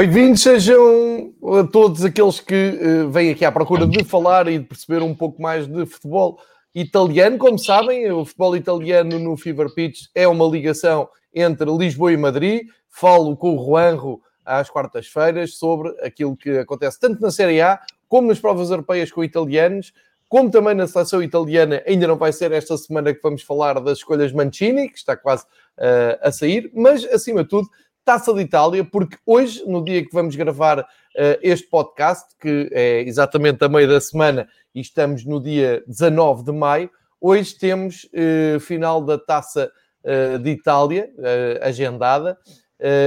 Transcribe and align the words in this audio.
Bem-vindos 0.00 0.40
sejam 0.40 1.34
a 1.58 1.62
todos 1.62 2.02
aqueles 2.02 2.40
que 2.40 2.54
eh, 2.54 3.04
vêm 3.10 3.32
aqui 3.32 3.44
à 3.44 3.52
procura 3.52 3.86
de 3.86 4.02
falar 4.02 4.48
e 4.48 4.58
de 4.58 4.64
perceber 4.64 5.02
um 5.02 5.14
pouco 5.14 5.42
mais 5.42 5.66
de 5.66 5.84
futebol 5.84 6.40
italiano. 6.74 7.36
Como 7.36 7.58
sabem, 7.58 8.10
o 8.10 8.24
futebol 8.24 8.56
italiano 8.56 9.18
no 9.18 9.36
Fever 9.36 9.68
Pitch 9.74 10.06
é 10.14 10.26
uma 10.26 10.46
ligação 10.46 11.06
entre 11.34 11.70
Lisboa 11.70 12.14
e 12.14 12.16
Madrid. 12.16 12.66
Falo 12.88 13.36
com 13.36 13.54
o 13.54 13.62
Juanro 13.62 14.22
às 14.42 14.70
quartas-feiras 14.70 15.58
sobre 15.58 15.90
aquilo 16.00 16.34
que 16.34 16.48
acontece 16.56 16.98
tanto 16.98 17.20
na 17.20 17.30
Série 17.30 17.60
A 17.60 17.78
como 18.08 18.28
nas 18.28 18.40
provas 18.40 18.70
europeias 18.70 19.12
com 19.12 19.22
italianos, 19.22 19.92
como 20.30 20.50
também 20.50 20.74
na 20.74 20.86
seleção 20.86 21.22
italiana. 21.22 21.82
Ainda 21.86 22.06
não 22.06 22.16
vai 22.16 22.32
ser 22.32 22.52
esta 22.52 22.74
semana 22.78 23.12
que 23.12 23.20
vamos 23.22 23.42
falar 23.42 23.78
das 23.78 23.98
escolhas 23.98 24.32
Mancini, 24.32 24.88
que 24.88 24.96
está 24.96 25.14
quase 25.14 25.44
eh, 25.76 26.18
a 26.22 26.32
sair, 26.32 26.72
mas 26.74 27.04
acima 27.04 27.42
de 27.42 27.50
tudo 27.50 27.68
Taça 28.10 28.34
de 28.34 28.40
Itália, 28.40 28.84
porque 28.84 29.16
hoje, 29.24 29.62
no 29.68 29.84
dia 29.84 30.04
que 30.04 30.12
vamos 30.12 30.34
gravar 30.34 30.80
uh, 30.80 30.84
este 31.40 31.68
podcast, 31.68 32.34
que 32.40 32.68
é 32.72 33.02
exatamente 33.02 33.64
a 33.64 33.68
meio 33.68 33.86
da 33.86 34.00
semana, 34.00 34.48
e 34.74 34.80
estamos 34.80 35.24
no 35.24 35.40
dia 35.40 35.84
19 35.86 36.42
de 36.42 36.50
maio, 36.50 36.90
hoje 37.20 37.56
temos 37.56 38.08
uh, 38.12 38.58
final 38.58 39.00
da 39.00 39.16
Taça 39.16 39.70
uh, 40.02 40.40
de 40.40 40.50
Itália, 40.50 41.08
agendada, 41.62 42.36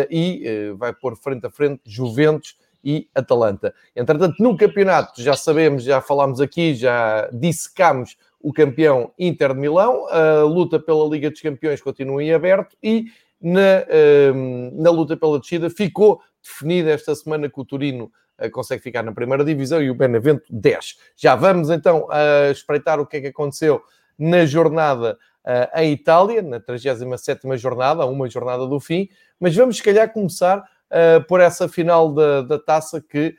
e 0.09 0.71
vai 0.77 0.93
pôr 0.93 1.17
frente 1.17 1.45
a 1.47 1.49
frente 1.49 1.81
Juventus 1.83 2.55
e 2.81 3.09
Atalanta. 3.13 3.73
Entretanto, 3.93 4.41
no 4.41 4.55
campeonato, 4.55 5.21
já 5.21 5.35
sabemos, 5.35 5.83
já 5.83 5.99
falámos 5.99 6.39
aqui, 6.39 6.75
já 6.75 7.27
dissecámos 7.33 8.15
o 8.39 8.53
campeão 8.53 9.11
Inter 9.19 9.53
de 9.53 9.59
Milão, 9.59 10.07
a 10.07 10.43
luta 10.43 10.79
pela 10.79 11.05
Liga 11.09 11.29
dos 11.29 11.41
Campeões 11.41 11.81
continua 11.81 12.23
em 12.23 12.31
aberto 12.31 12.77
e 12.81 13.07
na, 13.43 13.85
ehm, 13.89 14.71
na 14.73 14.89
luta 14.89 15.17
pela 15.17 15.37
descida. 15.37 15.69
Ficou 15.69 16.21
definida 16.41 16.91
esta 16.91 17.13
semana 17.13 17.49
que 17.49 17.59
o 17.59 17.65
Turino 17.65 18.09
eh, 18.37 18.49
consegue 18.49 18.81
ficar 18.81 19.03
na 19.03 19.11
primeira 19.11 19.43
divisão 19.43 19.81
e 19.81 19.91
o 19.91 19.95
Benevento 19.95 20.45
10. 20.49 20.97
Já 21.17 21.35
vamos 21.35 21.69
então 21.69 22.07
a 22.09 22.49
espreitar 22.49 22.99
o 22.99 23.05
que 23.05 23.17
é 23.17 23.21
que 23.21 23.27
aconteceu 23.27 23.81
na 24.17 24.45
jornada 24.45 25.17
uh, 25.45 25.79
em 25.79 25.91
Itália, 25.91 26.41
na 26.41 26.59
37ª 26.59 27.57
jornada, 27.57 28.05
uma 28.05 28.29
jornada 28.29 28.67
do 28.67 28.79
fim, 28.79 29.09
mas 29.39 29.55
vamos 29.55 29.77
se 29.77 29.83
calhar 29.83 30.11
começar 30.11 30.59
uh, 30.59 31.25
por 31.27 31.41
essa 31.41 31.67
final 31.67 32.13
da, 32.13 32.41
da 32.41 32.59
taça 32.59 33.01
que 33.01 33.35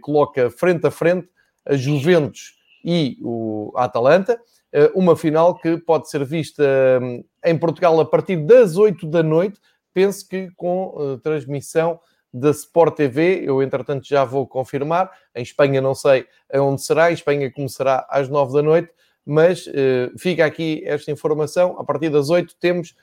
coloca 0.00 0.50
frente 0.50 0.84
a 0.84 0.90
frente 0.90 1.28
a 1.64 1.76
Juventus 1.76 2.54
e 2.84 3.16
o 3.22 3.72
Atalanta. 3.76 4.36
Eh, 4.74 4.90
uma 4.92 5.14
final 5.14 5.54
que 5.54 5.78
pode 5.78 6.10
ser 6.10 6.24
vista 6.24 6.64
hum, 7.00 7.24
em 7.44 7.56
Portugal 7.56 7.98
a 8.00 8.04
partir 8.04 8.36
das 8.44 8.76
8 8.76 9.06
da 9.06 9.22
noite, 9.22 9.60
penso 9.94 10.28
que 10.28 10.50
com 10.56 10.96
eh, 10.98 11.20
transmissão 11.22 12.00
da 12.32 12.50
Sport 12.50 12.96
TV, 12.96 13.44
eu 13.46 13.62
entretanto 13.62 14.04
já 14.04 14.24
vou 14.24 14.48
confirmar, 14.48 15.08
em 15.32 15.42
Espanha 15.42 15.80
não 15.80 15.94
sei 15.94 16.26
onde 16.52 16.82
será, 16.82 17.12
em 17.12 17.14
Espanha 17.14 17.52
começará 17.52 18.04
às 18.10 18.28
9 18.28 18.52
da 18.52 18.62
noite, 18.62 18.90
mas 19.24 19.68
uh, 19.68 20.18
fica 20.18 20.44
aqui 20.44 20.82
esta 20.84 21.12
informação, 21.12 21.78
a 21.78 21.84
partir 21.84 22.10
das 22.10 22.30
8 22.30 22.56
temos 22.58 22.96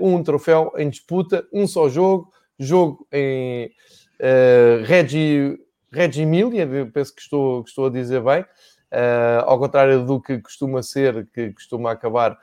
um 0.00 0.22
troféu 0.22 0.72
em 0.76 0.88
disputa, 0.88 1.44
um 1.52 1.66
só 1.66 1.88
jogo, 1.88 2.32
jogo 2.58 3.06
em 3.12 3.72
uh, 4.20 4.84
Regi 4.84 6.22
Emilia, 6.22 6.68
penso 6.92 7.14
que 7.14 7.22
estou, 7.22 7.64
que 7.64 7.70
estou 7.70 7.86
a 7.86 7.90
dizer 7.90 8.22
bem, 8.22 8.44
uh, 8.92 9.44
ao 9.46 9.58
contrário 9.58 10.04
do 10.04 10.20
que 10.20 10.38
costuma 10.38 10.82
ser, 10.82 11.26
que 11.32 11.52
costuma 11.52 11.92
acabar. 11.92 12.38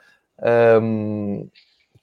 Um, 0.80 1.48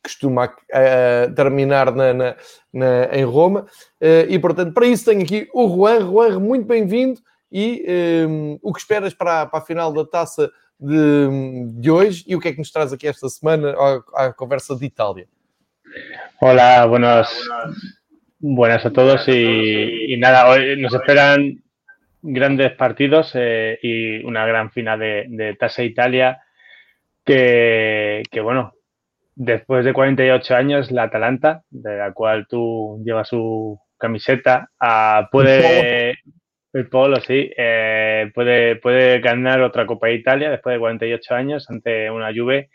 costuma 0.04 0.46
uh, 0.46 1.34
terminar 1.34 1.92
na, 1.92 2.14
na, 2.14 2.36
na, 2.72 3.06
em 3.12 3.24
Roma. 3.24 3.62
Uh, 4.00 4.30
e, 4.30 4.38
portanto, 4.38 4.72
para 4.72 4.86
isso 4.86 5.06
tenho 5.06 5.24
aqui 5.24 5.50
o 5.54 5.68
Juan. 5.68 6.00
Juan, 6.02 6.40
muito 6.40 6.66
bem-vindo. 6.66 7.20
E 7.52 7.86
um, 8.28 8.60
o 8.62 8.74
que 8.74 8.80
esperas 8.80 9.14
para, 9.14 9.46
para, 9.46 9.60
a 9.60 9.66
final 9.66 9.92
da 9.92 10.06
taça 10.06 10.52
de, 10.80 11.80
de, 11.80 11.90
hoje 11.90 12.24
e 12.28 12.36
o 12.36 12.40
que 12.40 12.50
é 12.50 12.52
que 12.52 12.58
nos 12.58 12.72
traz 12.72 12.92
aqui 12.92 13.08
esta 13.08 13.30
semana 13.30 13.74
à, 14.14 14.26
à 14.26 14.34
conversa 14.34 14.76
de 14.76 14.86
Itália? 14.86 15.28
Olá, 16.42 16.86
buenas, 16.86 17.30
buenas 18.40 18.86
a 18.86 18.90
todos 18.90 19.26
y 19.28 20.18
nada, 20.20 20.58
nos 20.76 20.94
esperan 20.94 21.64
grandes 22.26 22.72
partidos 22.74 23.32
eh, 23.36 23.78
y 23.82 24.24
una 24.24 24.46
gran 24.46 24.72
final 24.72 25.00
de, 25.00 25.26
de 25.30 25.56
Tasa 25.56 25.84
Italia 25.84 26.42
que, 27.24 28.24
que, 28.32 28.42
bueno, 28.42 28.74
después 29.36 29.86
de 29.86 29.94
48 29.94 30.56
años, 30.56 30.92
la 30.92 31.04
Atalanta, 31.04 31.64
de 31.70 31.98
la 31.98 32.14
cual 32.14 32.48
tú 32.48 33.02
llevas 33.04 33.30
su 33.30 33.80
camiseta, 33.98 34.70
ah, 34.80 35.30
puede... 35.32 36.16
El 36.76 36.90
polo, 36.90 37.22
sí. 37.22 37.50
Eh, 37.56 38.30
puede, 38.36 38.76
puede 38.76 39.22
ganar 39.22 39.62
otra 39.62 39.86
Copa 39.86 40.08
de 40.08 40.16
Italia 40.16 40.50
después 40.50 40.76
de 40.76 40.80
48 40.80 41.34
años 41.34 41.70
ante 41.70 42.12
una 42.12 42.34
Juve 42.36 42.70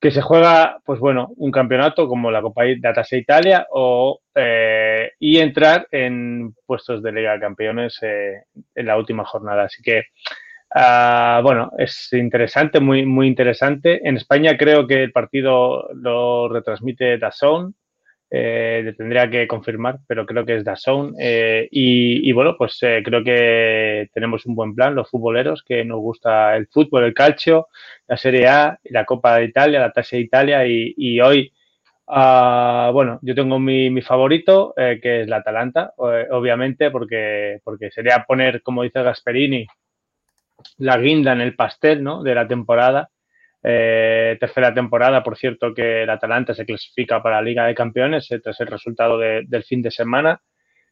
que 0.00 0.10
se 0.10 0.22
juega, 0.22 0.80
pues 0.84 0.98
bueno, 0.98 1.28
un 1.36 1.50
campeonato 1.50 2.08
como 2.08 2.30
la 2.30 2.40
Copa 2.40 2.64
de 2.64 2.80
Tasa 2.80 3.16
Italia 3.16 3.66
o, 3.70 4.20
eh, 4.34 5.12
y 5.18 5.38
entrar 5.38 5.86
en 5.90 6.54
puestos 6.64 7.02
de 7.02 7.12
Liga 7.12 7.34
de 7.34 7.40
Campeones 7.40 7.98
eh, 8.00 8.44
en 8.74 8.86
la 8.86 8.96
última 8.96 9.26
jornada. 9.26 9.64
Así 9.64 9.82
que, 9.82 10.04
uh, 10.74 11.42
bueno, 11.42 11.70
es 11.76 12.08
interesante, 12.14 12.80
muy, 12.80 13.04
muy 13.04 13.26
interesante. 13.26 14.00
En 14.08 14.16
España 14.16 14.56
creo 14.56 14.86
que 14.86 15.02
el 15.02 15.12
partido 15.12 15.90
lo 15.92 16.48
retransmite 16.48 17.18
DAZN, 17.18 17.74
eh, 18.32 18.94
tendría 18.96 19.28
que 19.28 19.48
confirmar, 19.48 19.98
pero 20.06 20.24
creo 20.24 20.46
que 20.46 20.56
es 20.56 20.64
DAZN. 20.64 21.14
Eh, 21.18 21.68
y, 21.70 22.28
y, 22.28 22.32
bueno, 22.32 22.56
pues 22.56 22.78
eh, 22.82 23.02
creo 23.04 23.24
que 23.24 24.08
tenemos 24.14 24.46
un 24.46 24.54
buen 24.54 24.74
plan, 24.74 24.94
los 24.94 25.10
futboleros, 25.10 25.64
que 25.64 25.84
nos 25.84 25.98
gusta 25.98 26.56
el 26.56 26.68
fútbol, 26.68 27.04
el 27.04 27.14
calcio, 27.14 27.68
la 28.06 28.16
Serie 28.16 28.46
A, 28.46 28.78
la 28.84 29.04
Copa 29.04 29.36
de 29.36 29.44
Italia, 29.46 29.80
la 29.80 29.92
Tasa 29.92 30.16
de 30.16 30.22
Italia. 30.22 30.64
Y, 30.66 31.20
hoy, 31.20 31.52
uh, 32.06 32.92
bueno, 32.92 33.18
yo 33.22 33.34
tengo 33.34 33.58
mi, 33.58 33.90
mi 33.90 34.02
favorito, 34.02 34.74
eh, 34.76 35.00
que 35.02 35.22
es 35.22 35.28
la 35.28 35.38
Atalanta, 35.38 35.92
obviamente, 35.96 36.90
porque, 36.90 37.60
porque 37.64 37.90
sería 37.90 38.24
poner, 38.26 38.62
como 38.62 38.84
dice 38.84 39.02
Gasperini, 39.02 39.66
la 40.78 40.98
guinda 40.98 41.32
en 41.32 41.40
el 41.40 41.56
pastel 41.56 42.02
¿no? 42.02 42.22
de 42.22 42.34
la 42.34 42.46
temporada. 42.46 43.10
Eh, 43.62 44.36
tercera 44.40 44.72
temporada, 44.72 45.22
por 45.22 45.36
cierto, 45.36 45.74
que 45.74 46.02
el 46.02 46.10
Atalanta 46.10 46.54
se 46.54 46.64
clasifica 46.64 47.22
para 47.22 47.36
la 47.36 47.42
Liga 47.42 47.66
de 47.66 47.74
Campeones 47.74 48.30
eh, 48.30 48.40
tras 48.40 48.60
el 48.60 48.68
resultado 48.68 49.18
de, 49.18 49.42
del 49.46 49.64
fin 49.64 49.82
de 49.82 49.90
semana. 49.90 50.40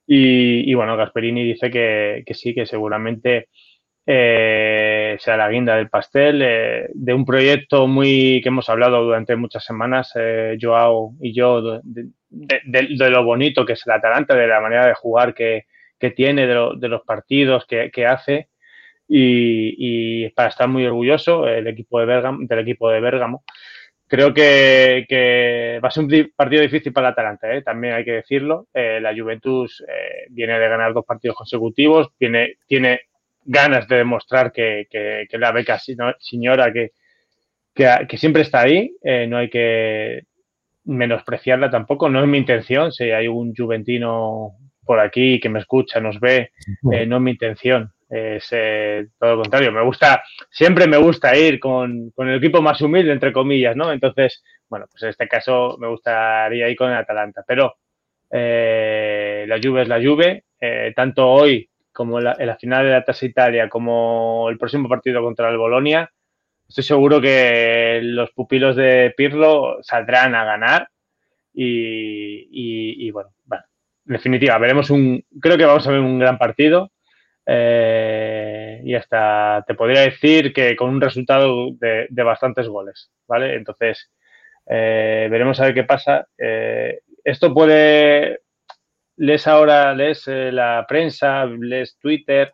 Y, 0.06 0.70
y 0.70 0.74
bueno, 0.74 0.96
Gasperini 0.96 1.44
dice 1.44 1.70
que, 1.70 2.22
que, 2.26 2.34
sí, 2.34 2.54
que 2.54 2.66
seguramente 2.66 3.48
eh, 4.10 5.18
sea 5.20 5.36
la 5.36 5.50
guinda 5.50 5.76
del 5.76 5.90
pastel 5.90 6.40
eh, 6.42 6.88
de 6.94 7.12
un 7.12 7.26
proyecto 7.26 7.86
muy 7.86 8.40
que 8.42 8.48
hemos 8.48 8.70
hablado 8.70 9.04
durante 9.04 9.36
muchas 9.36 9.62
semanas, 9.62 10.12
eh, 10.14 10.56
Joao 10.58 11.12
y 11.20 11.34
yo, 11.34 11.60
de, 11.82 12.06
de, 12.30 12.60
de, 12.64 13.10
lo 13.10 13.22
bonito 13.22 13.66
que 13.66 13.74
es 13.74 13.86
el 13.86 13.92
Atalanta, 13.92 14.34
de 14.34 14.46
la 14.46 14.62
manera 14.62 14.86
de 14.86 14.94
jugar 14.94 15.34
que, 15.34 15.66
que 15.98 16.10
tiene, 16.10 16.46
de, 16.46 16.54
lo, 16.54 16.74
de, 16.74 16.88
los 16.88 17.02
partidos 17.02 17.66
que, 17.66 17.90
que 17.90 18.06
hace 18.06 18.48
y, 19.08 20.24
y, 20.26 20.30
para 20.30 20.50
estar 20.50 20.68
muy 20.68 20.84
orgulloso 20.86 21.48
el 21.48 21.66
equipo 21.66 21.98
de 22.00 22.06
Bergamo, 22.06 22.38
del 22.42 22.58
equipo 22.60 22.90
de 22.90 23.00
Bérgamo. 23.00 23.44
Creo 24.06 24.32
que, 24.32 25.04
que, 25.08 25.80
va 25.84 25.88
a 25.88 25.90
ser 25.90 26.04
un 26.04 26.32
partido 26.34 26.62
difícil 26.62 26.92
para 26.92 27.08
el 27.08 27.12
Atalanta, 27.12 27.52
¿eh? 27.52 27.62
también 27.62 27.94
hay 27.94 28.04
que 28.04 28.12
decirlo. 28.12 28.68
Eh, 28.72 29.00
la 29.00 29.14
Juventus 29.14 29.84
eh, 29.86 30.26
viene 30.30 30.58
de 30.58 30.68
ganar 30.68 30.94
dos 30.94 31.04
partidos 31.04 31.36
consecutivos, 31.36 32.08
tiene, 32.18 32.54
tiene 32.66 33.02
ganas 33.44 33.86
de 33.88 33.96
demostrar 33.96 34.52
que, 34.52 34.86
que, 34.90 35.26
que 35.28 35.38
la 35.38 35.52
beca 35.52 35.78
señora 35.78 36.72
que, 36.72 36.92
que, 37.74 38.18
siempre 38.18 38.42
está 38.42 38.62
ahí, 38.62 38.90
eh, 39.02 39.26
no 39.26 39.38
hay 39.38 39.48
que 39.48 40.22
menospreciarla 40.84 41.70
tampoco, 41.70 42.08
no 42.08 42.20
es 42.20 42.28
mi 42.28 42.38
intención, 42.38 42.92
si 42.92 43.04
hay 43.04 43.28
un 43.28 43.54
juventino 43.54 44.52
por 44.84 45.00
aquí 45.00 45.38
que 45.38 45.48
me 45.48 45.60
escucha, 45.60 46.00
nos 46.00 46.18
ve, 46.18 46.50
eh, 46.92 47.06
no 47.06 47.16
es 47.16 47.22
mi 47.22 47.30
intención 47.32 47.92
es 48.08 48.48
eh, 48.52 49.08
todo 49.18 49.36
lo 49.36 49.42
contrario. 49.42 49.72
Me 49.72 49.82
gusta, 49.82 50.22
siempre 50.50 50.86
me 50.86 50.96
gusta 50.98 51.36
ir 51.36 51.58
con, 51.60 52.10
con, 52.10 52.28
el 52.28 52.36
equipo 52.38 52.62
más 52.62 52.80
humilde, 52.80 53.12
entre 53.12 53.32
comillas, 53.32 53.76
¿no? 53.76 53.92
Entonces, 53.92 54.42
bueno, 54.68 54.86
pues 54.90 55.02
en 55.02 55.10
este 55.10 55.28
caso 55.28 55.76
me 55.78 55.88
gustaría 55.88 56.68
ir 56.68 56.76
con 56.76 56.90
el 56.90 56.96
Atalanta. 56.96 57.44
Pero 57.46 57.76
eh, 58.30 59.44
la 59.48 59.58
Juve 59.62 59.82
es 59.82 59.88
la 59.88 60.00
Juve, 60.02 60.44
eh, 60.60 60.92
tanto 60.96 61.28
hoy 61.28 61.68
como 61.92 62.20
la, 62.20 62.36
en 62.38 62.46
la 62.46 62.56
final 62.56 62.84
de 62.84 62.92
la 62.92 63.04
Tasa 63.04 63.26
Italia, 63.26 63.68
como 63.68 64.48
el 64.50 64.58
próximo 64.58 64.88
partido 64.88 65.22
contra 65.22 65.48
el 65.50 65.58
Bolonia, 65.58 66.10
estoy 66.68 66.84
seguro 66.84 67.20
que 67.20 68.00
los 68.02 68.30
pupilos 68.32 68.76
de 68.76 69.12
Pirlo 69.16 69.78
saldrán 69.82 70.34
a 70.34 70.44
ganar 70.44 70.88
y, 71.52 72.48
y- 72.50 73.06
y, 73.06 73.10
bueno, 73.10 73.30
bueno, 73.44 73.64
en 74.06 74.12
definitiva, 74.12 74.58
veremos 74.58 74.90
un, 74.90 75.24
creo 75.40 75.56
que 75.58 75.64
vamos 75.64 75.86
a 75.86 75.90
ver 75.90 76.00
un 76.00 76.18
gran 76.18 76.38
partido 76.38 76.90
eh, 77.50 78.82
y 78.84 78.94
hasta 78.94 79.64
te 79.66 79.74
podría 79.74 80.02
decir 80.02 80.52
que 80.52 80.76
con 80.76 80.90
un 80.90 81.00
resultado 81.00 81.70
de, 81.72 82.06
bastantes 82.10 82.68
goles, 82.68 83.10
¿vale? 83.26 83.54
Entonces, 83.54 84.12
eh, 84.68 85.28
veremos 85.30 85.58
a 85.58 85.64
ver 85.64 85.74
qué 85.74 85.84
pasa. 85.84 86.26
Eh, 86.36 87.00
esto 87.24 87.54
puede, 87.54 88.40
lees 89.16 89.46
ahora, 89.46 89.94
lees 89.94 90.26
la 90.26 90.84
prensa, 90.86 91.46
lees 91.46 91.96
Twitter, 91.98 92.52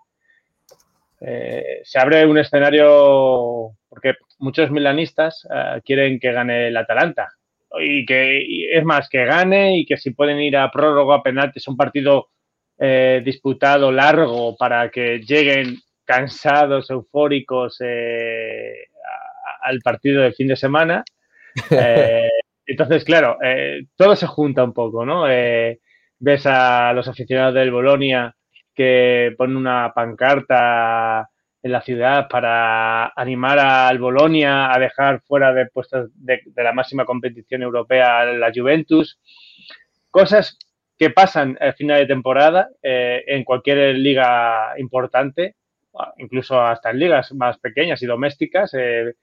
se 1.19 1.99
abre 1.99 2.26
un 2.26 2.38
escenario 2.38 3.70
porque 3.88 4.14
muchos 4.38 4.70
milanistas 4.70 5.49
quieren 5.85 6.20
que 6.20 6.32
gane 6.32 6.69
el 6.69 6.76
Atalanta 6.76 7.31
y 7.81 8.05
que 8.05 8.76
es 8.76 8.85
más 8.85 9.08
que 9.08 9.25
gane 9.25 9.79
y 9.79 9.87
que 9.87 9.97
si 9.97 10.11
pueden 10.11 10.38
ir 10.40 10.56
a 10.56 10.70
prórroga 10.70 11.17
a 11.17 11.23
penaltis 11.23 11.67
un 11.67 11.76
partido 11.79 12.29
eh, 12.79 13.23
disputado 13.25 13.93
largo 13.93 14.56
para 14.56 14.91
que 14.91 15.19
lleguen 15.21 15.79
cansados 16.05 16.91
eufóricos 16.91 17.79
eh, 17.81 18.75
a- 19.62 19.69
al 19.69 19.81
partido 19.81 20.23
del 20.23 20.35
fin 20.35 20.49
de 20.49 20.56
semana 20.56 21.05
Eh, 21.71 22.29
entonces 22.67 23.05
claro 23.05 23.38
todo 23.97 24.17
se 24.17 24.26
junta 24.26 24.65
un 24.65 24.73
poco 24.73 25.06
no 25.06 25.23
ves 26.19 26.47
a 26.47 26.93
los 26.94 27.06
aficionados 27.09 27.55
del 27.55 27.71
Bolonia 27.71 28.35
que 28.75 29.35
ponen 29.38 29.56
una 29.56 29.93
pancarta 29.94 31.29
en 31.62 31.73
la 31.73 31.81
ciudad 31.82 32.26
para 32.29 33.06
animar 33.17 33.59
al 33.59 33.99
Bolonia 33.99 34.73
a 34.75 34.79
dejar 34.79 35.21
fuera 35.23 35.53
de 35.55 35.67
puestos 35.67 36.11
de, 36.15 36.41
de 36.44 36.62
la 36.65 36.73
máxima 36.73 37.05
competición 37.05 37.62
europea 37.62 38.21
a 38.21 38.25
la 38.26 38.50
Juventus. 38.55 39.19
Cosas 40.11 40.59
que 40.99 41.11
pasan 41.11 41.56
al 41.61 41.75
final 41.75 41.99
de 42.00 42.06
temporada 42.06 42.69
eh, 42.82 43.25
en 43.26 43.44
cualquier 43.44 43.96
liga 43.96 44.75
importante, 44.79 45.56
incluso 46.19 46.61
hasta 46.61 46.91
en 46.91 46.99
ligas 46.99 47.32
más 47.32 47.58
pequeñas 47.58 48.02
y 48.02 48.06
domésticas, 48.06 48.75
eh, 48.75 49.14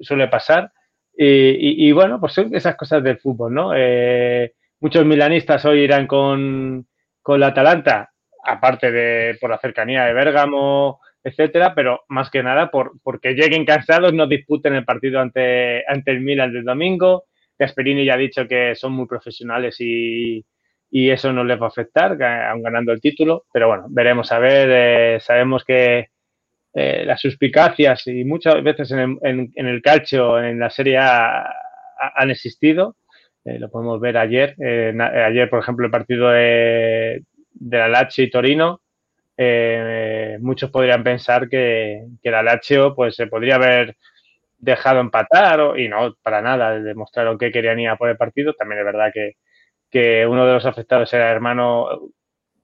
suele 0.00 0.28
pasar. 0.28 0.72
Y, 1.16 1.24
y- 1.26 1.88
y, 1.88 1.92
bueno, 1.92 2.20
pues 2.20 2.32
son 2.34 2.54
esas 2.54 2.76
cosas 2.76 3.02
del 3.02 3.18
fútbol, 3.18 3.52
¿no? 3.52 3.72
Eh, 3.74 4.52
muchos 4.80 5.04
milanistas 5.04 5.64
hoy 5.64 5.80
irán 5.80 6.06
con, 6.06 6.86
con 7.22 7.40
la 7.40 7.48
Atalanta, 7.48 8.10
aparte 8.44 8.92
de 8.92 9.36
por 9.40 9.50
la 9.50 9.58
cercanía 9.58 10.04
de 10.04 10.12
Bérgamo, 10.12 11.00
etcétera, 11.24 11.74
pero 11.74 12.02
más 12.08 12.30
que 12.30 12.42
nada 12.42 12.70
por, 12.70 12.92
porque 13.02 13.34
lleguen 13.34 13.64
cansados, 13.64 14.12
no 14.14 14.26
disputen 14.28 14.74
el 14.74 14.84
partido 14.84 15.20
ante, 15.20 15.82
ante 15.88 16.12
el 16.12 16.20
Milan 16.20 16.52
del 16.52 16.64
domingo. 16.64 17.24
Gasperini 17.58 18.04
ya 18.04 18.14
ha 18.14 18.16
dicho 18.16 18.46
que 18.46 18.74
son 18.76 18.92
muy 18.92 19.06
profesionales 19.06 19.76
y, 19.80 20.44
y 20.90 21.10
eso 21.10 21.32
no 21.32 21.44
les 21.44 21.60
va 21.60 21.66
a 21.66 21.68
afectar, 21.68 22.22
aun 22.22 22.62
ganando 22.62 22.92
el 22.92 23.00
título, 23.00 23.44
pero 23.52 23.68
bueno, 23.68 23.86
veremos 23.90 24.32
a 24.32 24.38
ver. 24.38 24.68
eh, 25.16 25.20
sabemos 25.20 25.64
que 25.64 26.08
eh, 26.74 27.04
las 27.06 27.20
suspicacias 27.20 28.06
y 28.06 28.24
muchas 28.24 28.62
veces 28.62 28.90
en 28.92 28.98
el, 29.00 29.18
en- 29.22 29.52
en 29.56 29.66
el 29.68 29.82
calcio, 29.82 30.40
en 30.42 30.58
la 30.60 30.70
Serie 30.70 30.98
A, 30.98 31.40
ha- 31.42 31.52
han 32.16 32.30
existido. 32.30 32.96
Eh, 33.44 33.58
lo 33.58 33.70
podemos 33.70 34.00
ver 34.00 34.16
ayer. 34.18 34.54
ayer, 34.60 35.48
por 35.50 35.60
ejemplo, 35.60 35.86
el 35.86 35.90
partido 35.92 36.28
de, 36.30 37.22
de 37.52 37.78
la 37.78 37.88
Lazio 37.88 38.24
y 38.24 38.30
Torino. 38.30 38.80
muchos 40.40 40.70
podrían 40.70 41.02
pensar 41.04 41.48
que, 41.48 42.04
que 42.22 42.30
la 42.30 42.42
Lazio 42.42 42.94
pues, 42.94 43.14
se 43.16 43.26
podría 43.26 43.56
haber 43.56 43.96
dejado 44.58 45.00
empatar 45.00 45.60
o- 45.60 45.76
y 45.78 45.88
no, 45.88 46.14
para 46.22 46.42
nada. 46.42 46.80
Demostraron 46.80 47.38
que 47.38 47.52
querían 47.52 47.80
ir 47.80 47.88
a 47.88 47.96
por 47.96 48.08
el 48.10 48.16
partido. 48.16 48.54
También 48.54 48.80
es 48.80 48.84
verdad 48.86 49.10
que, 49.12 49.34
que 49.90 50.26
uno 50.26 50.46
de 50.46 50.54
los 50.54 50.66
afectados 50.66 51.12
era 51.14 51.30
hermano 51.30 51.88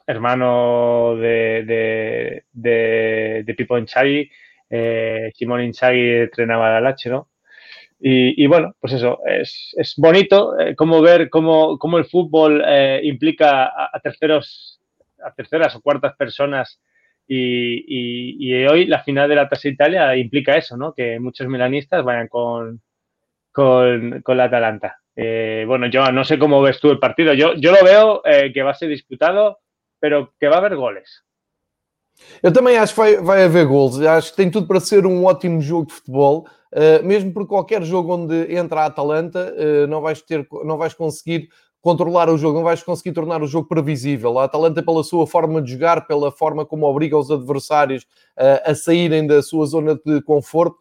hermano 0.07 1.17
de, 1.17 1.65
de, 1.65 2.45
de, 2.53 3.43
de 3.47 3.55
Pipo 3.55 3.79
Inzaghi, 3.79 4.31
eh, 4.71 5.33
Simón 5.35 5.63
Inzaghi 5.63 6.11
entrenaba 6.23 6.71
la 6.71 6.81
Lazio, 6.81 7.13
¿no? 7.13 7.29
Y, 8.01 8.47
bueno, 8.47 8.75
pues 8.81 8.93
eso, 8.93 9.21
es, 9.27 9.73
es 9.79 9.95
bonito 9.97 10.59
eh, 10.59 10.75
cómo 10.77 11.01
ver 11.01 11.31
cómo, 11.31 11.79
cómo 11.79 11.97
el 11.99 12.05
fútbol 12.05 12.63
eh, 12.67 13.01
implica 13.05 13.65
a, 13.65 13.91
a 13.93 14.01
terceros, 14.01 14.81
a 15.25 15.33
terceras 15.33 15.75
o 15.77 15.81
cuartas 15.81 16.15
personas 16.17 16.81
y, 17.27 17.77
y- 17.87 18.37
y 18.61 18.67
hoy 18.67 18.87
la 18.87 19.03
final 19.03 19.29
de 19.29 19.37
la 19.37 19.49
Tasa 19.49 19.69
Italia 19.69 20.15
implica 20.17 20.57
eso, 20.57 20.77
¿no? 20.77 20.93
Que 20.93 21.19
muchos 21.19 21.47
milanistas 21.49 22.05
vayan 22.05 22.29
con, 22.29 22.83
con, 23.53 24.23
con 24.23 24.37
la 24.39 24.45
Atalanta. 24.45 24.99
Eh, 25.17 25.65
bueno, 25.67 25.87
yo 25.87 26.11
no 26.11 26.25
sé 26.25 26.39
cómo 26.39 26.61
ves 26.61 26.81
tú 26.81 26.91
el 26.91 26.99
partido. 26.99 27.35
Yo, 27.35 27.55
yo 27.55 27.73
lo 27.73 27.85
veo 27.85 28.23
eh, 28.25 28.53
que 28.53 28.63
va 28.63 28.73
a 28.73 28.75
ser 28.75 28.89
disputado, 28.89 29.59
pero 30.01 30.33
que 30.39 30.49
va 30.49 30.57
a 30.57 30.59
haver 30.59 30.77
goles. 30.77 31.25
Eu 32.43 32.53
também 32.53 32.77
acho 32.77 32.95
que 32.95 33.01
vai, 33.01 33.17
vai 33.17 33.45
haver 33.45 33.67
gols. 33.67 34.01
Acho 34.01 34.31
que 34.31 34.37
tem 34.37 34.51
tudo 34.51 34.67
para 34.67 34.81
ser 34.81 35.07
um 35.07 35.25
ótimo 35.25 35.61
jogo 35.61 35.87
de 35.87 35.95
futebol, 35.95 36.47
uh, 36.73 37.05
mesmo 37.05 37.33
porque 37.33 37.49
qualquer 37.49 37.83
jogo 37.83 38.15
onde 38.15 38.55
entra 38.55 38.83
a 38.83 38.87
Atalanta, 38.87 39.53
uh, 39.57 39.87
não, 39.87 40.01
vais 40.01 40.23
ter, 40.23 40.47
não 40.65 40.79
vais 40.79 40.95
conseguir 40.95 41.49
controlar 41.81 42.31
o 42.31 42.39
jogo, 42.39 42.59
não 42.59 42.65
vais 42.65 42.83
conseguir 42.83 43.13
tornar 43.13 43.43
o 43.43 43.47
jogo 43.47 43.69
previsível. 43.69 44.39
A 44.39 44.45
Atalanta, 44.45 44.83
pela 44.83 45.03
sua 45.03 45.27
forma 45.27 45.61
de 45.61 45.73
jogar, 45.73 46.07
pela 46.07 46.31
forma 46.33 46.65
como 46.65 46.87
obriga 46.87 47.19
os 47.19 47.31
adversários 47.31 48.05
uh, 48.39 48.71
a 48.71 48.75
saírem 48.75 49.27
da 49.27 49.43
sua 49.43 49.67
zona 49.67 49.95
de 49.95 50.23
conforto, 50.23 50.79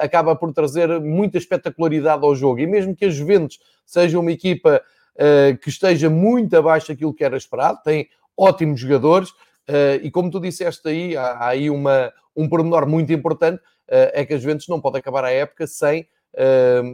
acaba 0.00 0.34
por 0.34 0.52
trazer 0.52 1.00
muita 1.00 1.38
espetacularidade 1.38 2.24
ao 2.24 2.34
jogo. 2.34 2.60
E 2.60 2.66
mesmo 2.66 2.94
que 2.94 3.04
a 3.04 3.10
Juventus 3.10 3.58
seja 3.84 4.18
uma 4.18 4.32
equipa 4.32 4.80
uh, 5.14 5.58
que 5.58 5.68
esteja 5.68 6.08
muito 6.08 6.56
abaixo 6.56 6.88
daquilo 6.88 7.12
que 7.12 7.24
era 7.24 7.36
esperado, 7.36 7.80
tem 7.84 8.08
ótimos 8.36 8.80
jogadores, 8.80 9.32
Uh, 9.68 9.98
e 10.00 10.12
como 10.12 10.30
tu 10.30 10.38
disseste 10.38 10.88
aí, 10.88 11.16
há, 11.16 11.32
há 11.32 11.48
aí 11.48 11.68
uma, 11.68 12.12
um 12.36 12.48
pormenor 12.48 12.86
muito 12.88 13.12
importante, 13.12 13.60
é 13.88 14.24
que 14.24 14.34
a 14.34 14.38
Juventus 14.38 14.68
não 14.68 14.80
pode 14.80 14.98
acabar 14.98 15.24
a 15.24 15.30
época 15.30 15.64
sem 15.66 16.08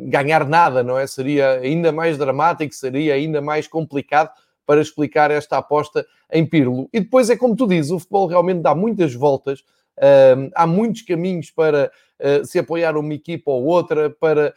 ganhar 0.09 0.47
nada, 0.47 0.83
não 0.83 0.99
é? 0.99 1.07
Seria 1.07 1.53
ainda 1.53 1.91
mais 1.91 2.19
dramático, 2.19 2.75
seria 2.75 3.15
ainda 3.15 3.41
mais 3.41 3.67
complicado 3.67 4.31
para 4.67 4.81
explicar 4.81 5.31
esta 5.31 5.59
aposta 5.59 6.07
em 6.31 6.47
Pirlo. 6.47 6.89
E 6.93 7.01
depois 7.01 7.31
é 7.31 7.37
como 7.37 7.57
tu 7.57 7.67
dizes, 7.67 7.91
o 7.91 7.99
futebol 7.99 8.27
realmente 8.27 8.61
dá 8.61 8.75
muitas 8.75 9.15
voltas, 9.15 9.65
há 10.55 10.67
muitos 10.67 11.03
caminhos 11.03 11.51
para 11.51 11.91
se 12.45 12.59
apoiar 12.59 12.97
uma 12.97 13.15
equipa 13.15 13.51
ou 13.51 13.65
outra, 13.65 14.11
para 14.11 14.55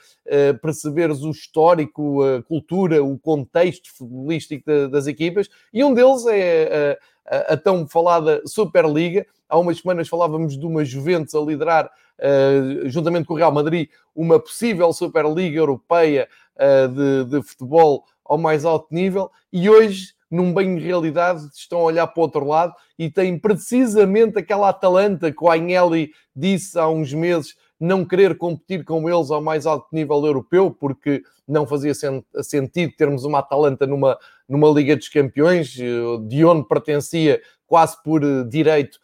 perceberes 0.61 1.21
o 1.21 1.31
histórico, 1.31 2.21
a 2.23 2.43
cultura, 2.43 3.03
o 3.03 3.17
contexto 3.17 3.91
futebolístico 3.91 4.87
das 4.89 5.07
equipas, 5.07 5.49
e 5.73 5.83
um 5.83 5.93
deles 5.93 6.25
é 6.27 6.97
a, 7.25 7.57
tão 7.57 7.87
falada 7.87 8.41
Superliga. 8.45 9.25
Há 9.49 9.57
umas 9.57 9.79
semanas 9.79 10.07
falávamos 10.07 10.57
de 10.57 10.65
uma 10.65 10.85
Juventus 10.85 11.35
a 11.35 11.39
liderar, 11.39 11.85
uh, 12.19 12.89
juntamente 12.89 13.25
com 13.25 13.33
o 13.33 13.37
Real 13.37 13.51
Madrid, 13.51 13.89
uma 14.15 14.39
possível 14.39 14.91
Superliga 14.93 15.57
Europeia 15.57 16.27
de, 16.57 17.25
de, 17.25 17.45
futebol 17.45 18.05
ao 18.23 18.37
mais 18.37 18.63
alto 18.63 18.87
nível, 18.89 19.29
e 19.51 19.69
hoje, 19.69 20.14
num 20.29 20.51
banho 20.53 20.77
de 20.77 20.85
realidade, 20.85 21.47
estão 21.53 21.79
a 21.79 21.83
olhar 21.83 22.07
para 22.07 22.19
o 22.19 22.23
outro 22.23 22.45
lado 22.45 22.73
e 22.97 23.09
têm 23.09 23.37
precisamente 23.37 24.39
aquela 24.39 24.69
Atalanta 24.69 25.31
que 25.31 25.43
o 25.43 25.49
Agnelli 25.49 26.11
disse 26.35 26.77
há 26.79 26.87
uns 26.87 27.13
meses 27.13 27.55
não 27.79 28.05
querer 28.05 28.37
competir 28.37 28.83
com 28.83 29.09
eles 29.09 29.29
ao 29.29 29.41
mais 29.41 29.65
alto 29.65 29.87
nível 29.91 30.25
europeu, 30.25 30.71
porque 30.71 31.21
não 31.47 31.67
fazia 31.67 31.93
sentido 32.41 32.93
termos 32.97 33.25
uma 33.25 33.39
Atalanta 33.39 33.85
numa, 33.85 34.17
numa 34.47 34.69
Liga 34.69 34.95
dos 34.95 35.09
Campeões, 35.09 35.69
de 35.69 36.45
onde 36.45 36.67
pertencia 36.67 37.41
quase 37.67 38.01
por 38.01 38.21
direito 38.47 38.97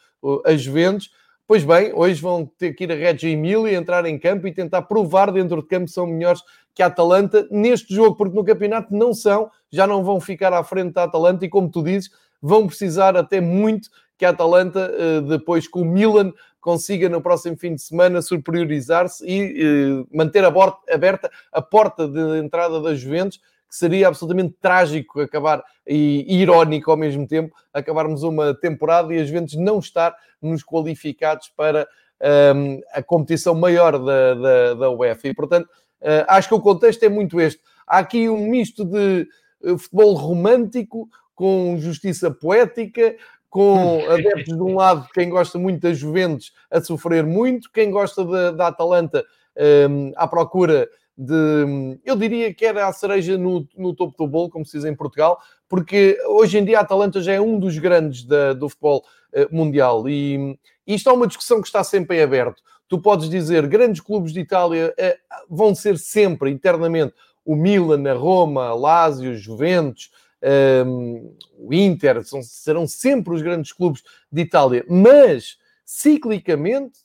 a 0.45 0.55
Juventus. 0.55 1.09
Pois 1.51 1.65
bem, 1.65 1.91
hoje 1.93 2.21
vão 2.21 2.45
ter 2.45 2.71
que 2.71 2.85
ir 2.85 2.91
a 2.93 2.95
Reggio 2.95 3.29
Emília, 3.29 3.77
entrar 3.77 4.05
em 4.05 4.17
campo 4.17 4.47
e 4.47 4.53
tentar 4.53 4.83
provar 4.83 5.33
dentro 5.33 5.61
de 5.61 5.67
campo 5.67 5.89
são 5.89 6.07
melhores 6.07 6.41
que 6.73 6.81
a 6.81 6.85
Atalanta 6.85 7.45
neste 7.51 7.93
jogo, 7.93 8.15
porque 8.15 8.33
no 8.33 8.45
campeonato 8.45 8.95
não 8.95 9.13
são, 9.13 9.51
já 9.69 9.85
não 9.85 10.01
vão 10.01 10.21
ficar 10.21 10.53
à 10.53 10.63
frente 10.63 10.93
da 10.93 11.03
Atalanta 11.03 11.43
e, 11.43 11.49
como 11.49 11.69
tu 11.69 11.83
dizes, 11.83 12.09
vão 12.41 12.67
precisar 12.67 13.17
até 13.17 13.41
muito 13.41 13.89
que 14.17 14.23
a 14.23 14.29
Atalanta, 14.29 14.89
depois 15.27 15.67
com 15.67 15.81
o 15.81 15.85
Milan, 15.85 16.31
consiga 16.61 17.09
no 17.09 17.21
próximo 17.21 17.57
fim 17.57 17.75
de 17.75 17.81
semana 17.81 18.21
superiorizar-se 18.21 19.21
e 19.27 20.05
manter 20.09 20.45
aberta 20.45 21.29
a 21.51 21.61
porta 21.61 22.07
de 22.07 22.39
entrada 22.39 22.79
das 22.79 22.97
Juventus, 22.97 23.41
que 23.71 23.77
seria 23.77 24.09
absolutamente 24.09 24.53
trágico 24.59 25.21
acabar 25.21 25.63
e 25.87 26.41
irónico 26.41 26.91
ao 26.91 26.97
mesmo 26.97 27.25
tempo, 27.25 27.55
acabarmos 27.73 28.21
uma 28.21 28.53
temporada 28.53 29.15
e 29.15 29.19
as 29.19 29.29
Juventus 29.29 29.55
não 29.55 29.79
estar 29.79 30.13
nos 30.41 30.61
qualificados 30.61 31.47
para 31.55 31.87
um, 32.53 32.81
a 32.91 33.01
competição 33.01 33.55
maior 33.55 33.97
da, 33.97 34.33
da, 34.33 34.73
da 34.73 34.91
UEFA. 34.91 35.29
E, 35.29 35.33
portanto, 35.33 35.67
uh, 36.01 36.25
acho 36.27 36.49
que 36.49 36.53
o 36.53 36.59
contexto 36.59 37.01
é 37.03 37.09
muito 37.09 37.39
este. 37.39 37.61
Há 37.87 37.99
aqui 37.99 38.27
um 38.27 38.49
misto 38.49 38.83
de 38.83 39.25
uh, 39.63 39.77
futebol 39.77 40.15
romântico 40.15 41.07
com 41.33 41.77
justiça 41.79 42.29
poética, 42.29 43.15
com 43.49 44.01
adeptos 44.11 44.53
de 44.53 44.61
um 44.61 44.75
lado, 44.75 45.07
quem 45.13 45.29
gosta 45.29 45.57
muito 45.57 45.79
da 45.79 45.93
Juventus 45.93 46.51
a 46.69 46.81
sofrer 46.81 47.25
muito, 47.25 47.71
quem 47.71 47.89
gosta 47.89 48.25
da, 48.25 48.51
da 48.51 48.67
Atalanta 48.67 49.23
um, 49.89 50.11
à 50.17 50.27
procura 50.27 50.89
de. 51.21 51.99
Eu 52.03 52.15
diria 52.15 52.51
que 52.53 52.65
era 52.65 52.87
a 52.87 52.93
cereja 52.93 53.37
no, 53.37 53.67
no 53.77 53.93
topo 53.93 54.17
do 54.17 54.27
bolo, 54.27 54.49
como 54.49 54.65
se 54.65 54.77
diz 54.77 54.85
em 54.85 54.95
Portugal, 54.95 55.39
porque 55.69 56.17
hoje 56.27 56.57
em 56.57 56.65
dia 56.65 56.79
a 56.79 56.81
Atalanta 56.81 57.21
já 57.21 57.33
é 57.33 57.39
um 57.39 57.59
dos 57.59 57.77
grandes 57.77 58.23
da, 58.23 58.53
do 58.53 58.67
futebol 58.67 59.05
uh, 59.33 59.55
mundial 59.55 60.09
e, 60.09 60.57
isto 60.87 61.09
é 61.09 61.13
uma 61.13 61.27
discussão 61.27 61.61
que 61.61 61.67
está 61.67 61.83
sempre 61.83 62.17
em 62.17 62.23
aberto. 62.23 62.61
Tu 62.87 62.99
podes 62.99 63.29
dizer 63.29 63.67
grandes 63.67 64.01
clubes 64.01 64.33
de 64.33 64.39
Itália 64.39 64.93
uh, 64.97 65.55
vão 65.55 65.75
ser 65.75 65.97
sempre, 65.99 66.49
internamente, 66.49 67.13
o 67.45 67.55
Milan, 67.55 68.09
a 68.09 68.13
Roma, 68.13 68.65
a 68.69 68.73
Lazio, 68.73 69.35
Juventus, 69.35 70.09
um, 70.85 71.35
o 71.57 71.71
Inter, 71.71 72.23
são, 72.23 72.41
serão 72.41 72.87
sempre 72.87 73.33
os 73.33 73.43
grandes 73.43 73.71
clubes 73.71 74.01
de 74.31 74.41
Itália, 74.41 74.83
mas 74.89 75.57
ciclicamente 75.85 76.99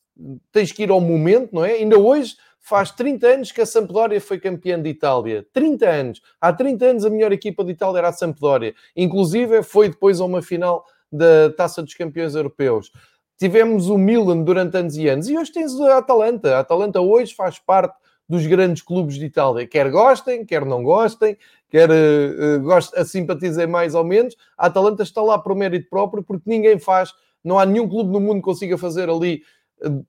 tens 0.51 0.73
que 0.73 0.83
ir 0.83 0.91
ao 0.91 1.01
momento, 1.01 1.55
não 1.55 1.65
é? 1.65 1.73
Ainda 1.73 1.99
hoje 1.99 2.37
faz 2.67 2.91
30 2.91 3.27
anos 3.29 3.53
que 3.53 3.61
a 3.61 3.67
Sampdoria 3.67 4.21
foi 4.21 4.41
campeã 4.41 4.81
de 4.81 4.91
Itália. 4.91 5.47
30 5.53 5.89
anos. 5.89 6.23
Há 6.41 6.53
30 6.53 6.85
anos 6.85 7.05
a 7.05 7.11
melhor 7.11 7.31
equipa 7.31 7.63
de 7.63 7.71
Itália 7.71 7.99
era 7.99 8.09
a 8.09 8.13
Sampdoria. 8.13 8.75
Inclusive 8.97 9.63
foi 9.63 9.89
depois 9.89 10.21
a 10.21 10.25
uma 10.25 10.43
final 10.43 10.85
da 11.11 11.49
Taça 11.57 11.81
dos 11.81 11.95
Campeões 11.95 12.35
Europeus. 12.35 12.91
Tivemos 13.39 13.89
o 13.89 13.97
Milan 13.97 14.43
durante 14.43 14.77
anos 14.77 14.97
e 14.97 15.09
anos. 15.09 15.29
E 15.29 15.39
hoje 15.39 15.53
tens 15.53 15.79
a 15.79 15.99
Atalanta. 15.99 16.57
A 16.57 16.59
Atalanta 16.59 17.01
hoje 17.01 17.33
faz 17.37 17.57
parte 17.57 17.95
dos 18.29 18.45
grandes 18.49 18.83
clubes 18.83 19.15
de 19.15 19.27
Itália. 19.27 19.65
Quer 19.65 19.89
gostem, 19.89 20.45
quer 20.45 20.65
não 20.65 20.83
gostem, 20.83 21.39
quer 21.71 21.89
uh, 21.89 22.69
uh, 22.69 23.05
simpatizem 23.05 23.69
mais 23.69 23.95
ou 23.95 24.03
menos. 24.03 24.35
A 24.59 24.67
Atalanta 24.67 25.05
está 25.05 25.23
lá 25.23 25.39
por 25.39 25.55
mérito 25.55 25.89
próprio, 25.89 26.21
porque 26.21 26.51
ninguém 26.51 26.81
faz, 26.81 27.13
não 27.45 27.61
há 27.61 27.65
nenhum 27.65 27.89
clube 27.89 28.11
no 28.11 28.19
mundo 28.19 28.39
que 28.39 28.43
consiga 28.43 28.77
fazer 28.77 29.09
ali 29.09 29.45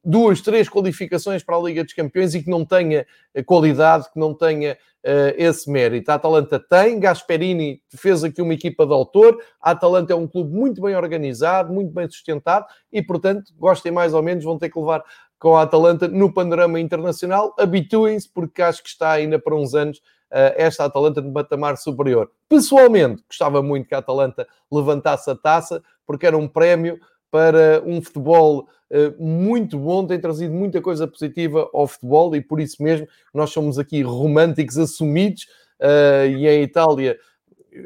duas, 0.03 0.41
três 0.41 0.69
qualificações 0.69 1.43
para 1.43 1.57
a 1.57 1.61
Liga 1.61 1.83
dos 1.83 1.93
Campeões 1.93 2.33
e 2.33 2.43
que 2.43 2.49
não 2.49 2.65
tenha 2.65 3.05
qualidade, 3.45 4.11
que 4.11 4.19
não 4.19 4.33
tenha 4.33 4.77
uh, 5.03 5.33
esse 5.37 5.69
mérito. 5.69 6.09
A 6.09 6.15
Atalanta 6.15 6.59
tem, 6.59 6.99
Gasperini 6.99 7.81
fez 7.95 8.23
aqui 8.23 8.41
uma 8.41 8.53
equipa 8.53 8.85
de 8.85 8.93
autor, 8.93 9.37
a 9.61 9.71
Atalanta 9.71 10.13
é 10.13 10.15
um 10.15 10.27
clube 10.27 10.53
muito 10.53 10.81
bem 10.81 10.95
organizado, 10.95 11.73
muito 11.73 11.91
bem 11.93 12.09
sustentado 12.09 12.65
e, 12.91 13.01
portanto, 13.01 13.53
gostem 13.57 13.91
mais 13.91 14.13
ou 14.13 14.23
menos, 14.23 14.43
vão 14.43 14.57
ter 14.57 14.69
que 14.69 14.79
levar 14.79 15.03
com 15.39 15.55
a 15.55 15.63
Atalanta 15.63 16.07
no 16.07 16.33
panorama 16.33 16.79
internacional. 16.79 17.53
Habituem-se, 17.59 18.29
porque 18.29 18.61
acho 18.61 18.81
que 18.81 18.89
está 18.89 19.11
ainda 19.11 19.37
para 19.37 19.55
uns 19.55 19.75
anos 19.75 19.97
uh, 20.31 20.53
esta 20.55 20.85
Atalanta 20.85 21.21
de 21.21 21.31
patamar 21.31 21.77
superior. 21.77 22.31
Pessoalmente, 22.49 23.23
gostava 23.27 23.61
muito 23.61 23.87
que 23.87 23.95
a 23.95 23.99
Atalanta 23.99 24.47
levantasse 24.71 25.29
a 25.29 25.35
taça, 25.35 25.83
porque 26.05 26.25
era 26.25 26.37
um 26.37 26.47
prémio 26.47 26.99
para 27.31 27.81
um 27.85 28.01
futebol 28.01 28.67
uh, 28.91 29.23
muito 29.23 29.77
bom, 29.77 30.05
tem 30.05 30.19
trazido 30.19 30.53
muita 30.53 30.81
coisa 30.81 31.07
positiva 31.07 31.69
ao 31.73 31.87
futebol 31.87 32.35
e 32.35 32.41
por 32.41 32.59
isso 32.59 32.81
mesmo 32.81 33.07
nós 33.33 33.51
somos 33.51 33.77
aqui 33.77 34.01
românticos 34.01 34.77
assumidos 34.77 35.43
uh, 35.81 36.27
e 36.27 36.47
em 36.47 36.63
Itália 36.63 37.17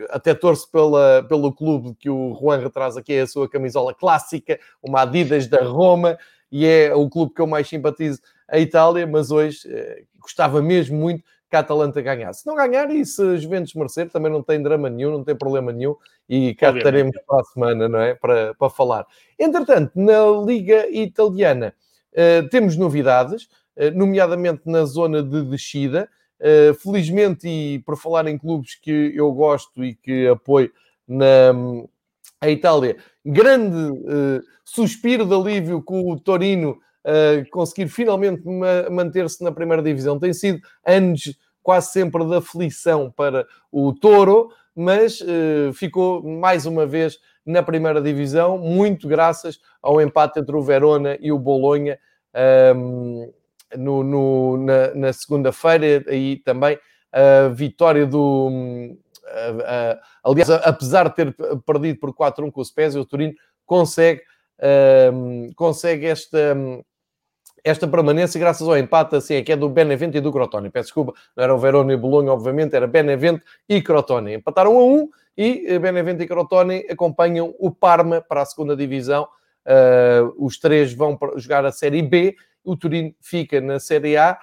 até 0.10 0.34
torço 0.34 0.70
pela, 0.72 1.24
pelo 1.28 1.54
clube 1.54 1.96
que 2.00 2.10
o 2.10 2.38
Juan 2.40 2.70
traz 2.70 2.98
aqui, 2.98 3.14
é 3.14 3.22
a 3.22 3.28
sua 3.28 3.50
camisola 3.50 3.94
clássica, 3.94 4.60
uma 4.82 5.02
Adidas 5.02 5.48
da 5.48 5.64
Roma, 5.64 6.18
e 6.52 6.66
é 6.66 6.94
o 6.94 7.10
clube 7.10 7.34
que 7.34 7.42
eu 7.42 7.48
mais 7.48 7.68
simpatizo 7.68 8.22
a 8.48 8.60
Itália, 8.60 9.08
mas 9.08 9.32
hoje 9.32 9.60
eh, 9.66 10.04
gostava 10.20 10.62
mesmo 10.62 10.98
muito 10.98 11.24
que 11.52 11.58
a 11.58 11.60
Atalanta 11.60 12.02
ganhasse. 12.02 12.44
Se 12.44 12.48
não 12.48 12.56
ganhar 12.56 12.90
e 12.96 13.06
se 13.06 13.22
a 13.22 13.36
Juventus 13.36 13.74
merecer, 13.74 14.10
também 14.10 14.32
não 14.32 14.42
tem 14.42 14.64
drama 14.64 14.90
nenhum, 14.90 15.12
não 15.12 15.24
tem 15.24 15.36
problema 15.36 15.74
nenhum 15.74 15.98
e 16.28 16.56
cá 16.56 16.72
estaremos 16.72 17.14
para 17.28 17.42
a 17.42 17.44
semana, 17.44 17.90
não 17.90 18.00
é? 18.00 18.16
Para, 18.16 18.56
para 18.56 18.70
falar. 18.70 19.06
Entretanto, 19.38 19.92
na 19.94 20.26
Liga 20.46 20.88
Italiana 20.90 21.76
uh, 22.14 22.48
temos 22.48 22.78
novidades, 22.78 23.50
uh, 23.76 23.92
nomeadamente 23.94 24.62
na 24.66 24.86
zona 24.86 25.22
de 25.22 25.44
descida. 25.44 26.10
Uh, 26.40 26.74
felizmente, 26.74 27.48
e 27.48 27.80
por 27.80 27.98
falar 27.98 28.26
em 28.28 28.38
clubes 28.38 28.74
que 28.76 29.12
eu 29.14 29.32
gosto 29.34 29.84
e 29.84 29.94
que 29.94 30.28
apoio 30.30 30.72
na 31.06 31.52
a 32.40 32.50
Itália, 32.50 32.98
grande 33.24 33.78
suspiro 34.66 35.28
de 35.28 35.36
alívio 35.36 35.84
com 35.84 36.10
o 36.10 36.20
Torino 36.20 36.80
uh, 37.06 37.50
conseguir 37.52 37.88
finalmente 37.88 38.46
ma 38.46 38.90
manter-se 38.90 39.44
na 39.44 39.52
primeira 39.52 39.82
divisão. 39.82 40.20
Tem 40.20 40.34
sido 40.34 40.60
anos 40.86 41.36
quase 41.64 41.92
sempre 41.92 42.26
de 42.26 42.36
aflição 42.36 43.12
para 43.12 43.46
o 43.72 43.94
Toro, 43.94 44.50
mas 44.76 45.22
uh, 45.22 45.74
ficou 45.74 46.24
mais 46.24 46.66
uma 46.66 46.86
vez 46.86 47.20
na 47.46 47.64
primeira 47.64 48.02
divisão, 48.02 48.58
muito 48.58 49.08
graças 49.08 49.60
ao 49.82 50.00
empate 50.00 50.40
entre 50.40 50.56
o 50.56 50.62
Verona 50.62 51.18
e 51.20 51.32
o 51.32 51.40
Bolonha 51.40 52.00
um, 52.76 53.32
no, 53.76 54.04
no, 54.04 54.58
na, 54.58 54.94
na 54.94 55.14
segunda-feira, 55.14 56.04
e 56.14 56.38
também 56.38 56.78
a 57.12 57.50
vitória 57.50 58.06
do. 58.06 58.48
Uh, 58.48 59.58
uh, 59.58 60.00
aliás, 60.24 60.50
apesar 60.50 61.10
de 61.10 61.16
ter 61.16 61.36
perdido 61.66 62.00
por 62.00 62.14
4-1 62.14 62.52
com 62.52 62.62
o 62.62 62.66
Spezia, 62.66 63.02
o 63.02 63.06
Turino 63.06 63.34
consegue, 63.66 64.22
consegue 65.56 66.06
esta, 66.06 66.56
esta 67.64 67.88
permanência 67.88 68.40
graças 68.40 68.68
ao 68.68 68.78
empate, 68.78 69.16
assim, 69.16 69.36
é 69.36 69.42
que 69.42 69.52
é 69.52 69.56
do 69.56 69.70
Benevento 69.70 70.18
e 70.18 70.22
do 70.22 70.32
Crotone. 70.32 70.70
Peço 70.70 70.88
desculpa, 70.88 71.14
não 71.36 71.44
era 71.44 71.54
o 71.54 71.58
Verona 71.58 71.94
e 71.94 71.98
Bolonha, 71.98 72.32
obviamente, 72.32 72.76
era 72.76 72.88
Benevento 72.88 73.44
e 73.68 73.82
Crotone. 73.82 74.36
Empataram 74.36 74.78
a 74.78 74.84
um 74.84 75.10
e 75.38 75.66
eh, 75.68 75.80
Benevento 75.80 76.24
e 76.24 76.28
Crotone 76.28 76.86
acompanham 76.90 77.54
o 77.60 77.72
Parma 77.72 78.22
para 78.22 78.42
a 78.42 78.46
segunda 78.46 78.76
divisão. 78.76 79.28
Uh, 79.64 80.34
os 80.44 80.58
três 80.58 80.92
vão 80.92 81.18
jogar 81.36 81.64
a 81.66 81.72
Série 81.72 82.02
B, 82.02 82.36
o 82.64 82.76
Turino 82.76 83.14
fica 83.22 83.62
na 83.62 83.80
Série 83.80 84.18
A. 84.18 84.38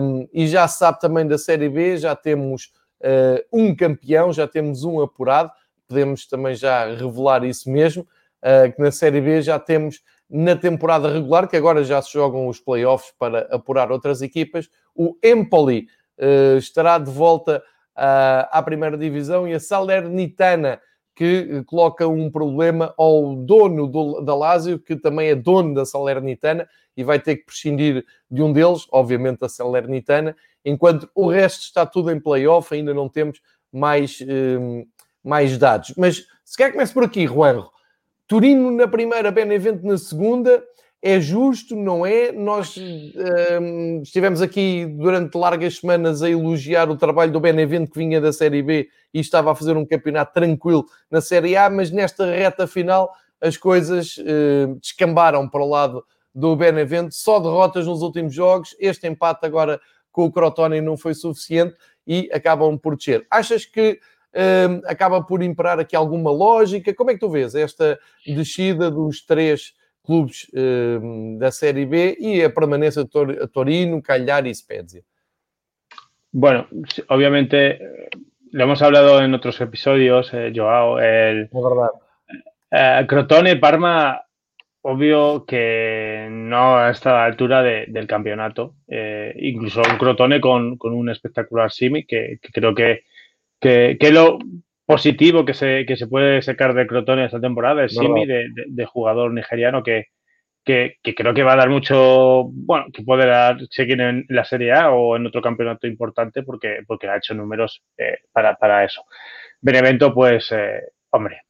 Um, 0.00 0.28
e 0.32 0.46
já 0.48 0.66
se 0.66 0.78
sabe 0.78 0.98
também 1.00 1.26
da 1.26 1.38
Série 1.38 1.68
B, 1.68 1.96
já 1.96 2.14
temos 2.16 2.72
uh, 3.00 3.42
um 3.52 3.74
campeão, 3.74 4.32
já 4.32 4.48
temos 4.48 4.84
um 4.84 5.00
apurado, 5.00 5.50
podemos 5.86 6.26
também 6.26 6.54
já 6.54 6.86
revelar 6.86 7.44
isso 7.44 7.70
mesmo, 7.70 8.02
uh, 8.02 8.72
que 8.72 8.82
na 8.82 8.90
Série 8.90 9.20
B 9.20 9.42
já 9.42 9.58
temos 9.58 10.02
na 10.28 10.56
temporada 10.56 11.12
regular, 11.12 11.48
que 11.48 11.56
agora 11.56 11.84
já 11.84 12.00
se 12.00 12.12
jogam 12.12 12.48
os 12.48 12.58
playoffs 12.58 13.12
para 13.18 13.40
apurar 13.50 13.92
outras 13.92 14.22
equipas. 14.22 14.68
O 14.94 15.16
Empoli 15.22 15.86
uh, 16.18 16.56
estará 16.58 16.98
de 16.98 17.10
volta 17.10 17.62
uh, 17.96 18.48
à 18.50 18.62
primeira 18.62 18.96
divisão 18.96 19.46
e 19.46 19.54
a 19.54 19.60
Salernitana, 19.60 20.80
que 21.14 21.62
coloca 21.66 22.08
um 22.08 22.30
problema 22.30 22.92
ao 22.98 23.36
dono 23.36 23.86
do, 23.86 24.20
da 24.20 24.34
Lazio, 24.34 24.80
que 24.80 24.96
também 24.96 25.28
é 25.28 25.34
dono 25.34 25.74
da 25.74 25.84
Salernitana, 25.84 26.66
e 26.96 27.04
vai 27.04 27.20
ter 27.20 27.36
que 27.36 27.44
prescindir 27.44 28.04
de 28.30 28.42
um 28.42 28.52
deles, 28.52 28.86
obviamente 28.90 29.40
da 29.40 29.48
Salernitana, 29.48 30.36
enquanto 30.64 31.08
o 31.14 31.28
resto 31.28 31.62
está 31.62 31.86
tudo 31.86 32.10
em 32.10 32.18
playoff, 32.18 32.74
ainda 32.74 32.92
não 32.92 33.08
temos 33.08 33.40
mais, 33.72 34.18
mais 35.22 35.56
dados. 35.58 35.92
Mas 35.96 36.24
se 36.44 36.56
quer 36.56 36.72
começar 36.72 36.94
por 36.94 37.04
aqui, 37.04 37.26
Juanjo, 37.26 37.68
Turino 38.26 38.70
na 38.70 38.88
primeira, 38.88 39.30
Benevento 39.30 39.86
na 39.86 39.98
segunda. 39.98 40.62
É 41.02 41.20
justo, 41.20 41.76
não 41.76 42.06
é? 42.06 42.32
Nós 42.32 42.78
um, 42.78 44.00
estivemos 44.02 44.40
aqui 44.40 44.86
durante 44.86 45.36
largas 45.36 45.76
semanas 45.76 46.22
a 46.22 46.30
elogiar 46.30 46.88
o 46.88 46.96
trabalho 46.96 47.30
do 47.30 47.38
Benevento 47.38 47.90
que 47.90 47.98
vinha 47.98 48.22
da 48.22 48.32
Série 48.32 48.62
B 48.62 48.88
e 49.12 49.20
estava 49.20 49.52
a 49.52 49.54
fazer 49.54 49.76
um 49.76 49.84
campeonato 49.84 50.32
tranquilo 50.32 50.86
na 51.10 51.20
Série 51.20 51.58
A, 51.58 51.68
mas 51.68 51.90
nesta 51.90 52.24
reta 52.24 52.66
final 52.66 53.12
as 53.38 53.58
coisas 53.58 54.16
uh, 54.16 54.74
descambaram 54.80 55.46
para 55.46 55.62
o 55.62 55.68
lado 55.68 56.02
do 56.34 56.56
Benevento. 56.56 57.14
Só 57.14 57.38
derrotas 57.38 57.86
nos 57.86 58.00
últimos 58.00 58.34
jogos. 58.34 58.74
Este 58.80 59.06
empate 59.06 59.44
agora 59.44 59.78
com 60.10 60.24
o 60.24 60.32
Crotone 60.32 60.80
não 60.80 60.96
foi 60.96 61.12
suficiente 61.12 61.76
e 62.06 62.30
acabam 62.32 62.78
por 62.78 62.96
descer. 62.96 63.26
Achas 63.30 63.66
que 63.66 64.00
acaba 64.86 65.24
por 65.24 65.42
imperar 65.42 65.78
aqui 65.78 65.94
alguma 65.94 66.30
lógica. 66.30 66.94
Como 66.94 67.10
é 67.10 67.14
que 67.14 67.20
tu 67.20 67.30
vês 67.30 67.54
esta 67.54 67.98
descida 68.26 68.90
dos 68.90 69.24
três 69.24 69.74
clubes 70.04 70.50
da 71.38 71.50
Série 71.50 71.86
B 71.86 72.16
e 72.20 72.42
a 72.42 72.50
permanência 72.50 73.04
de 73.04 73.10
Tor 73.10 73.48
Torino, 73.48 74.02
Cagliari 74.02 74.50
y 74.50 74.54
Spezia? 74.54 75.02
Bueno, 76.32 76.66
obviamente 77.08 77.78
lo 78.54 78.64
hemos 78.64 78.82
hablado 78.82 79.20
en 79.20 79.34
otros 79.34 79.60
episodios, 79.60 80.32
eh, 80.32 80.52
Joao, 80.54 81.00
el, 81.00 81.50
eh, 82.70 83.04
Crotone, 83.08 83.56
Parma, 83.56 84.22
obvio 84.82 85.44
que 85.44 86.28
no 86.30 86.88
está 86.88 87.10
a 87.10 87.14
la 87.14 87.24
altura 87.24 87.62
de, 87.64 87.86
del 87.88 88.06
campeonato. 88.06 88.74
Eh, 88.86 89.34
incluso 89.40 89.80
un 89.80 89.98
Crotone 89.98 90.40
con, 90.40 90.76
con, 90.76 90.92
un 90.92 91.10
espectacular 91.10 91.72
Simi, 91.72 92.04
que, 92.04 92.38
que 92.40 92.52
creo 92.52 92.74
que 92.74 93.02
que, 93.64 93.96
que 93.98 94.12
lo 94.12 94.38
positivo 94.84 95.46
que 95.46 95.54
se, 95.54 95.86
que 95.86 95.96
se 95.96 96.06
puede 96.06 96.42
sacar 96.42 96.74
de 96.74 96.86
Crotone 96.86 97.24
esta 97.24 97.40
temporada 97.40 97.82
es 97.82 97.94
Simi, 97.94 98.26
de, 98.26 98.50
de, 98.50 98.64
de, 98.68 98.84
jugador 98.84 99.32
nigeriano 99.32 99.82
que, 99.82 100.08
que, 100.62 100.98
que, 101.02 101.14
creo 101.14 101.32
que 101.32 101.42
va 101.42 101.54
a 101.54 101.56
dar 101.56 101.70
mucho, 101.70 102.44
bueno, 102.52 102.88
que 102.92 103.02
puede 103.02 103.24
dar, 103.24 103.56
seguir 103.70 104.02
en 104.02 104.26
la 104.28 104.44
Serie 104.44 104.72
A 104.72 104.90
o 104.90 105.16
en 105.16 105.24
otro 105.24 105.40
campeonato 105.40 105.86
importante 105.86 106.42
porque, 106.42 106.80
porque 106.86 107.08
ha 107.08 107.16
hecho 107.16 107.32
números 107.32 107.82
eh, 107.96 108.18
para, 108.32 108.56
para 108.56 108.84
eso. 108.84 109.06
Benevento, 109.62 110.12
pues, 110.12 110.52
eh, 110.52 110.82
hombre, 111.08 111.40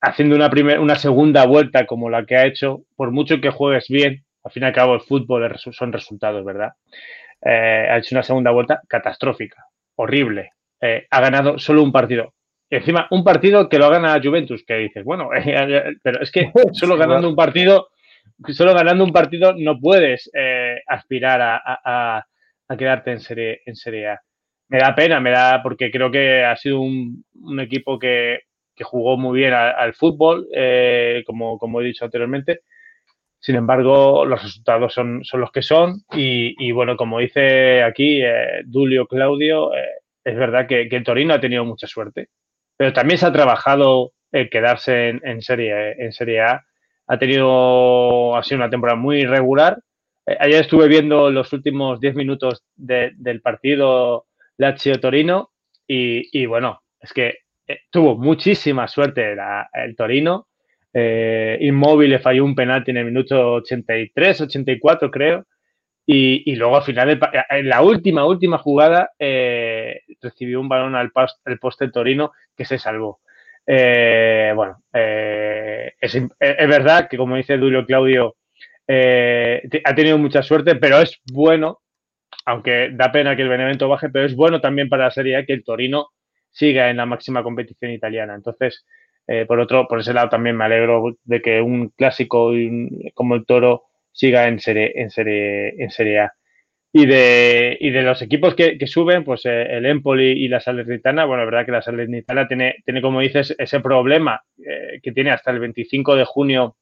haciendo 0.00 0.34
una, 0.34 0.50
primer, 0.50 0.80
una 0.80 0.96
segunda 0.96 1.46
vuelta 1.46 1.86
como 1.86 2.10
la 2.10 2.26
que 2.26 2.34
ha 2.34 2.44
hecho, 2.44 2.82
por 2.96 3.12
mucho 3.12 3.40
que 3.40 3.50
juegues 3.50 3.86
bien, 3.88 4.24
al 4.42 4.50
fin 4.50 4.64
y 4.64 4.66
al 4.66 4.72
cabo 4.72 4.94
el 4.96 5.02
fútbol 5.02 5.48
son 5.56 5.92
resultados, 5.92 6.44
¿verdad? 6.44 6.72
Eh, 7.40 7.86
ha 7.88 7.98
hecho 7.98 8.16
una 8.16 8.24
segunda 8.24 8.50
vuelta 8.50 8.80
catastrófica, 8.88 9.66
horrible. 9.94 10.54
Eh, 10.80 11.06
ha 11.10 11.20
ganado 11.20 11.58
solo 11.58 11.82
un 11.82 11.92
partido. 11.92 12.34
Y 12.68 12.76
encima, 12.76 13.06
un 13.10 13.24
partido 13.24 13.68
que 13.68 13.78
lo 13.78 13.90
gana 13.90 14.20
Juventus, 14.22 14.64
que 14.64 14.76
dices, 14.76 15.04
bueno, 15.04 15.30
pero 16.02 16.22
es 16.22 16.30
que 16.30 16.52
solo 16.72 16.96
ganando 16.96 17.28
un 17.28 17.36
partido, 17.36 17.88
solo 18.48 18.74
ganando 18.74 19.04
un 19.04 19.12
partido 19.12 19.54
no 19.56 19.78
puedes 19.78 20.30
eh, 20.34 20.80
aspirar 20.86 21.40
a, 21.42 22.26
quedarte 22.78 23.10
en 23.10 23.20
serie, 23.20 23.62
en 23.66 23.74
serie 23.74 24.08
A. 24.08 24.20
Me 24.68 24.78
da 24.78 24.94
pena, 24.94 25.18
me 25.18 25.30
da, 25.30 25.60
porque 25.62 25.90
creo 25.90 26.10
que 26.10 26.44
ha 26.44 26.56
sido 26.56 26.80
un, 26.80 27.24
equipo 27.58 27.98
que, 27.98 28.42
jugó 28.82 29.18
muy 29.18 29.40
bien 29.40 29.52
al, 29.52 29.92
fútbol, 29.92 30.46
como, 31.26 31.58
como 31.58 31.80
he 31.80 31.84
dicho 31.84 32.04
anteriormente, 32.04 32.60
sin 33.40 33.56
embargo, 33.56 34.26
los 34.26 34.42
resultados 34.42 34.92
son, 34.92 35.24
son 35.24 35.40
los 35.40 35.50
que 35.50 35.62
son 35.62 36.02
y, 36.12 36.72
bueno, 36.72 36.96
como 36.96 37.20
dice 37.20 37.82
aquí 37.82 38.20
eh, 38.22 38.60
Dulio 38.66 39.06
Claudio, 39.06 39.74
eh, 39.74 39.88
es 40.30 40.36
verdad 40.36 40.66
que, 40.66 40.88
que, 40.88 41.00
Torino 41.00 41.34
ha 41.34 41.40
tenido 41.40 41.64
mucha 41.64 41.86
suerte, 41.86 42.28
pero 42.76 42.92
también 42.92 43.18
se 43.18 43.26
ha 43.26 43.32
trabajado 43.32 44.12
el 44.32 44.48
quedarse 44.48 45.08
en, 45.22 45.42
serie, 45.42 45.92
en 45.98 46.12
serie 46.12 46.40
A. 46.40 46.64
Ha 47.06 47.18
tenido, 47.18 48.36
ha 48.36 48.42
sido 48.42 48.58
una 48.58 48.70
temporada 48.70 48.96
muy 48.98 49.20
irregular. 49.20 49.78
Eh, 50.26 50.36
ayer 50.38 50.60
estuve 50.60 50.88
viendo 50.88 51.30
los 51.30 51.52
últimos 51.52 52.00
10 52.00 52.14
minutos 52.14 52.64
del 52.76 53.40
partido 53.42 54.26
Lazio-Torino 54.58 55.50
y, 55.86 56.40
y, 56.40 56.46
bueno, 56.46 56.82
es 57.00 57.12
que 57.12 57.38
tuvo 57.90 58.16
muchísima 58.16 58.88
suerte 58.88 59.36
el 59.74 59.96
Torino 59.96 60.48
eh, 60.92 61.58
Inmóvil 61.60 62.10
le 62.10 62.18
falló 62.18 62.44
un 62.44 62.54
penalti 62.54 62.90
en 62.90 62.98
el 62.98 63.04
minuto 63.06 63.54
83, 63.54 64.42
84 64.42 65.10
creo. 65.10 65.46
Y, 66.12 66.56
luego 66.56 66.76
al 66.76 66.82
final, 66.82 67.20
en 67.50 67.68
la 67.68 67.82
última, 67.82 68.26
última 68.26 68.58
jugada, 68.58 69.12
eh, 69.16 70.00
recibió 70.20 70.60
un 70.60 70.68
balón 70.68 70.96
al, 70.96 71.12
poste 71.12 71.88
Torino 71.90 72.32
que 72.56 72.64
se 72.64 72.78
salvó. 72.78 73.20
Eh, 73.64 74.52
bueno, 74.56 74.82
es, 74.92 76.28
verdad 76.40 77.08
que 77.08 77.16
como 77.16 77.36
dice 77.36 77.58
Julio 77.58 77.86
Claudio, 77.86 78.34
ha 78.88 79.94
tenido 79.94 80.18
mucha 80.18 80.42
suerte, 80.42 80.74
pero 80.74 81.00
es 81.00 81.20
bueno, 81.32 81.78
aunque 82.44 82.90
da 82.92 83.12
pena 83.12 83.36
que 83.36 83.42
el 83.42 83.48
Benevento 83.48 83.88
baje, 83.88 84.08
pero 84.08 84.26
es 84.26 84.34
bueno 84.34 84.60
también 84.60 84.88
para 84.88 85.04
la 85.04 85.10
Serie 85.12 85.46
que 85.46 85.52
el 85.52 85.62
Torino 85.62 86.08
siga 86.50 86.90
en 86.90 86.96
la 86.96 87.06
máxima 87.06 87.44
competición 87.44 87.92
italiana. 87.92 88.34
Entonces, 88.34 88.84
eh, 89.28 89.46
por 89.46 89.60
otro, 89.60 89.86
por 89.86 90.00
ese 90.00 90.12
lado 90.12 90.28
también 90.28 90.56
me 90.56 90.64
alegro 90.64 91.16
de 91.22 91.40
que 91.40 91.60
un 91.60 91.90
clásico 91.90 92.50
como 93.14 93.36
el 93.36 93.46
Toro 93.46 93.84
siga 94.12 94.48
en 94.48 94.60
serie, 94.60 94.92
en 94.94 95.10
serie, 95.10 95.74
en 95.82 95.90
serie 95.90 96.20
A. 96.20 96.32
Y 96.92 97.06
de, 97.06 97.76
y 97.80 97.90
de 97.90 98.02
los 98.02 98.20
equipos 98.20 98.54
que, 98.56 98.76
suben, 98.86 99.22
pues 99.22 99.46
eh, 99.46 99.76
el 99.76 99.86
Empoli 99.86 100.32
y 100.32 100.48
la 100.48 100.60
Salernitana, 100.60 101.24
bueno, 101.24 101.44
la 101.44 101.50
verdad 101.50 101.66
que 101.66 101.72
la 101.72 101.82
Salernitana 101.82 102.48
tiene, 102.48 102.76
tiene 102.84 103.00
como 103.00 103.20
dices, 103.20 103.54
ese 103.58 103.80
problema 103.80 104.42
eh, 104.58 104.98
que 105.00 105.12
tiene 105.12 105.30
hasta 105.30 105.52
el 105.52 105.60
25 105.60 106.16
de 106.16 106.24
junio 106.24 106.76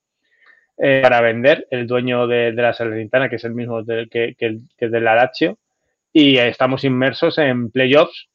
para 0.77 1.21
vender, 1.21 1.67
el 1.73 1.89
dueño 1.89 2.29
de, 2.29 2.53
la 2.53 2.73
Salernitana, 2.73 3.29
que 3.29 3.35
es 3.35 3.45
el 3.45 3.53
mismo 3.53 3.83
del, 3.83 4.09
que, 4.09 4.37
que, 4.39 4.59
que 4.77 4.89
del 4.89 5.03
Lazio, 5.03 5.59
y 6.13 6.39
estamos 6.39 6.85
inmersos 6.85 7.37
en 7.39 7.73
playoffs 7.73 8.29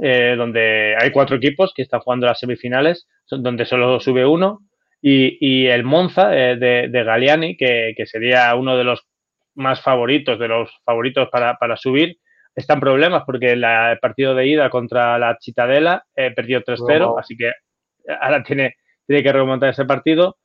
eh, 0.00 0.34
donde 0.36 0.94
hay 0.98 1.10
cuatro 1.10 1.36
equipos 1.36 1.72
que 1.74 1.82
están 1.82 2.00
jugando 2.00 2.26
las 2.26 2.38
semifinales, 2.38 3.08
donde 3.28 3.64
solo 3.64 3.98
sube 4.00 4.24
uno, 4.24 4.60
y, 5.02 5.66
el 5.66 5.84
Monza 5.84 6.36
eh, 6.36 6.56
de, 6.56 6.88
de, 6.88 7.04
Galiani, 7.04 7.56
que, 7.56 7.94
sería 8.04 8.54
uno 8.54 8.76
de 8.76 8.84
los 8.84 9.06
más 9.54 9.82
favoritos, 9.82 10.38
de 10.38 10.48
los 10.48 10.70
favoritos 10.84 11.28
para, 11.30 11.76
subir, 11.76 12.18
está 12.54 12.74
en 12.74 12.80
problemas 12.80 13.24
porque 13.24 13.52
el 13.52 13.64
partido 14.00 14.34
de 14.34 14.46
ida 14.46 14.70
contra 14.70 15.18
la 15.18 15.38
Chitadela 15.38 16.04
eh, 16.14 16.32
perdió 16.34 16.62
3-0, 16.62 17.18
así 17.18 17.36
que 17.36 17.52
ahora 18.20 18.42
tiene, 18.42 18.76
tiene 19.06 19.22
que 19.22 19.32
remontar 19.32 19.70
ese 19.70 19.84
partido. 19.84 20.36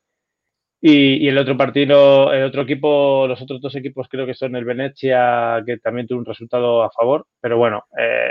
Y, 0.82 1.28
el 1.28 1.38
otro 1.38 1.58
partido, 1.58 2.32
el 2.32 2.44
otro 2.44 2.62
equipo, 2.62 3.26
los 3.28 3.42
otros 3.42 3.60
dos 3.60 3.76
equipos 3.76 4.08
creo 4.08 4.26
que 4.26 4.36
son 4.36 4.56
el 4.56 4.66
Venecia, 4.66 5.64
que 5.66 5.78
también 5.78 6.06
tuvo 6.06 6.20
un 6.20 6.26
resultado 6.26 6.84
a 6.84 6.92
favor, 6.92 7.26
pero 7.42 7.58
bueno, 7.58 7.86
eh, 7.98 8.30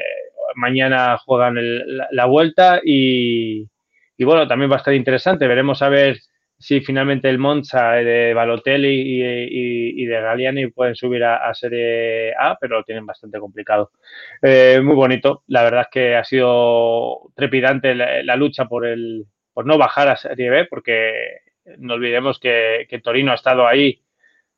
mañana 0.55 1.19
juegan 1.19 1.57
la, 2.13 2.27
vuelta 2.27 2.81
y, 2.85 3.67
bueno, 4.25 4.47
también 4.47 4.71
va 4.71 4.77
a 4.77 4.79
estar 4.79 4.95
interesante. 4.95 5.47
Veremos 5.47 5.83
a 5.83 5.89
ver 5.89 6.19
si 6.59 6.81
finalmente 6.81 7.29
el 7.29 7.39
Monza 7.39 7.93
de 7.93 8.33
Balotelli 8.33 9.21
y, 9.99 10.07
de 10.07 10.21
Galiani 10.21 10.69
pueden 10.69 10.95
subir 10.95 11.25
a, 11.25 11.53
Serie 11.55 12.33
A, 12.39 12.57
pero 12.61 12.79
lo 12.79 12.85
tienen 12.85 13.07
bastante 13.07 13.39
complicado. 13.39 13.91
Eh, 14.41 14.81
muy 14.83 14.95
bonito. 14.95 15.43
La 15.49 15.63
verdad 15.63 15.83
es 15.83 15.89
que 15.91 16.17
ha 16.17 16.25
sido 16.25 17.31
trepidante 17.35 17.95
la, 17.95 18.37
lucha 18.37 18.67
por, 18.67 18.87
el, 18.87 19.27
por 19.53 19.67
no 19.67 19.77
bajar 19.79 20.09
a 20.09 20.17
Serie 20.17 20.51
B, 20.51 20.67
porque 20.67 21.13
no 21.79 21.95
olvidemos 21.95 22.39
que, 22.39 22.87
Torino 23.03 23.33
ha 23.33 23.37
estado 23.37 23.67
ahí 23.67 24.01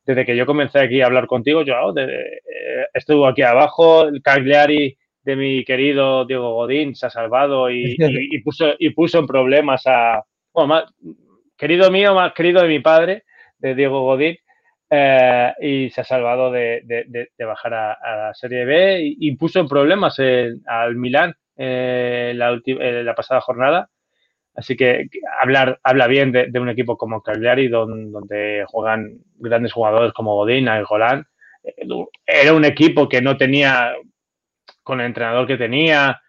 desde 0.05 0.24
que 0.24 0.37
yo 0.37 0.46
comencé 0.46 0.79
aquí 0.79 1.00
a 1.00 1.07
hablar 1.07 1.26
contigo. 1.26 1.62
Eh, 1.62 2.87
estuvo 2.94 3.26
aquí 3.26 3.42
abajo, 3.42 4.05
el 4.05 4.22
Cagliari 4.22 4.96
de 5.26 5.34
mi 5.34 5.64
querido 5.64 6.24
Diego 6.24 6.54
Godín 6.54 6.94
se 6.94 7.06
ha 7.06 7.10
salvado 7.10 7.68
y, 7.70 7.96
puso, 8.42 8.74
y 8.78 8.90
puso 8.90 9.18
en 9.18 9.26
problemas 9.26 9.82
a, 9.86 10.22
bueno, 10.54 10.68
más, 10.68 10.84
querido 11.58 11.90
mío, 11.90 12.14
más 12.14 12.32
querido 12.32 12.62
de 12.62 12.68
mi 12.68 12.78
padre, 12.78 13.24
de 13.58 13.74
Diego 13.74 14.02
Godín, 14.02 14.36
eh, 14.88 15.52
y 15.60 15.90
se 15.90 16.02
ha 16.02 16.04
salvado 16.04 16.52
de, 16.52 17.28
bajar 17.38 17.74
a, 17.74 18.16
la 18.16 18.34
Serie 18.34 18.64
B 18.64 19.00
y, 19.02 19.34
puso 19.36 19.58
en 19.58 19.66
problemas 19.66 20.16
al 20.66 20.94
Milán 20.94 21.34
eh, 21.56 22.32
la, 22.36 22.60
la 23.02 23.14
pasada 23.14 23.40
jornada. 23.40 23.90
Así 24.54 24.76
que 24.76 25.08
hablar, 25.42 25.80
habla 25.82 26.06
bien 26.06 26.30
de, 26.30 26.60
un 26.60 26.68
equipo 26.68 26.96
como 26.96 27.20
Cagliari, 27.20 27.68
donde, 27.68 28.10
donde, 28.10 28.64
juegan 28.68 29.18
grandes 29.34 29.72
jugadores 29.72 30.12
como 30.12 30.36
Godín, 30.36 30.68
Golán. 30.88 31.26
Eh, 31.64 31.86
era 32.24 32.54
un 32.54 32.64
equipo 32.64 33.08
que 33.08 33.20
no 33.20 33.36
tenía 33.36 33.92
con 34.87 35.01
el 35.01 35.07
entrenador 35.07 35.49
que 35.49 35.57
tenía, 35.57 36.22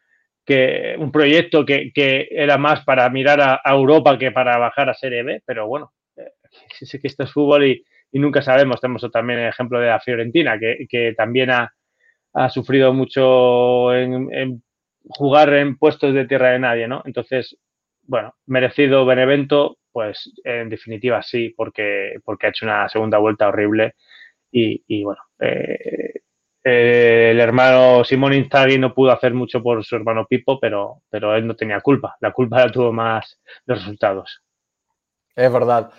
que 0.43 0.95
un 0.97 1.11
proyecto 1.11 1.63
que, 1.63 1.91
era 2.31 2.57
más 2.57 2.83
para 2.83 3.07
mirar 3.11 3.39
a, 3.39 3.61
Europa 3.71 4.17
que 4.17 4.31
para 4.31 4.57
bajar 4.57 4.89
a 4.89 4.95
Serie 4.95 5.21
B, 5.21 5.43
pero 5.45 5.67
bueno, 5.67 5.93
eh, 6.15 6.31
que 7.01 7.07
esto 7.07 7.23
es 7.23 7.31
fútbol 7.31 7.65
y, 7.65 7.85
nunca 8.13 8.41
sabemos. 8.41 8.81
Tenemos 8.81 9.07
también 9.11 9.39
el 9.39 9.49
ejemplo 9.49 9.79
de 9.79 9.89
la 9.89 9.99
Fiorentina, 9.99 10.57
que, 10.57 11.13
también 11.15 11.51
ha, 11.51 11.71
sufrido 12.49 12.93
mucho 12.93 13.93
en, 13.93 14.63
jugar 15.07 15.53
en 15.53 15.77
puestos 15.77 16.15
de 16.15 16.25
tierra 16.25 16.49
de 16.49 16.59
nadie, 16.59 16.87
¿no? 16.87 17.03
Entonces, 17.05 17.55
bueno, 18.01 18.33
merecido 18.47 19.05
Benevento, 19.05 19.77
pues 19.91 20.33
en 20.43 20.69
definitiva 20.69 21.21
sí, 21.21 21.53
porque, 21.55 22.15
porque 22.25 22.47
ha 22.47 22.49
hecho 22.49 22.65
una 22.65 22.89
segunda 22.89 23.19
vuelta 23.19 23.49
horrible 23.49 23.93
y, 24.51 25.03
bueno, 25.03 25.21
eh, 25.39 26.21
eh, 26.69 27.31
el 27.31 27.39
hermano 27.39 28.03
Simón 28.03 28.33
Inzaghi 28.33 28.77
no 28.77 28.93
pudo 28.93 29.11
hacer 29.11 29.33
mucho 29.33 29.63
por 29.63 29.83
su 29.85 29.95
hermano 29.95 30.25
Pipo, 30.27 30.59
pero, 30.59 31.01
pero 31.09 31.35
él 31.35 31.47
no 31.47 31.55
tenía 31.55 31.79
culpa. 31.79 32.17
La 32.19 32.31
culpa 32.31 32.65
la 32.65 32.71
tuvo 32.71 32.91
más 32.91 33.39
los 33.65 33.79
resultados. 33.79 34.43
É 35.35 35.49
verdade. 35.49 35.89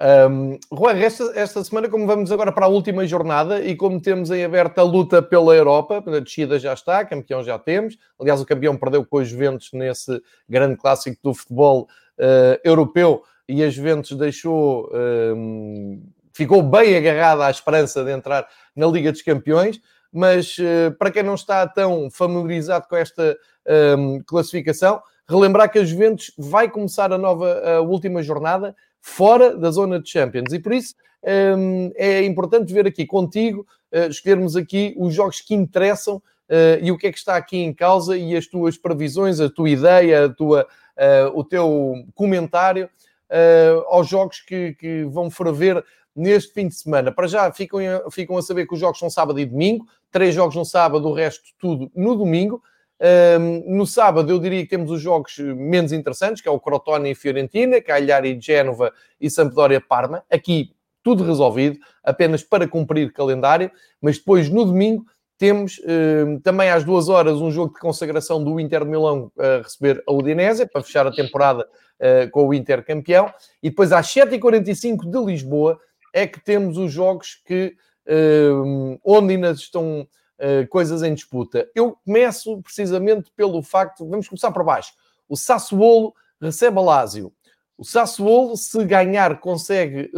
Um, 0.00 0.58
Juan, 0.70 0.96
esta, 1.02 1.24
esta, 1.34 1.62
semana, 1.64 1.88
como 1.88 2.06
vamos 2.06 2.32
agora 2.32 2.52
para 2.52 2.66
a 2.66 2.68
última 2.68 3.06
jornada 3.06 3.60
e 3.60 3.76
como 3.76 4.00
temos 4.00 4.30
em 4.30 4.42
aberto 4.42 4.78
a 4.78 4.82
luta 4.82 5.20
pela 5.20 5.54
Europa, 5.54 6.02
a 6.06 6.20
descida 6.20 6.58
já 6.58 6.72
está, 6.72 7.04
campeão 7.04 7.42
já 7.42 7.58
temos. 7.58 7.98
Aliás, 8.18 8.40
o 8.40 8.46
campeão 8.46 8.76
perdeu 8.76 9.04
com 9.04 9.18
os 9.18 9.28
Juventus 9.28 9.70
nesse 9.72 10.22
grande 10.48 10.76
clássico 10.76 11.18
do 11.22 11.34
futebol 11.34 11.88
uh, 12.18 12.58
europeu 12.64 13.22
e 13.48 13.62
a 13.62 13.68
Juventus 13.68 14.16
deixou, 14.16 14.90
um, 14.94 16.02
ficou 16.32 16.62
bem 16.62 16.96
agarrada 16.96 17.46
à 17.46 17.50
esperança 17.50 18.02
de 18.02 18.12
entrar 18.12 18.46
na 18.74 18.86
Liga 18.86 19.12
dos 19.12 19.20
Campeões 19.20 19.80
mas 20.12 20.58
uh, 20.58 20.92
para 20.98 21.10
quem 21.10 21.22
não 21.22 21.34
está 21.34 21.66
tão 21.66 22.10
familiarizado 22.10 22.86
com 22.86 22.96
esta 22.96 23.36
um, 23.66 24.16
ehm, 24.16 24.22
classificação, 24.26 25.00
relembrar 25.26 25.70
que 25.70 25.78
a 25.78 25.84
Juventus 25.84 26.32
vai 26.36 26.68
começar 26.68 27.12
a 27.12 27.16
nova, 27.16 27.76
a 27.76 27.80
última 27.80 28.22
jornada 28.22 28.76
fora 29.00 29.56
da 29.56 29.70
zona 29.70 30.00
de 30.00 30.10
Champions 30.10 30.52
e 30.52 30.58
por 30.58 30.72
isso 30.72 30.94
um, 31.24 31.28
ehm, 31.30 31.92
é 31.94 32.24
importante 32.24 32.72
ver 32.72 32.86
aqui 32.86 33.06
contigo, 33.06 33.66
uh, 33.92 34.10
escolhermos 34.10 34.54
aqui 34.54 34.94
os 34.98 35.14
jogos 35.14 35.40
que 35.40 35.54
interessam 35.54 36.16
uh, 36.16 36.82
e 36.82 36.92
o 36.92 36.98
que 36.98 37.06
é 37.06 37.12
que 37.12 37.18
está 37.18 37.36
aqui 37.36 37.58
em 37.58 37.72
causa 37.72 38.16
e 38.16 38.36
as 38.36 38.46
tuas 38.46 38.76
previsões, 38.76 39.40
a 39.40 39.48
tua 39.48 39.70
ideia, 39.70 40.26
a 40.26 40.28
tua, 40.28 40.66
o 41.32 41.42
teu 41.42 42.04
comentário 42.14 42.88
aos 43.88 44.06
jogos 44.06 44.40
que, 44.40 44.74
que 44.74 45.04
vão 45.04 45.30
ferver 45.30 45.82
neste 46.14 46.52
fim 46.52 46.68
de 46.68 46.74
semana. 46.74 47.10
Para 47.10 47.26
já 47.26 47.50
ficam, 47.50 47.80
ficam 48.10 48.36
a 48.36 48.42
saber 48.42 48.66
que 48.66 48.74
os 48.74 48.80
jogos 48.80 48.98
são 48.98 49.08
sábado 49.08 49.40
e 49.40 49.46
domingo, 49.46 49.86
três 50.12 50.34
jogos 50.34 50.54
no 50.54 50.64
sábado, 50.64 51.08
o 51.08 51.12
resto 51.12 51.42
tudo 51.58 51.90
no 51.96 52.14
domingo. 52.14 52.62
Um, 53.40 53.76
no 53.78 53.86
sábado, 53.86 54.30
eu 54.30 54.38
diria 54.38 54.62
que 54.62 54.68
temos 54.68 54.90
os 54.90 55.00
jogos 55.00 55.36
menos 55.38 55.90
interessantes, 55.92 56.40
que 56.40 56.48
é 56.48 56.52
o 56.52 56.60
Crotone 56.60 57.10
e 57.10 57.14
Fiorentina, 57.16 57.80
Cagliari, 57.80 58.38
Génova 58.40 58.92
e 59.20 59.28
Sampdoria 59.28 59.80
Parma. 59.80 60.22
Aqui 60.30 60.70
tudo 61.02 61.24
resolvido, 61.24 61.78
apenas 62.04 62.44
para 62.44 62.68
cumprir 62.68 63.12
calendário, 63.12 63.72
mas 64.00 64.18
depois 64.18 64.48
no 64.48 64.64
domingo 64.64 65.04
temos 65.36 65.78
uh, 65.78 66.38
também 66.44 66.70
às 66.70 66.84
duas 66.84 67.08
horas 67.08 67.40
um 67.40 67.50
jogo 67.50 67.74
de 67.74 67.80
consagração 67.80 68.42
do 68.42 68.60
Inter 68.60 68.84
de 68.84 68.90
Milão 68.90 69.32
a 69.36 69.62
receber 69.62 70.00
a 70.06 70.12
Udinese 70.12 70.66
para 70.66 70.84
fechar 70.84 71.04
a 71.04 71.10
temporada 71.10 71.66
uh, 71.98 72.30
com 72.30 72.46
o 72.46 72.54
Inter 72.54 72.84
campeão. 72.84 73.32
E 73.60 73.68
depois 73.68 73.90
às 73.90 74.06
7h45 74.06 75.10
de 75.10 75.18
Lisboa 75.18 75.80
é 76.14 76.28
que 76.28 76.38
temos 76.38 76.78
os 76.78 76.92
jogos 76.92 77.42
que, 77.44 77.74
onde 79.04 79.34
ainda 79.34 79.52
estão 79.52 80.06
coisas 80.70 81.02
em 81.02 81.14
disputa. 81.14 81.68
Eu 81.74 81.96
começo 82.04 82.60
precisamente 82.62 83.30
pelo 83.36 83.62
facto, 83.62 84.08
vamos 84.08 84.28
começar 84.28 84.50
por 84.50 84.64
baixo. 84.64 84.92
O 85.28 85.36
Sassuolo 85.36 86.14
recebe 86.40 86.78
a 86.78 86.82
Lazio. 86.82 87.32
O 87.78 87.84
Sassuolo, 87.84 88.56
se 88.56 88.84
ganhar, 88.84 89.40
consegue 89.40 90.10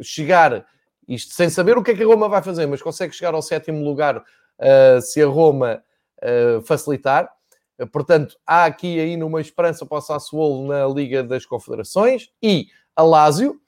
chegar, 0.00 0.64
isto 1.08 1.34
sem 1.34 1.50
saber 1.50 1.76
o 1.76 1.82
que 1.82 1.90
é 1.90 1.94
que 1.94 2.02
a 2.02 2.06
Roma 2.06 2.28
vai 2.28 2.42
fazer, 2.42 2.66
mas 2.66 2.82
consegue 2.82 3.14
chegar 3.14 3.34
ao 3.34 3.42
sétimo 3.42 3.84
lugar 3.84 4.18
uh, 4.18 5.00
se 5.00 5.22
a 5.22 5.26
Roma 5.26 5.82
uh, 6.22 6.62
facilitar. 6.62 7.30
Portanto, 7.90 8.36
há 8.46 8.64
aqui 8.64 9.00
ainda 9.00 9.26
uma 9.26 9.40
esperança 9.40 9.84
para 9.84 9.98
o 9.98 10.00
Sassuolo 10.00 10.68
na 10.68 10.86
Liga 10.86 11.22
das 11.22 11.44
Confederações. 11.44 12.30
E 12.40 12.68
a 12.94 13.02
Lazio 13.02 13.60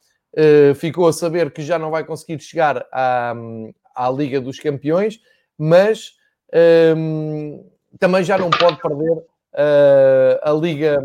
ficou 0.76 1.08
a 1.08 1.12
saber 1.12 1.52
que 1.52 1.62
já 1.62 1.78
não 1.78 1.90
vai 1.90 2.04
conseguir 2.04 2.40
chegar 2.40 2.84
à, 2.92 3.34
à 3.94 4.10
Liga 4.10 4.40
dos 4.40 4.58
Campeões, 4.58 5.20
mas 5.56 6.12
um, 6.96 7.64
também 7.98 8.24
já 8.24 8.36
não 8.36 8.50
pode 8.50 8.80
perder 8.80 9.22
a 10.42 10.52
Liga 10.52 11.00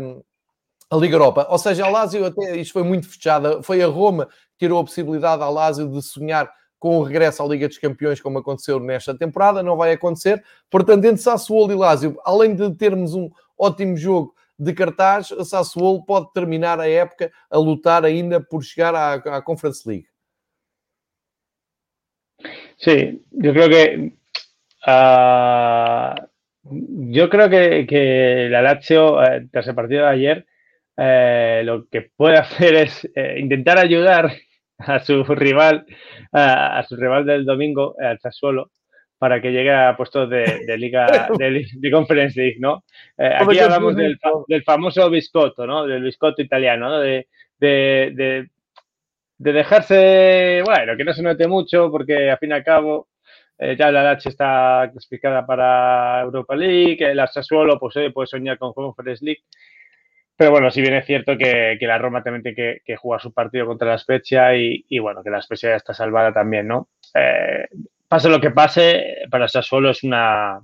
a 0.90 0.96
Liga 0.96 1.14
Europa. 1.14 1.46
Ou 1.48 1.58
seja, 1.58 1.86
a 1.86 1.88
Lazio, 1.88 2.26
até 2.26 2.56
isto 2.56 2.72
foi 2.72 2.82
muito 2.82 3.08
fechada, 3.08 3.62
foi 3.62 3.80
a 3.80 3.86
Roma 3.86 4.26
que 4.26 4.66
tirou 4.66 4.80
a 4.80 4.84
possibilidade 4.84 5.40
à 5.42 5.48
Lazio 5.48 5.88
de 5.88 6.02
sonhar 6.02 6.52
com 6.80 6.98
o 6.98 7.02
regresso 7.02 7.42
à 7.42 7.46
Liga 7.46 7.68
dos 7.68 7.78
Campeões, 7.78 8.20
como 8.20 8.38
aconteceu 8.38 8.80
nesta 8.80 9.16
temporada, 9.16 9.62
não 9.62 9.76
vai 9.76 9.92
acontecer. 9.92 10.42
Portanto, 10.68 11.04
entre 11.04 11.22
Sassuolo 11.22 11.70
e 11.72 11.76
Lazio, 11.76 12.18
além 12.24 12.54
de 12.54 12.74
termos 12.74 13.14
um 13.14 13.30
ótimo 13.56 13.96
jogo 13.96 14.34
de 14.60 14.74
cartaz, 14.74 15.32
a 15.32 15.44
Sassuolo 15.44 16.04
pode 16.04 16.28
terminar 16.32 16.78
a 16.78 16.88
época 16.88 17.30
a 17.50 17.58
lutar 17.58 18.04
ainda 18.04 18.40
por 18.40 18.62
chegar 18.62 18.94
à, 18.94 19.14
à 19.14 19.42
Conference 19.42 19.88
League. 19.88 20.06
Sí, 22.76 23.22
yo 23.30 23.52
creo 23.52 23.68
que 23.68 24.12
uh, 24.86 26.14
yo 27.10 27.28
creo 27.28 27.48
que, 27.48 27.86
que 27.86 28.48
la 28.50 28.62
Lazio, 28.62 29.22
eh, 29.22 29.48
tras 29.50 29.66
el 29.66 29.74
partido 29.74 30.02
de 30.02 30.08
ayer, 30.08 30.46
Eh, 31.02 31.62
lo 31.64 31.88
que 31.88 32.10
puede 32.14 32.36
hacer 32.36 32.74
es 32.74 33.08
eh, 33.14 33.38
intentar 33.38 33.78
ayudar 33.78 34.30
a 34.76 34.98
su 35.00 35.24
rival, 35.24 35.86
a, 36.30 36.84
su 36.86 36.96
rival 36.96 37.24
del 37.24 37.46
domingo, 37.46 37.94
al 37.98 38.18
Sassuolo, 38.20 38.70
para 39.20 39.38
que 39.42 39.52
llegue 39.52 39.70
a 39.70 39.94
puestos 39.98 40.30
de, 40.30 40.64
liga 40.78 41.28
de, 41.38 41.90
Conference 41.90 42.40
League, 42.40 42.56
¿no? 42.58 42.84
Eh, 43.18 43.30
aquí 43.38 43.58
hablamos 43.58 43.94
del, 43.94 44.18
famoso 44.64 45.10
biscotto, 45.10 45.66
¿no? 45.66 45.86
Del 45.86 46.02
biscotto 46.02 46.40
italiano, 46.40 46.88
¿no? 46.88 47.00
De, 47.00 47.28
de, 47.58 48.48
dejarse, 49.36 50.62
bueno, 50.64 50.96
que 50.96 51.04
no 51.04 51.12
se 51.12 51.22
note 51.22 51.46
mucho, 51.46 51.90
porque 51.90 52.30
al 52.30 52.38
fin 52.38 52.48
y 52.48 52.54
al 52.54 52.64
cabo 52.64 53.08
ya 53.58 53.90
la 53.92 54.12
H 54.12 54.30
está 54.30 54.88
clasificada 54.90 55.44
para 55.44 56.22
Europa 56.22 56.56
League, 56.56 57.04
el 57.04 57.20
Sassuolo 57.28 57.78
pues, 57.78 57.96
puede 58.14 58.26
soñar 58.26 58.56
con 58.56 58.72
Conference 58.72 59.22
League. 59.22 59.42
Pero 60.34 60.52
bueno, 60.52 60.70
si 60.70 60.80
bien 60.80 60.94
es 60.94 61.04
cierto 61.04 61.36
que, 61.36 61.76
la 61.82 61.98
Roma 61.98 62.22
también 62.22 62.42
tiene 62.42 62.80
que, 62.82 62.96
jugar 62.96 63.20
su 63.20 63.34
partido 63.34 63.66
contra 63.66 63.88
la 63.88 63.98
Spezia 63.98 64.56
y, 64.56 64.98
bueno, 64.98 65.22
que 65.22 65.28
la 65.28 65.42
Spezia 65.42 65.68
ya 65.68 65.76
está 65.76 65.92
salvada 65.92 66.32
también, 66.32 66.66
¿no? 66.66 66.88
Eh, 67.14 67.68
pase 68.10 68.28
lo 68.28 68.40
que 68.40 68.50
pase, 68.50 69.22
para 69.30 69.46
Sassuolo 69.46 69.90
es 69.90 70.02
una 70.02 70.60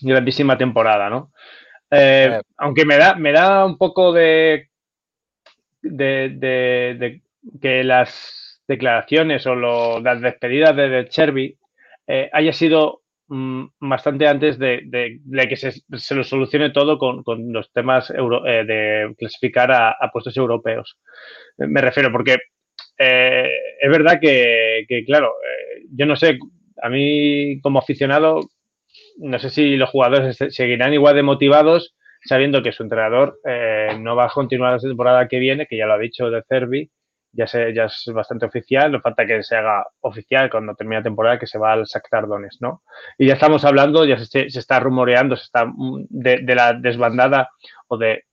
grandísima 0.00 0.56
temporada, 0.56 1.10
¿no? 1.10 1.32
Eh, 1.90 2.40
aunque 2.56 2.84
me 2.84 2.96
da, 2.96 3.16
me 3.16 3.32
da 3.32 3.66
un 3.66 3.76
poco 3.76 4.12
de, 4.12 4.70
de, 5.82 7.22
que 7.60 7.84
las 7.84 8.62
declaraciones 8.66 9.46
o 9.46 9.54
las 10.00 10.20
despedidas 10.20 10.74
de, 10.76 10.88
de 10.88 11.08
Cherby 11.08 11.58
eh, 12.06 12.30
haya 12.32 12.52
sido 12.52 13.02
Mm, 13.28 13.66
bastante 13.80 14.28
antes 14.28 14.56
de, 14.56 15.18
que 15.48 15.56
se, 15.56 15.82
lo 16.14 16.22
solucione 16.22 16.70
todo 16.70 16.96
con, 16.96 17.24
los 17.52 17.72
temas 17.72 18.10
eh, 18.10 18.64
de 18.64 19.14
clasificar 19.18 19.72
a, 19.72 20.10
puestos 20.12 20.36
europeos. 20.36 20.96
Me 21.58 21.80
refiero 21.80 22.12
porque 22.12 22.36
eh, 22.98 23.50
es 23.80 23.90
verdad 23.90 24.18
que, 24.20 24.86
claro, 25.06 25.34
eh, 25.42 25.84
yo 25.90 26.06
no 26.06 26.16
sé, 26.16 26.38
a 26.82 26.88
mí 26.88 27.60
como 27.60 27.78
aficionado, 27.78 28.48
no 29.18 29.38
sé 29.38 29.50
si 29.50 29.76
los 29.76 29.90
jugadores 29.90 30.36
seguirán 30.50 30.94
igual 30.94 31.16
de 31.16 31.22
motivados 31.22 31.94
sabiendo 32.22 32.62
que 32.62 32.72
su 32.72 32.82
entrenador 32.82 33.38
no 34.00 34.16
va 34.16 34.24
a 34.24 34.30
continuar 34.30 34.72
la 34.72 34.78
temporada 34.80 35.28
que 35.28 35.38
viene, 35.38 35.66
que 35.66 35.76
ya 35.76 35.86
lo 35.86 35.94
ha 35.94 35.98
dicho 35.98 36.28
de 36.28 36.42
Cervi, 36.48 36.90
ya, 37.36 37.46
se, 37.46 37.74
ya 37.74 37.84
es 37.84 38.04
bastante 38.12 38.46
oficial, 38.46 38.90
no 38.90 39.00
falta 39.00 39.26
que 39.26 39.42
se 39.42 39.56
haga 39.56 39.86
oficial 40.00 40.50
cuando 40.50 40.74
termine 40.74 41.00
la 41.00 41.04
temporada 41.04 41.38
que 41.38 41.46
se 41.46 41.58
va 41.58 41.72
al 41.72 41.84
Shakhtar 41.84 42.26
Donetsk, 42.26 42.62
¿no? 42.62 42.82
Y 43.18 43.26
ya 43.26 43.34
estamos 43.34 43.64
hablando, 43.64 44.04
ya 44.04 44.18
se, 44.18 44.46
está 44.46 44.80
rumoreando, 44.80 45.36
se 45.36 45.44
está 45.44 45.66
mm, 45.66 46.06
de, 46.08 46.54
la 46.54 46.72
desbandada 46.72 47.50
o 47.88 47.98
de, 47.98 48.24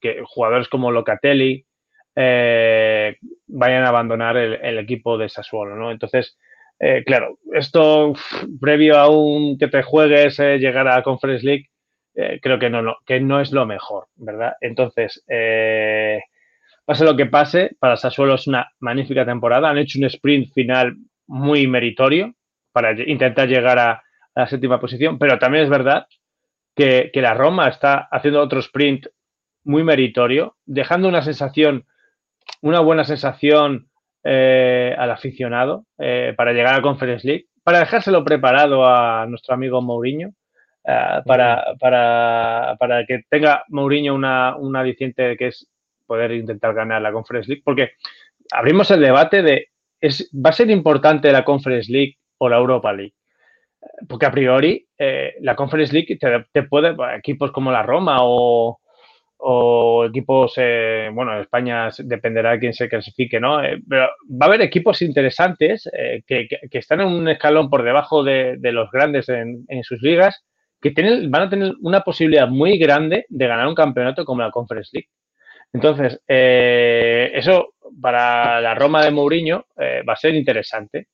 que 0.00 0.22
jugadores 0.26 0.68
como 0.68 0.92
Locatelli 0.92 1.64
eh, 2.20 3.16
vayan 3.46 3.84
a 3.84 3.88
abandonar 3.88 4.36
el, 4.36 4.78
equipo 4.78 5.16
de 5.18 5.28
Sassuolo, 5.28 5.76
¿no? 5.76 5.90
Entonces, 5.92 6.36
eh, 6.80 7.04
claro, 7.04 7.38
esto 7.52 8.12
previo 8.60 8.98
a 8.98 9.08
un 9.08 9.58
que 9.58 9.68
te 9.68 9.82
juegues 9.82 10.38
eh, 10.40 10.58
llegar 10.58 10.88
a 10.88 11.02
Conference 11.02 11.44
League, 11.44 11.68
creo 12.42 12.58
que 12.58 12.68
no, 12.68 12.96
que 13.06 13.20
no 13.20 13.40
es 13.40 13.52
lo 13.52 13.64
mejor, 13.64 14.08
¿verdad? 14.16 14.54
Entonces, 14.60 15.22
Pase 16.88 17.04
lo 17.04 17.16
que 17.16 17.26
pase, 17.26 17.76
para 17.78 17.98
Sassuolo 17.98 18.36
es 18.36 18.46
una 18.46 18.72
magnífica 18.80 19.26
temporada. 19.26 19.68
Han 19.68 19.76
hecho 19.76 19.98
un 19.98 20.06
sprint 20.06 20.54
final 20.54 20.96
muy 21.26 21.66
meritorio 21.66 22.34
para 22.72 22.98
intentar 22.98 23.46
llegar 23.46 23.78
a, 23.78 24.02
la 24.34 24.46
séptima 24.48 24.80
posición, 24.80 25.18
pero 25.18 25.38
también 25.38 25.64
es 25.64 25.68
verdad 25.68 26.06
que, 26.74 27.10
la 27.12 27.34
Roma 27.34 27.68
está 27.68 28.08
haciendo 28.10 28.40
otro 28.40 28.60
sprint 28.60 29.06
muy 29.64 29.84
meritorio, 29.84 30.56
dejando 30.64 31.08
una 31.08 31.20
sensación, 31.20 31.84
una 32.62 32.80
buena 32.80 33.04
sensación 33.04 33.88
eh, 34.24 34.94
al 34.98 35.10
aficionado 35.10 35.86
eh, 35.98 36.34
para 36.36 36.52
llegar 36.52 36.74
a 36.74 36.82
Conference 36.82 37.26
League, 37.26 37.46
para 37.62 37.78
dejárselo 37.78 38.24
preparado 38.24 38.84
a 38.84 39.26
nuestro 39.26 39.54
amigo 39.54 39.80
Mourinho, 39.80 40.30
eh, 40.84 41.20
para, 41.24 41.74
para, 41.78 43.04
que 43.06 43.22
tenga 43.30 43.64
Mourinho 43.68 44.14
una, 44.14 44.56
una 44.56 44.80
aliciente 44.80 45.36
que 45.36 45.48
es 45.48 45.68
poder 46.06 46.32
intentar 46.32 46.74
ganar 46.74 47.00
la 47.00 47.12
Conference 47.12 47.48
League, 47.48 47.62
porque 47.64 47.92
abrimos 48.50 48.90
el 48.90 49.00
debate 49.00 49.42
de, 49.42 49.68
es, 50.00 50.28
¿va 50.34 50.50
a 50.50 50.54
ser 50.54 50.68
importante 50.70 51.30
la 51.30 51.44
Conference 51.44 51.90
League 51.90 52.16
o 52.38 52.48
la 52.48 52.56
Europa 52.56 52.92
League? 52.92 53.14
Porque 54.08 54.26
a 54.26 54.32
priori 54.32 54.86
la 55.40 55.54
Conference 55.54 55.92
League 55.92 56.18
te, 56.52 56.62
puede, 56.64 56.96
equipos 57.16 57.52
como 57.52 57.70
la 57.70 57.84
Roma 57.84 58.18
o, 58.22 58.80
equipos, 60.06 60.54
eh, 60.56 61.10
bueno, 61.12 61.40
España 61.40 61.88
dependerá 61.98 62.52
de 62.52 62.58
quién 62.58 62.72
se 62.72 62.88
clasifique, 62.88 63.38
¿no? 63.40 63.62
Eh, 63.62 63.80
pero 63.88 64.08
va 64.30 64.46
a 64.46 64.48
haber 64.48 64.62
equipos 64.62 65.00
interesantes 65.02 65.88
que, 66.26 66.48
están 66.72 67.00
en 67.00 67.08
un 67.08 67.28
escalón 67.28 67.70
por 67.70 67.82
debajo 67.82 68.24
de, 68.24 68.58
los 68.62 68.90
grandes 68.90 69.28
en, 69.28 69.66
sus 69.82 70.02
ligas, 70.02 70.44
que 70.80 70.90
tienen, 70.90 71.30
van 71.30 71.42
a 71.42 71.50
tener 71.50 71.72
una 71.80 72.00
posibilidad 72.02 72.48
muy 72.48 72.78
grande 72.78 73.26
de 73.28 73.46
ganar 73.46 73.68
un 73.68 73.74
campeonato 73.74 74.24
como 74.24 74.42
la 74.42 74.50
Conference 74.50 74.90
League. 74.92 75.08
Entonces, 75.72 76.20
eh, 76.26 77.30
eso 77.34 77.74
para 78.00 78.60
la 78.60 78.74
Roma 78.74 79.04
de 79.04 79.10
Mourinho 79.10 79.66
eh, 79.76 80.02
va 80.08 80.14
a 80.14 80.16
ser 80.16 80.34
interesante. 80.34 81.08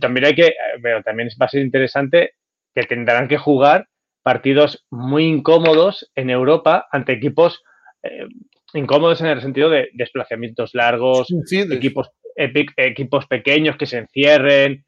También 0.00 0.26
hay 0.26 0.34
que, 0.34 0.54
pero 0.82 1.02
también 1.02 1.28
va 1.40 1.46
a 1.46 1.50
ser 1.50 1.62
interesante 1.62 2.34
que 2.74 2.84
tendrán 2.84 3.28
que 3.28 3.36
jugar 3.36 3.86
partidos 4.24 4.84
muy 4.90 5.26
incómodos 5.26 6.10
en 6.16 6.30
Europa 6.30 6.88
ante 6.90 7.12
equipos 7.12 7.62
eh, 8.02 8.26
incómodos 8.72 9.20
en 9.20 9.28
el 9.28 9.40
sentido 9.40 9.70
de 9.70 9.90
desplazamientos 9.92 10.74
largos, 10.74 11.28
equipos, 11.70 12.10
equipos 12.34 13.26
pequeños 13.26 13.76
que 13.76 13.86
se 13.86 13.98
encierren, 13.98 14.84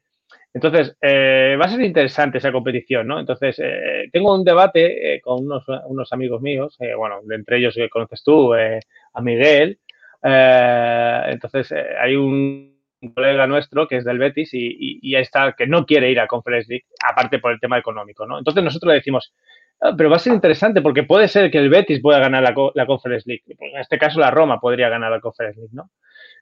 entonces, 0.57 0.97
eh, 1.01 1.55
va 1.61 1.65
a 1.65 1.69
ser 1.69 1.81
interesante 1.81 2.39
esa 2.39 2.51
competición, 2.51 3.05
¿no? 3.05 3.19
Entonces, 3.19 3.59
eh, 3.59 4.09
tengo 4.11 4.33
un 4.33 4.43
debate 4.43 5.15
eh, 5.15 5.21
con 5.21 5.45
unos, 5.45 6.11
amigos 6.11 6.41
míos, 6.41 6.75
bueno, 6.97 7.19
entre 7.29 7.57
ellos 7.57 7.75
que 7.75 7.89
conoces 7.89 8.23
tú, 8.23 8.53
a 8.55 9.21
Miguel. 9.21 9.79
entonces, 10.23 11.71
hay 12.01 12.15
un 12.15 12.76
colega 13.13 13.47
nuestro 13.47 13.87
que 13.87 13.97
es 13.97 14.05
del 14.05 14.17
Betis 14.17 14.53
y, 14.53 14.99
y, 15.01 15.15
ahí 15.15 15.21
está, 15.21 15.53
que 15.53 15.67
no 15.67 15.85
quiere 15.85 16.11
ir 16.11 16.19
a 16.19 16.27
Conference 16.27 16.67
League, 16.69 16.85
aparte 17.07 17.39
por 17.39 17.51
el 17.51 17.59
tema 17.59 17.77
económico, 17.77 18.25
¿no? 18.25 18.37
Entonces, 18.37 18.63
nosotros 18.63 18.89
le 18.89 18.95
decimos, 18.95 19.33
Ah, 19.79 19.93
pero 19.95 20.09
va 20.09 20.15
a 20.15 20.19
ser 20.19 20.33
interesante 20.33 20.81
porque 20.81 21.03
puede 21.03 21.27
ser 21.27 21.51
que 21.51 21.59
el 21.59 21.69
Betis 21.69 22.01
pueda 22.01 22.19
ganar 22.19 22.41
la, 22.41 22.53
la 22.73 22.85
Conference 22.85 23.29
League. 23.29 23.43
En 23.59 23.79
este 23.79 23.99
caso, 23.99 24.19
la 24.19 24.31
Roma 24.31 24.59
podría 24.59 24.89
ganar 24.89 25.11
la 25.11 25.19
Conference 25.19 25.59
League, 25.59 25.73
¿no? 25.73 25.91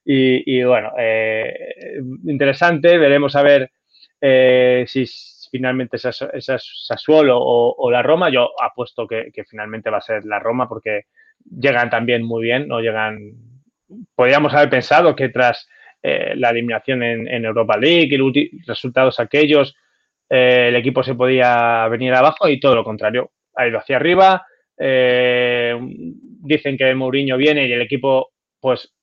Y, 0.05 0.63
bueno, 0.63 0.91
eh, 0.97 1.73
interesante. 2.25 2.97
Veremos 2.97 3.35
a 3.35 3.41
ver 3.41 3.71
eh, 4.21 4.85
si 4.87 5.05
finalmente 5.51 5.97
es, 5.97 6.23
Sassuolo 6.87 7.37
o, 7.41 7.91
la 7.91 8.01
Roma. 8.03 8.29
Yo 8.29 8.51
apuesto 8.61 9.07
que, 9.07 9.31
finalmente 9.49 9.89
va 9.89 9.97
a 9.97 10.01
ser 10.01 10.23
la 10.25 10.39
Roma 10.39 10.69
porque 10.69 11.05
llegan 11.43 11.89
también 11.89 12.23
muy 12.23 12.43
bien. 12.43 12.67
No 12.67 12.79
llegan. 12.79 13.33
Podríamos 14.15 14.53
haber 14.53 14.69
pensado 14.69 15.15
que 15.15 15.29
tras 15.29 15.67
eh, 16.07 16.35
la 16.35 16.51
eliminación 16.51 17.01
en, 17.01 17.45
Europa 17.45 17.77
League 17.77 18.15
y 18.15 18.61
resultados 18.67 19.19
aquellos 19.19 19.75
eh, 20.29 20.67
el 20.67 20.75
equipo 20.75 21.01
se 21.01 21.15
podía 21.15 21.87
venir 21.87 22.13
abajo 22.13 22.47
y 22.47 22.59
todo 22.59 22.75
lo 22.75 22.83
contrario, 22.83 23.31
ha 23.55 23.67
ido 23.67 23.79
hacia 23.79 23.95
arriba. 23.95 24.45
Eh, 24.77 25.75
dicen 25.81 26.77
que 26.77 26.93
Mourinho 26.93 27.37
viene 27.37 27.65
y 27.65 27.73
el 27.73 27.81
equipo 27.81 28.33
pues 28.59 28.93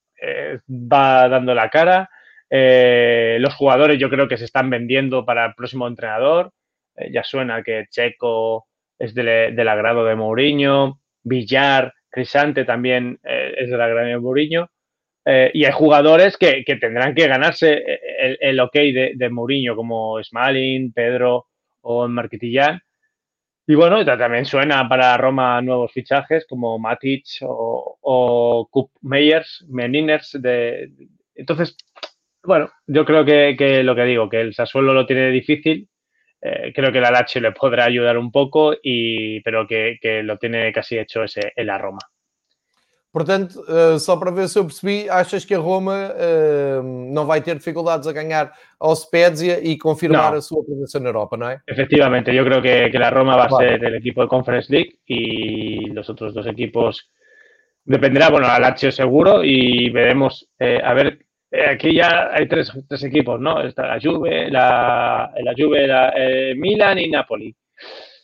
va 0.70 1.28
dando 1.28 1.52
la 1.54 1.68
cara. 1.70 2.08
los 2.48 3.54
jugadores 3.56 3.98
yo 3.98 4.08
creo 4.08 4.28
que 4.28 4.38
se 4.38 4.44
están 4.44 4.70
vendiendo 4.70 5.24
para 5.24 5.46
el 5.46 5.54
próximo 5.54 5.88
entrenador. 5.88 6.52
ya 7.10 7.24
suena 7.24 7.64
que 7.64 7.86
Checo 7.90 8.68
es 8.96 9.12
del, 9.12 9.68
agrado 9.68 10.04
de 10.04 10.14
Mourinho, 10.14 11.00
Villar, 11.24 11.92
Crisante 12.08 12.64
también 12.64 13.18
es 13.24 13.68
del 13.68 13.80
agrado 13.80 14.06
de 14.06 14.18
Mourinho. 14.18 14.70
Y 15.24 15.64
hay 15.64 15.72
jugadores 15.72 16.36
que, 16.36 16.64
tendrán 16.80 17.14
que 17.14 17.28
ganarse 17.28 17.82
el, 18.40 18.58
ok 18.58 18.72
de, 18.74 19.12
de, 19.14 19.30
Mourinho, 19.30 19.76
como 19.76 20.22
Smalling, 20.22 20.92
Pedro 20.92 21.46
o 21.82 22.08
Marquitillán. 22.08 22.80
Y 23.66 23.74
bueno, 23.76 24.04
también 24.04 24.44
suena 24.44 24.88
para 24.88 25.16
Roma 25.16 25.62
nuevos 25.62 25.92
fichajes 25.92 26.46
como 26.48 26.78
Matic 26.78 27.24
o, 27.42 27.96
o 28.00 28.68
Kup 28.70 28.90
Meyers, 29.02 29.64
Meniners. 29.68 30.36
De, 30.40 30.90
entonces, 31.34 31.76
bueno, 32.42 32.70
yo 32.86 33.04
creo 33.04 33.24
que, 33.24 33.82
lo 33.84 33.94
que 33.94 34.04
digo, 34.04 34.28
que 34.28 34.40
el 34.40 34.54
Sassuolo 34.54 34.92
lo 34.92 35.06
tiene 35.06 35.30
difícil. 35.30 35.88
Eh, 36.40 36.72
creo 36.74 36.90
que 36.90 36.98
el 36.98 37.04
Alache 37.04 37.40
le 37.40 37.52
podrá 37.52 37.84
ayudar 37.84 38.18
un 38.18 38.32
poco, 38.32 38.74
y, 38.82 39.40
pero 39.42 39.66
que, 39.66 39.98
que 40.00 40.24
lo 40.24 40.38
tiene 40.38 40.72
casi 40.72 40.98
hecho 40.98 41.22
ese 41.22 41.52
en 41.54 41.66
la 41.68 41.78
Roma. 41.78 42.00
Portanto, 43.12 43.62
uh, 43.68 43.98
só 43.98 44.16
para 44.16 44.30
ver 44.30 44.48
se 44.48 44.58
eu 44.58 44.64
percebi, 44.64 45.08
achas 45.10 45.44
que 45.44 45.54
a 45.54 45.58
Roma 45.58 46.12
uh, 46.14 46.82
não 47.12 47.26
vai 47.26 47.42
ter 47.42 47.56
dificuldades 47.56 48.08
a 48.08 48.12
ganhar 48.12 48.50
ao 48.80 48.96
Spezia 48.96 49.60
e 49.62 49.76
confirmar 49.76 50.32
no. 50.32 50.38
a 50.38 50.40
sua 50.40 50.64
presença 50.64 50.98
na 50.98 51.10
Europa, 51.10 51.36
não 51.36 51.50
é? 51.50 51.60
Efectivamente, 51.68 52.34
eu 52.34 52.44
creo 52.44 52.62
que, 52.62 52.88
que 52.88 52.96
a 52.96 53.10
Roma 53.10 53.36
vai 53.36 53.48
claro. 53.48 53.66
ser 53.66 53.82
o 53.82 53.96
equipo 53.96 54.22
de 54.22 54.28
Conference 54.28 54.72
League 54.72 54.94
e 55.06 55.92
os 55.98 56.08
outros 56.08 56.32
dois 56.32 56.46
equipos 56.46 57.04
dependerá, 57.84 58.30
bueno, 58.30 58.46
a 58.46 58.58
Lazio 58.58 58.90
seguro 58.90 59.44
y 59.44 59.90
veremos, 59.90 60.48
eh, 60.58 60.80
a 60.82 60.94
ver, 60.94 61.18
eh, 61.50 61.66
aquí 61.68 61.94
ya 61.94 62.30
hay 62.32 62.48
tres, 62.48 62.72
tres 62.88 63.04
equipos, 63.04 63.40
¿no? 63.40 63.60
Está 63.60 63.88
la 63.88 64.00
Juve, 64.00 64.50
la, 64.50 65.32
la 65.36 65.54
Juve, 65.56 65.86
la, 65.86 66.12
eh, 66.16 66.54
Milan 66.56 66.98
y 66.98 67.10
Napoli. 67.10 67.54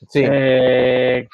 Sim. 0.06 0.24
É... 0.26 1.26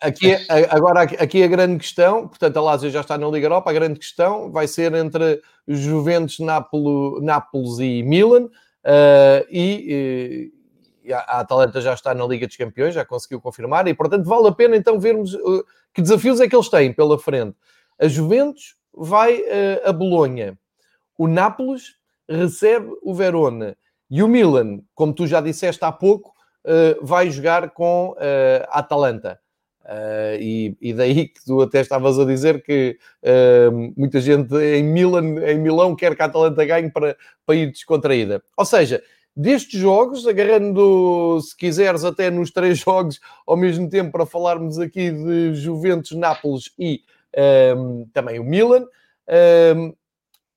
Aqui, 0.00 0.36
agora, 0.68 1.02
aqui 1.02 1.42
a 1.42 1.48
grande 1.48 1.78
questão, 1.78 2.28
portanto, 2.28 2.56
a 2.56 2.60
Lazio 2.60 2.90
já 2.90 3.00
está 3.00 3.18
na 3.18 3.28
Liga 3.28 3.46
Europa, 3.46 3.70
a 3.70 3.74
grande 3.74 3.98
questão 3.98 4.50
vai 4.50 4.68
ser 4.68 4.94
entre 4.94 5.42
Juventus, 5.66 6.38
Nápoles, 6.38 7.22
Nápoles 7.22 7.78
e 7.78 8.02
Milan, 8.02 8.44
uh, 8.44 9.46
e, 9.50 10.52
e, 11.04 11.12
a 11.12 11.40
Atalanta 11.40 11.80
já 11.80 11.94
está 11.94 12.14
na 12.14 12.24
Liga 12.24 12.46
dos 12.46 12.56
Campeões, 12.56 12.94
já 12.94 13.04
conseguiu 13.04 13.40
confirmar, 13.40 13.88
e 13.88 13.94
portanto 13.94 14.26
vale 14.26 14.48
a 14.48 14.52
pena 14.52 14.76
então 14.76 15.00
vermos 15.00 15.34
uh, 15.34 15.64
que 15.92 16.00
desafios 16.00 16.40
é 16.40 16.48
que 16.48 16.54
eles 16.54 16.68
têm 16.68 16.92
pela 16.92 17.18
frente. 17.18 17.56
A 17.98 18.06
Juventus 18.06 18.76
vai 18.94 19.40
uh, 19.40 19.88
a 19.88 19.92
Bolonha, 19.92 20.56
o 21.18 21.26
Nápoles 21.26 21.96
recebe 22.28 22.88
o 23.02 23.12
Verona, 23.12 23.76
e 24.08 24.22
o 24.22 24.28
Milan, 24.28 24.80
como 24.94 25.12
tu 25.12 25.26
já 25.26 25.40
disseste 25.40 25.84
há 25.84 25.92
pouco, 25.92 26.32
uh, 26.64 27.04
vai 27.04 27.30
jogar 27.30 27.70
com 27.70 28.10
uh, 28.12 28.66
Atalanta. 28.68 29.38
Uh, 29.82 30.36
e, 30.38 30.76
e, 30.80 30.92
daí 30.92 31.26
que 31.28 31.44
tu 31.44 31.60
até 31.62 31.80
estavas 31.80 32.18
a 32.18 32.24
dizer 32.24 32.62
que 32.62 32.98
uh, 33.22 33.92
muita 33.96 34.20
gente 34.20 34.54
em, 34.54 34.84
Milan, 34.84 35.40
em 35.44 35.58
Milão 35.58 35.96
quer 35.96 36.14
que 36.14 36.22
a 36.22 36.26
Atalanta 36.26 36.64
ganhe 36.64 36.90
para, 36.90 37.16
para 37.44 37.54
ir 37.56 37.72
descontraída. 37.72 38.42
Ou 38.56 38.64
seja, 38.64 39.02
destes 39.34 39.80
jogos, 39.80 40.26
agarrando, 40.26 41.40
se 41.40 41.56
quiseres, 41.56 42.04
até 42.04 42.30
nos 42.30 42.50
três 42.50 42.78
jogos 42.84 43.20
ao 43.46 43.56
mesmo 43.56 43.88
tempo 43.88 44.12
para 44.12 44.26
falarmos 44.26 44.78
aqui 44.78 45.10
de 45.10 45.54
Juventus, 45.54 46.12
Nápoles 46.12 46.72
e 46.78 47.02
também 48.12 48.40
o 48.40 48.44
Milan, 48.44 48.84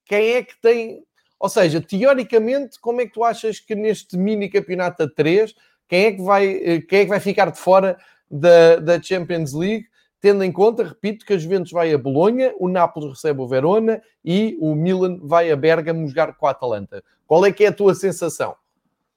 quem 0.06 0.32
é 0.32 0.44
que 0.44 0.60
tem... 0.60 1.04
Ou 1.40 1.48
seja, 1.48 1.80
teoricamente, 1.80 2.80
como 2.80 3.02
é 3.02 3.06
que 3.06 3.14
tu 3.14 3.24
achas 3.24 3.60
que 3.60 3.76
neste 3.76 4.18
mini 4.18 4.50
campeonato 4.50 5.04
a 5.04 5.10
3 5.10 5.54
quem 5.94 6.06
é 6.06 6.12
que 6.12 6.24
vai, 6.24 6.48
eh, 6.48 6.82
quem 6.82 7.02
é 7.02 7.04
que 7.04 7.10
vai 7.10 7.20
ficar 7.20 7.52
de 7.52 7.60
fora 7.60 7.96
da, 8.30 8.78
da 8.78 9.00
Champions 9.00 9.54
League, 9.54 9.86
tendo 10.20 10.44
em 10.44 10.52
conta, 10.52 10.84
repito, 10.86 11.24
que 11.24 11.34
a 11.34 11.38
Juventus 11.38 11.72
vai 11.72 11.94
a 11.94 12.00
Bolonha, 12.00 12.52
o 12.58 12.68
Nápoles 12.68 13.12
recebe 13.12 13.40
o 13.40 13.48
Verona 13.48 14.02
e 14.26 14.58
o 14.60 14.74
Milan 14.74 15.20
vai 15.22 15.52
a 15.52 15.56
Bergamo 15.56 16.08
jogar 16.08 16.34
com 16.34 16.48
a 16.48 16.50
Atalanta. 16.50 17.04
Qual 17.28 17.46
é 17.46 17.52
que 17.52 17.64
é 17.64 17.68
a 17.68 17.72
tua 17.72 17.94
sensação? 17.94 18.56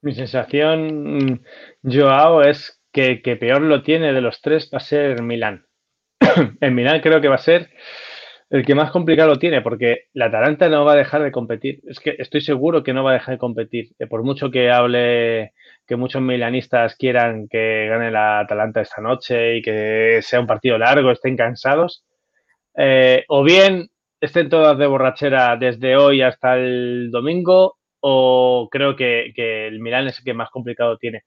Mi 0.03 0.15
sensación, 0.15 1.41
Joao, 1.83 2.43
es 2.43 2.79
que, 2.93 3.23
que 3.23 3.37
peor 3.37 3.63
lo 3.63 3.83
tiene 3.83 4.13
de 4.13 4.21
los 4.21 4.43
tres 4.43 4.69
va 4.71 4.77
a 4.77 4.81
ser 4.81 5.23
Milán. 5.23 5.65
en 6.61 6.75
Milán 6.75 7.01
creo 7.01 7.23
que 7.23 7.29
va 7.29 7.37
a 7.37 7.39
ser 7.39 7.71
el 8.51 8.67
que 8.67 8.75
más 8.75 8.91
complicado 8.91 9.39
tiene, 9.39 9.63
porque 9.63 10.09
la 10.13 10.27
Atalanta 10.27 10.69
no 10.69 10.85
va 10.85 10.93
a 10.93 10.97
dejar 10.97 11.23
de 11.23 11.33
competir. 11.33 11.81
Es 11.89 12.01
que 12.01 12.17
estoy 12.19 12.43
seguro 12.43 12.83
que 12.83 12.93
no 12.93 13.03
va 13.03 13.13
a 13.13 13.15
dejar 13.15 13.37
de 13.37 13.39
competir. 13.39 13.93
Por 14.11 14.23
mucho 14.25 14.51
que 14.51 14.71
hable, 14.71 15.53
que 15.87 15.97
muchos 15.97 16.21
milanistas 16.21 16.97
quieran 16.97 17.49
que 17.49 17.87
gane 17.89 18.11
la 18.11 18.41
Atalanta 18.41 18.81
esta 18.81 19.01
noche 19.01 19.59
y 19.59 19.63
que 19.63 20.21
sea 20.23 20.41
un 20.41 20.47
partido 20.47 20.79
largo, 20.79 21.11
estén 21.11 21.37
cansados, 21.37 22.05
eh, 22.77 23.25
o 23.29 23.43
bien 23.43 23.89
estén 24.21 24.49
todas 24.49 24.77
de 24.79 24.87
borrachera 24.87 25.57
desde 25.57 25.97
hoy 25.97 26.23
hasta 26.23 26.57
el 26.57 27.11
domingo, 27.11 27.77
o 28.01 28.69
creo 28.71 28.97
que, 28.97 29.33
que 29.35 29.69
el 29.69 29.81
Milán 29.81 30.09
es 30.09 30.19
el 30.19 30.25
que 30.25 30.35
más 30.35 30.51
complicado 30.51 30.97
tiene. 30.99 31.23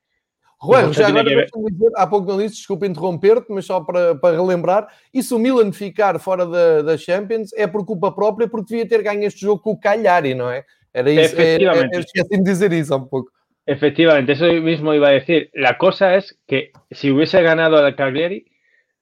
Juan, 0.62 0.94
já 0.94 1.08
agora 1.08 1.24
ver... 1.24 1.48
dizer, 1.72 1.92
há 1.96 2.06
pouco 2.06 2.28
não 2.28 2.38
disse, 2.38 2.56
desculpa 2.58 2.86
interromper-te, 2.86 3.50
mas 3.50 3.66
só 3.66 3.80
para, 3.80 4.16
para 4.16 4.36
relembrar, 4.36 4.88
e 5.14 5.24
se 5.24 5.34
o 5.34 5.40
Milan 5.40 5.72
ficar 5.72 6.20
fora 6.20 6.46
da, 6.46 6.82
da 6.82 6.98
Champions 6.98 7.54
é 7.54 7.66
por 7.66 7.86
culpa 7.86 8.12
própria, 8.12 8.46
porque 8.46 8.76
devia 8.76 8.88
ter 8.88 9.02
ganho 9.02 9.24
este 9.24 9.40
jogo 9.40 9.62
com 9.62 9.72
o 9.72 9.80
Cagliari, 9.80 10.36
não 10.36 10.52
é? 10.52 10.66
Era 10.94 11.10
isso, 11.10 11.34
Efectivamente. 11.34 11.94
É, 11.94 11.98
é, 11.98 12.00
esqueci 12.02 12.38
de 12.38 12.44
dizer 12.44 12.74
isso 12.74 12.94
há 12.94 13.00
pouco. 13.00 13.32
Efectivamente, 13.72 14.32
eso 14.32 14.48
mismo 14.48 14.96
iba 14.96 15.10
a 15.10 15.12
decir. 15.12 15.52
La 15.54 15.78
cosa 15.78 16.16
es 16.16 16.40
que 16.48 16.72
si 16.90 17.12
hubiese 17.12 17.40
ganado 17.44 17.78
al 17.78 17.96
Cagliari, 17.96 18.44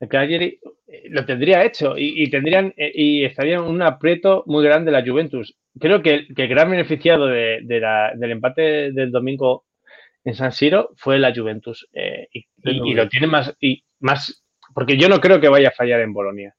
el 0.02 0.10
Cagliari 0.10 0.60
eh, 0.90 1.04
lo 1.10 1.26
tendría 1.26 1.64
hecho 1.64 1.98
y, 1.98 2.22
y 2.22 2.30
tendrían 2.30 2.74
eh, 2.76 2.92
y 2.94 3.24
estarían 3.24 3.64
en 3.64 3.70
un 3.70 3.82
aprieto 3.82 4.44
muy 4.46 4.66
grande 4.66 4.92
la 4.92 5.06
Juventus. 5.06 5.56
Creo 5.80 6.02
que, 6.02 6.28
que 6.36 6.44
el 6.44 6.50
gran 6.50 6.70
beneficiado 6.70 7.28
de, 7.28 7.62
de 7.64 7.80
la, 7.80 8.12
del 8.14 8.32
empate 8.32 8.92
del 8.92 9.10
domingo 9.10 9.64
en 10.26 10.36
San 10.36 10.52
Siro 10.52 10.90
fue 10.98 11.18
la 11.18 11.34
Juventus. 11.34 11.88
Eh, 11.94 12.28
y, 12.34 12.40
y, 12.66 12.92
y, 12.92 12.94
lo 12.94 13.08
tiene 13.08 13.28
más, 13.28 13.56
y 13.62 13.86
más, 14.02 14.44
porque 14.76 14.98
yo 14.98 15.08
no 15.08 15.22
creo 15.22 15.40
que 15.40 15.48
vaya 15.48 15.70
a 15.70 15.78
fallar 15.78 16.02
en 16.02 16.12
Bolonia. 16.12 16.54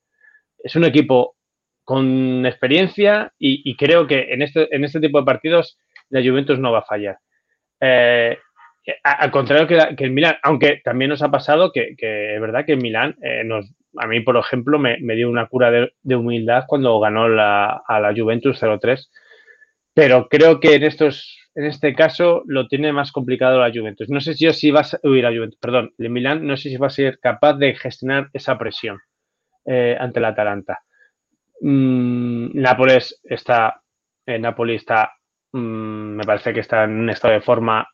Es 0.64 0.75
un 0.77 0.85
equipo 0.85 1.37
con 1.85 2.47
experiencia 2.47 3.35
y, 3.38 3.71
y 3.71 3.77
creo 3.77 4.07
que 4.07 4.33
en 4.33 4.40
este, 4.40 4.75
en 4.75 4.85
este 4.85 4.99
tipo 4.99 5.18
de 5.18 5.27
partidos 5.27 5.77
la 6.09 6.23
Juventus 6.23 6.59
no 6.59 6.73
va 6.73 6.79
a 6.79 6.87
fallar. 6.87 7.18
Eh, 7.80 8.38
al 9.02 9.30
contrario 9.30 9.66
que, 9.66 9.96
que, 9.96 10.04
el 10.04 10.12
Milan, 10.12 10.36
aunque 10.42 10.80
también 10.82 11.10
nos 11.10 11.22
ha 11.22 11.30
pasado 11.30 11.72
que, 11.72 11.94
es 11.98 12.40
verdad 12.40 12.64
que 12.64 12.72
el 12.72 12.82
Milan, 12.82 13.16
eh, 13.22 13.42
a 13.96 14.06
mí, 14.06 14.20
por 14.20 14.36
ejemplo, 14.36 14.78
me, 14.78 14.98
dio 15.14 15.28
una 15.28 15.46
cura 15.46 15.70
de, 15.70 16.16
humildad 16.16 16.64
cuando 16.66 16.98
ganó 17.00 17.24
a 17.24 18.00
la 18.00 18.14
Juventus 18.16 18.62
0-3. 18.62 19.08
Pero 19.94 20.28
creo 20.28 20.60
que 20.60 20.74
en 20.74 20.84
estos 20.84 21.38
en 21.58 21.64
este 21.64 21.92
caso 21.92 22.44
lo 22.46 22.68
tiene 22.68 22.92
más 22.92 23.10
complicado 23.10 23.58
la 23.58 23.72
Juventus. 23.72 24.08
No 24.08 24.20
sé 24.20 24.34
si, 24.34 24.48
si 24.52 24.70
va 24.70 24.82
a 24.82 24.86
uy, 25.02 25.20
la 25.20 25.30
Juventus, 25.32 25.58
perdón, 25.58 25.92
el 25.98 26.08
Milán 26.08 26.46
no 26.46 26.56
sé 26.56 26.68
si 26.68 26.76
va 26.76 26.86
a 26.86 26.90
ser 26.90 27.18
capaz 27.18 27.54
de 27.54 27.74
gestionar 27.74 28.30
esa 28.32 28.56
presión 28.56 29.00
eh, 29.66 29.96
ante 29.98 30.20
la 30.20 30.28
Atalanta. 30.28 30.78
Mm, 31.60 32.50
Nápoles 32.60 33.20
está, 33.24 33.82
eh, 34.24 34.38
Napoli 34.38 34.76
está, 34.76 35.14
mm, 35.52 36.16
me 36.16 36.24
parece 36.24 36.52
que 36.54 36.61
está 36.61 36.84
en 36.84 36.92
un 36.92 37.11
estado 37.11 37.34
de 37.34 37.40
forma 37.40 37.88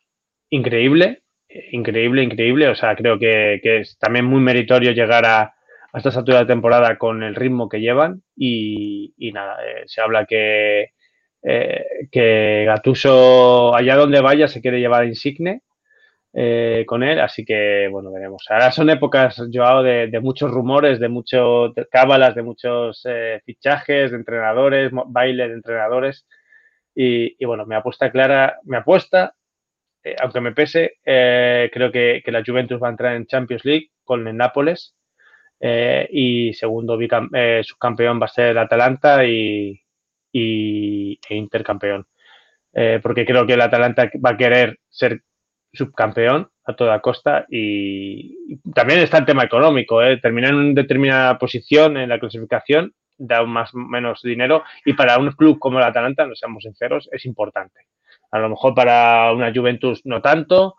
increíble, 0.49 1.23
increíble, 1.71 2.23
increíble. 2.23 2.69
O 2.69 2.75
sea, 2.75 2.95
creo 2.95 3.19
que, 3.19 3.59
que 3.63 3.81
es 3.81 3.97
también 3.99 4.25
muy 4.25 4.41
meritorio 4.41 4.91
llegar 4.91 5.25
a, 5.25 5.53
esta 5.93 6.09
altura 6.09 6.39
de 6.39 6.45
temporada 6.47 6.97
con 6.97 7.23
el 7.23 7.35
ritmo 7.35 7.69
que 7.69 7.79
llevan 7.79 8.21
y, 8.35 9.13
nada, 9.33 9.57
eh, 9.65 9.83
se 9.85 10.01
habla 10.01 10.25
que 10.25 10.91
eh, 11.43 11.85
que 12.11 12.63
Gatuso, 12.65 13.75
allá 13.75 13.95
donde 13.95 14.21
vaya, 14.21 14.47
se 14.47 14.61
quiere 14.61 14.79
llevar 14.79 15.05
Insigne. 15.05 15.61
eh, 16.33 16.85
con 16.87 17.03
él, 17.03 17.19
así 17.21 17.45
que 17.45 17.87
bueno, 17.91 18.11
veremos. 18.11 18.45
Ahora 18.49 18.71
son 18.71 18.89
épocas, 18.89 19.41
Joao, 19.53 19.83
de, 19.83 20.07
de 20.07 20.19
muchos 20.19 20.51
rumores, 20.51 20.99
de 20.99 21.09
muchos 21.09 21.73
cábalas, 21.91 22.35
de 22.35 22.43
muchos 22.43 23.03
fichajes 23.45 24.11
de 24.11 24.17
entrenadores, 24.17 24.91
bailes 25.07 25.49
de 25.49 25.55
entrenadores. 25.55 26.25
Y, 26.95 27.43
bueno, 27.45 27.65
me 27.65 27.75
apuesta 27.75 28.11
clara, 28.11 28.59
me 28.63 28.77
apuesta, 28.77 29.35
eh, 30.03 30.15
aunque 30.21 30.41
me 30.41 30.53
pese, 30.53 30.99
eh, 31.05 31.69
creo 31.73 31.91
que, 31.91 32.21
que, 32.23 32.31
la 32.31 32.43
Juventus 32.45 32.81
va 32.81 32.87
a 32.87 32.91
entrar 32.91 33.15
en 33.15 33.25
Champions 33.27 33.65
League 33.65 33.91
con 34.03 34.27
el 34.27 34.37
Nápoles. 34.37 34.95
Eh, 35.59 36.07
y 36.11 36.53
segundo 36.53 36.97
subcampeón 37.63 38.21
va 38.21 38.25
a 38.25 38.29
ser 38.29 38.47
el 38.47 38.57
Atalanta 38.57 39.25
y, 39.25 39.81
y 40.31 41.19
e 41.29 41.35
intercampeón. 41.35 42.07
porque 43.01 43.25
creo 43.25 43.45
que 43.47 43.53
el 43.53 43.61
Atalanta 43.61 44.09
va 44.23 44.31
a 44.31 44.37
querer 44.37 44.79
ser 44.89 45.21
subcampeón 45.73 46.49
a 46.65 46.75
toda 46.75 46.99
costa 47.01 47.45
y, 47.49 48.59
también 48.73 48.99
está 48.99 49.19
el 49.19 49.25
tema 49.25 49.43
económico, 49.43 50.01
¿eh? 50.01 50.17
terminar 50.17 50.51
en 50.51 50.57
una 50.57 50.73
determinada 50.73 51.37
posición 51.37 51.97
en 51.97 52.09
la 52.09 52.19
clasificación 52.19 52.93
da 53.17 53.43
más 53.43 53.73
menos 53.73 54.21
dinero 54.21 54.63
y 54.83 54.93
para 54.93 55.17
un 55.17 55.31
club 55.31 55.59
como 55.59 55.79
el 55.79 55.85
Atalanta, 55.85 56.25
no 56.25 56.35
seamos 56.35 56.63
sinceros, 56.63 57.09
es 57.11 57.25
importante. 57.25 57.87
A 58.31 58.39
lo 58.39 58.49
mejor 58.49 58.73
para 58.73 59.31
una 59.33 59.53
Juventus 59.53 60.01
no 60.05 60.21
tanto 60.21 60.75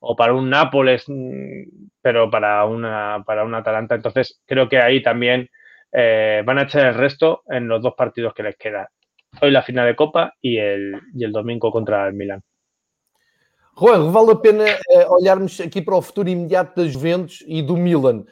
o 0.00 0.14
para 0.14 0.32
un 0.32 0.50
Nápoles, 0.50 1.04
mm, 1.08 1.88
pero 2.00 2.30
para 2.30 2.64
una 2.64 3.22
para 3.26 3.44
un 3.44 3.54
Atalanta, 3.54 3.94
entonces 3.94 4.40
creo 4.46 4.68
que 4.68 4.78
ahí 4.78 5.02
también 5.02 5.48
eh, 5.92 6.42
van 6.44 6.58
a 6.58 6.62
echar 6.62 6.86
el 6.86 6.94
resto 6.94 7.42
en 7.48 7.66
los 7.68 7.82
dos 7.82 7.94
partidos 7.94 8.34
que 8.34 8.42
les 8.42 8.56
queda. 8.56 8.88
Hoy 9.40 9.50
la 9.50 9.62
final 9.62 9.86
de 9.86 9.96
Copa 9.96 10.34
y 10.40 10.58
el, 10.58 11.00
y 11.14 11.24
el 11.24 11.32
domingo 11.32 11.70
contra 11.70 12.06
el 12.06 12.14
Milan. 12.14 12.42
Juan, 13.78 14.12
vale 14.12 14.32
a 14.32 14.42
pena 14.42 14.64
uh, 14.64 15.14
olharmos 15.14 15.60
aqui 15.60 15.80
para 15.80 15.96
o 15.96 16.02
futuro 16.02 16.28
imediato 16.28 16.82
das 16.82 16.92
Juventus 16.92 17.44
e 17.46 17.62
do 17.62 17.76
Milan, 17.76 18.26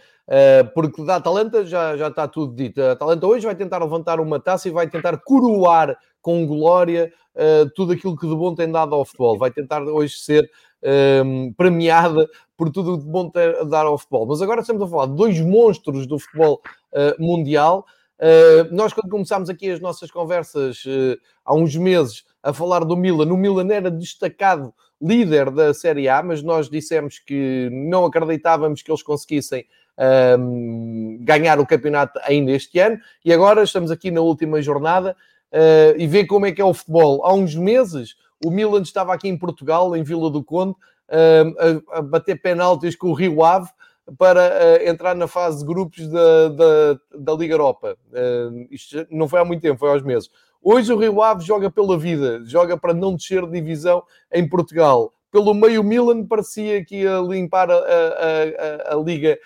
porque 0.74 1.04
da 1.04 1.16
Atalanta 1.16 1.64
já, 1.64 1.96
já 1.96 2.08
está 2.08 2.26
tudo 2.26 2.54
dito. 2.54 2.82
A 2.82 2.92
Atalanta 2.92 3.26
hoje 3.26 3.46
vai 3.46 3.54
tentar 3.54 3.78
levantar 3.78 4.20
uma 4.20 4.40
taça 4.40 4.68
e 4.68 4.72
vai 4.72 4.88
tentar 4.88 5.18
coroar 5.18 5.96
com 6.20 6.46
glória 6.46 7.12
uh, 7.34 7.70
tudo 7.74 7.92
aquilo 7.92 8.16
que 8.16 8.26
de 8.26 8.34
bom 8.34 8.54
tem 8.54 8.70
dado 8.70 8.94
ao 8.94 9.04
futebol. 9.04 9.38
Vai 9.38 9.50
tentar 9.50 9.82
hoje 9.82 10.16
ser 10.16 10.50
ehm, 10.82 11.52
premiada 11.52 12.28
por 12.56 12.70
tudo 12.72 12.94
o 12.94 12.98
de 12.98 13.04
bom 13.04 13.30
ter 13.30 13.64
dar 13.66 13.86
ao 13.86 13.96
futebol. 13.96 14.26
Mas 14.26 14.42
agora 14.42 14.60
estamos 14.60 14.82
a 14.82 14.88
falar 14.88 15.06
de 15.06 15.14
dois 15.14 15.40
monstros 15.40 16.06
do 16.06 16.18
futebol 16.18 16.60
mundial. 17.18 17.86
nós, 18.72 18.92
quando 18.92 19.10
começámos 19.10 19.50
aqui 19.50 19.70
as 19.70 19.80
nossas 19.80 20.10
conversas 20.10 20.82
há 21.44 21.54
uns 21.54 21.76
meses 21.76 22.24
a 22.42 22.52
falar 22.52 22.84
do 22.84 22.96
Milan, 22.96 23.32
o 23.32 23.36
Milan 23.36 23.68
era 23.72 23.90
destacado 23.90 24.72
líder 25.00 25.50
da 25.50 25.74
Série 25.74 26.08
A, 26.08 26.22
mas 26.22 26.42
nós 26.42 26.68
dissemos 26.68 27.18
que 27.18 27.68
não 27.70 28.04
acreditávamos 28.04 28.82
que 28.82 28.90
eles 28.90 29.02
conseguissem 29.02 29.66
um, 30.38 31.18
ganhar 31.20 31.58
o 31.58 31.66
campeonato 31.66 32.18
ainda 32.22 32.52
este 32.52 32.78
ano, 32.78 32.98
e 33.24 33.32
agora 33.32 33.62
estamos 33.62 33.90
aqui 33.90 34.10
na 34.10 34.20
última 34.20 34.60
jornada 34.60 35.16
uh, 35.52 35.98
e 35.98 36.06
vê 36.06 36.26
como 36.26 36.46
é 36.46 36.52
que 36.52 36.60
é 36.60 36.64
o 36.64 36.74
futebol. 36.74 37.24
Há 37.24 37.32
uns 37.34 37.54
meses 37.54 38.16
o 38.44 38.50
Milan 38.50 38.82
estava 38.82 39.14
aqui 39.14 39.28
em 39.28 39.38
Portugal, 39.38 39.96
em 39.96 40.02
Vila 40.02 40.30
do 40.30 40.44
Conde, 40.44 40.72
uh, 40.72 41.90
a, 41.90 41.98
a, 41.98 42.02
bater 42.02 42.40
penaltis 42.40 42.94
com 42.94 43.08
o 43.08 43.14
Rio 43.14 43.42
Ave 43.42 43.70
para 44.18 44.40
uh, 44.40 44.88
entrar 44.88 45.14
na 45.14 45.26
fase 45.26 45.60
de 45.60 45.64
grupos 45.64 46.06
da, 46.08 46.48
da, 46.48 47.00
da 47.18 47.32
Liga 47.32 47.54
Europa. 47.54 47.96
isto 48.70 49.06
não 49.10 49.26
foi 49.26 49.40
há 49.40 49.44
muito 49.44 49.62
tempo, 49.62 49.78
foi 49.78 49.90
há 49.90 49.94
uns 49.94 50.02
meses. 50.02 50.30
Hoje 50.62 50.92
o 50.92 50.98
Rio 50.98 51.22
Ave 51.22 51.44
joga 51.44 51.70
pela 51.70 51.98
vida, 51.98 52.42
joga 52.44 52.76
para 52.76 52.92
não 52.92 53.14
descer 53.14 53.44
de 53.46 53.52
divisão 53.52 54.02
em 54.32 54.48
Portugal. 54.48 55.12
Pelo 55.30 55.52
meio, 55.54 55.80
o 55.80 55.84
Milan 55.84 56.24
parecia 56.26 56.84
que 56.84 57.02
ia 57.02 57.18
limpar 57.18 57.70
a, 57.70 57.74
a, 57.74 58.92
a, 58.92 58.94
a 58.94 58.96
Liga 58.96 59.38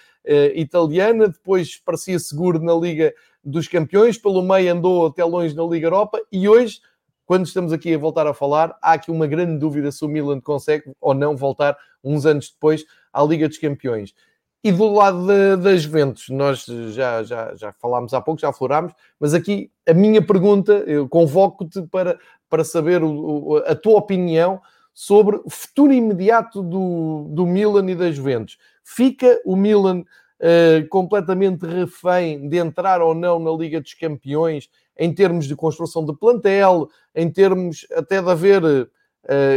Italiana, 0.55 1.29
depois 1.29 1.81
parecia 1.85 2.19
seguro 2.19 2.59
na 2.61 2.75
Liga 2.75 3.15
dos 3.43 3.67
Campeões, 3.67 4.19
pelo 4.19 4.43
meio 4.43 4.73
andou 4.73 5.07
até 5.07 5.25
longe 5.25 5.55
na 5.55 5.65
Liga 5.65 5.87
Europa 5.87 6.21
e 6.31 6.49
hoje, 6.49 6.81
quando 7.25 7.47
estamos 7.47 7.73
aqui 7.73 7.95
a 7.95 7.99
voltar 7.99 8.27
a 8.27 8.35
falar, 8.35 8.77
há 8.83 8.93
aqui 8.93 9.11
uma 9.11 9.27
grande 9.27 9.59
dúvida 9.59 9.91
se 9.91 10.05
o 10.05 10.09
Milan 10.09 10.41
consegue 10.41 10.93
ou 11.01 11.15
não 11.15 11.37
voltar 11.37 11.77
uns 12.05 12.27
anos 12.27 12.51
depois 12.51 12.85
à 13.13 13.23
Liga 13.23 13.49
dos 13.49 13.59
Campeões. 13.59 14.15
E 14.63 14.71
do 14.71 14.93
lado 14.93 15.27
das 15.57 15.83
Juventus, 15.83 16.29
nós 16.29 16.67
já, 16.91 17.23
já, 17.23 17.55
já 17.55 17.73
falámos 17.73 18.13
há 18.13 18.21
pouco, 18.21 18.43
já 18.43 18.51
aflorámos, 18.51 18.93
mas 19.19 19.33
aqui 19.33 19.73
a 19.89 19.95
minha 19.95 20.21
pergunta, 20.21 20.73
eu 20.87 21.09
convoco-te 21.09 21.81
para, 21.87 22.19
para 22.47 22.63
saber 22.63 23.03
o, 23.03 23.57
a 23.67 23.75
tua 23.75 23.97
opinião 23.97 24.61
sobre 24.93 25.37
o 25.37 25.49
futuro 25.49 25.95
imediato 25.95 26.63
do, 26.63 27.29
do 27.31 27.47
Milan 27.47 27.91
e 27.91 27.95
das 27.95 28.15
Juventus. 28.15 28.59
Fica 28.93 29.41
o 29.45 29.55
Milan 29.55 30.01
uh, 30.01 30.89
completamente 30.89 31.65
refém 31.65 32.49
de 32.49 32.57
entrar 32.57 33.01
ou 33.01 33.15
não 33.15 33.39
na 33.39 33.53
Liga 33.53 33.81
dos 33.81 33.95
Campeões 33.95 34.69
em 34.99 35.15
termos 35.15 35.47
de 35.47 35.55
construção 35.55 36.05
de 36.05 36.13
plantel, 36.13 36.89
em 37.15 37.31
termos 37.31 37.87
até 37.93 38.21
de 38.21 38.29
haver. 38.29 38.65
Uh, 38.65 38.91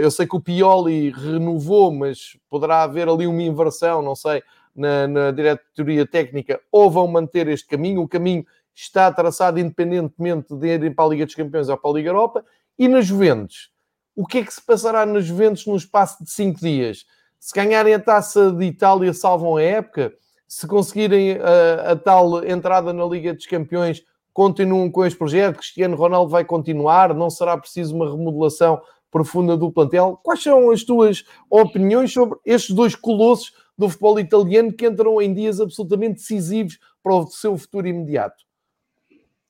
eu 0.04 0.12
sei 0.12 0.28
que 0.28 0.36
o 0.36 0.39
Pioli 0.39 1.10
renovou, 1.10 1.91
mas 1.91 2.38
poderá 2.48 2.84
haver 2.84 3.10
ali 3.10 3.26
uma 3.26 3.41
inversão, 3.41 4.04
não 4.04 4.15
sei 4.15 4.43
na, 4.76 5.08
na 5.08 5.32
diretoria 5.32 6.06
técnica 6.06 6.62
ou 6.72 6.91
vão 6.91 7.08
manter 7.08 7.48
este 7.48 7.67
caminho. 7.67 8.04
O 8.04 8.08
caminho 8.08 8.46
está 8.72 9.12
traçado 9.12 9.60
independentemente 9.60 10.56
de 10.56 10.67
irem 10.67 10.93
para 10.93 11.06
a 11.06 11.10
Liga 11.10 11.26
dos 11.26 11.34
Campeões 11.34 11.69
ou 11.69 11.78
para 11.78 11.89
a 11.89 11.93
Liga 11.93 12.10
Europa. 12.10 12.46
E 12.78 12.88
nas 12.88 13.08
Juventus? 13.08 13.72
O 14.15 14.28
que 14.28 14.38
é 14.38 14.43
que 14.43 14.54
se 14.54 14.63
passará 14.63 15.08
nas 15.08 15.26
Juventus 15.26 15.65
num 15.65 15.76
espaço 15.76 16.24
de 16.24 16.30
cinco 16.30 16.60
dias? 16.60 17.04
Se 17.43 17.53
ganharem 17.53 17.93
a 17.93 17.99
taça 17.99 18.53
de 18.53 18.63
Itália, 18.63 19.13
salvam 19.13 19.58
a 19.58 19.62
época? 19.62 20.13
Se 20.47 20.65
conseguirem 20.65 21.34
a, 21.41 21.91
a 21.91 21.95
tal 21.97 22.41
entrada 22.45 22.93
na 22.93 23.03
Liga 23.03 23.34
dos 23.34 23.45
Campeões, 23.45 24.01
continuam 24.32 24.89
com 24.89 25.06
este 25.06 25.19
projeto? 25.19 25.58
Cristiano 25.58 25.97
Ronaldo 25.97 26.32
vai 26.32 26.45
continuar? 26.45 27.13
Não 27.13 27.29
será 27.29 27.58
preciso 27.58 27.97
uma 27.97 28.10
remodelação 28.10 28.82
profunda 29.12 29.58
do 29.58 29.69
plantel? 29.69 30.17
Quais 30.23 30.41
são 30.41 30.71
as 30.71 30.86
tuas 30.86 31.25
opiniões 31.49 32.13
sobre 32.13 32.39
estes 32.45 32.73
dois 32.73 32.95
colossos 32.95 33.51
do 33.77 33.89
futebol 33.89 34.17
italiano 34.21 34.71
que 34.71 34.88
entram 34.88 35.21
em 35.21 35.34
dias 35.34 35.60
absolutamente 35.60 36.21
decisivos 36.21 36.79
para 37.03 37.13
o 37.13 37.27
seu 37.27 37.58
futuro 37.58 37.86
inmediato? 37.86 38.41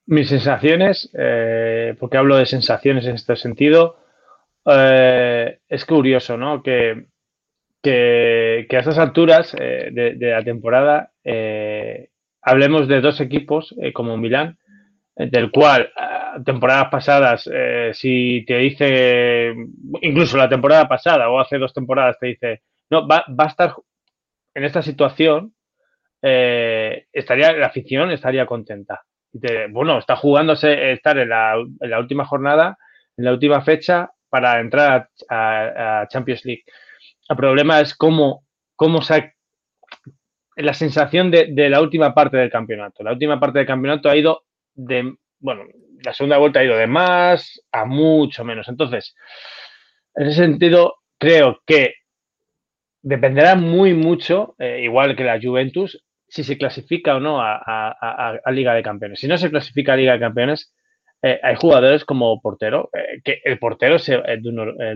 Mis 0.07 0.29
sensaciones, 0.29 1.07
eh, 1.13 1.95
porque 1.99 2.17
hablo 2.17 2.37
de 2.37 2.47
sensaciones 2.47 3.05
en 3.05 3.13
este 3.13 3.35
sentido, 3.35 3.97
eh, 4.65 5.59
curioso, 5.87 6.37
¿no? 6.37 6.63
Que, 6.63 7.12
que, 7.83 8.65
a 8.71 8.79
estas 8.79 8.97
alturas 8.97 9.53
eh, 9.59 9.89
de, 9.91 10.31
la 10.31 10.41
temporada 10.41 11.11
eh, 11.23 12.09
hablemos 12.41 12.87
de 12.87 13.01
dos 13.01 13.19
equipos 13.19 13.75
eh, 13.79 13.91
como 13.91 14.17
Milán, 14.17 14.57
del 15.15 15.51
cual 15.51 15.91
temporadas 16.43 16.87
pasadas, 16.89 17.47
si 17.91 18.43
te 18.47 18.57
dice, 18.57 19.53
incluso 20.01 20.37
la 20.37 20.49
temporada 20.49 20.87
pasada 20.87 21.29
o 21.29 21.39
hace 21.39 21.59
dos 21.59 21.71
temporadas 21.71 22.17
te 22.19 22.27
dice, 22.27 22.63
no, 22.89 23.07
va, 23.07 23.23
va 23.29 23.43
a 23.43 23.47
estar 23.47 23.75
en 24.55 24.63
esta 24.63 24.81
situación, 24.81 25.53
estaría, 26.19 27.53
la 27.53 27.67
afición 27.67 28.09
estaría 28.09 28.47
contenta. 28.47 29.03
De, 29.31 29.67
bueno, 29.67 29.99
está 29.99 30.15
jugándose 30.15 30.93
estar 30.93 31.15
en 31.19 31.29
la, 31.29 31.59
última 31.99 32.25
jornada, 32.25 32.79
en 33.15 33.25
la 33.25 33.33
última 33.33 33.61
fecha, 33.61 34.09
para 34.29 34.59
entrar 34.59 35.09
a 35.29 36.07
Champions 36.09 36.43
League. 36.43 36.63
El 37.29 37.35
problema 37.35 37.79
es 37.79 37.95
cómo, 37.95 38.45
cómo 38.75 39.01
se 39.01 39.33
la 40.55 40.73
sensación 40.73 41.31
de, 41.31 41.69
la 41.69 41.81
última 41.81 42.13
parte 42.13 42.37
del 42.37 42.51
campeonato. 42.51 43.03
La 43.03 43.11
última 43.11 43.39
parte 43.39 43.59
del 43.59 43.67
campeonato 43.67 44.09
ha 44.09 44.15
ido 44.15 44.43
de, 44.75 45.15
bueno, 45.39 45.63
la 46.03 46.13
segunda 46.13 46.37
vuelta 46.37 46.59
ha 46.59 46.63
ido 46.63 46.77
de 46.77 46.87
más 46.87 47.61
a 47.71 47.85
mucho 47.85 48.43
menos. 48.43 48.67
Entonces, 48.67 49.15
en 50.15 50.27
ese 50.27 50.43
sentido, 50.43 50.95
creo 51.17 51.61
que 51.65 51.95
dependerá 53.01 53.55
muy 53.55 53.93
mucho, 53.93 54.55
eh, 54.59 54.81
igual 54.83 55.15
que 55.15 55.23
la 55.23 55.39
Juventus, 55.41 56.03
si 56.27 56.43
se 56.43 56.57
clasifica 56.57 57.15
o 57.15 57.19
no 57.19 57.39
a, 57.41 58.39
Liga 58.51 58.73
de 58.73 58.83
Campeones. 58.83 59.19
Si 59.19 59.27
no 59.27 59.37
se 59.37 59.49
clasifica 59.49 59.93
a 59.93 59.97
Liga 59.97 60.13
de 60.13 60.19
Campeones, 60.19 60.73
eh, 61.21 61.39
hay 61.41 61.55
jugadores 61.55 62.05
como 62.05 62.41
portero, 62.41 62.89
eh, 62.93 63.21
que 63.23 63.41
el 63.43 63.59
portero, 63.59 63.99
se, 63.99 64.21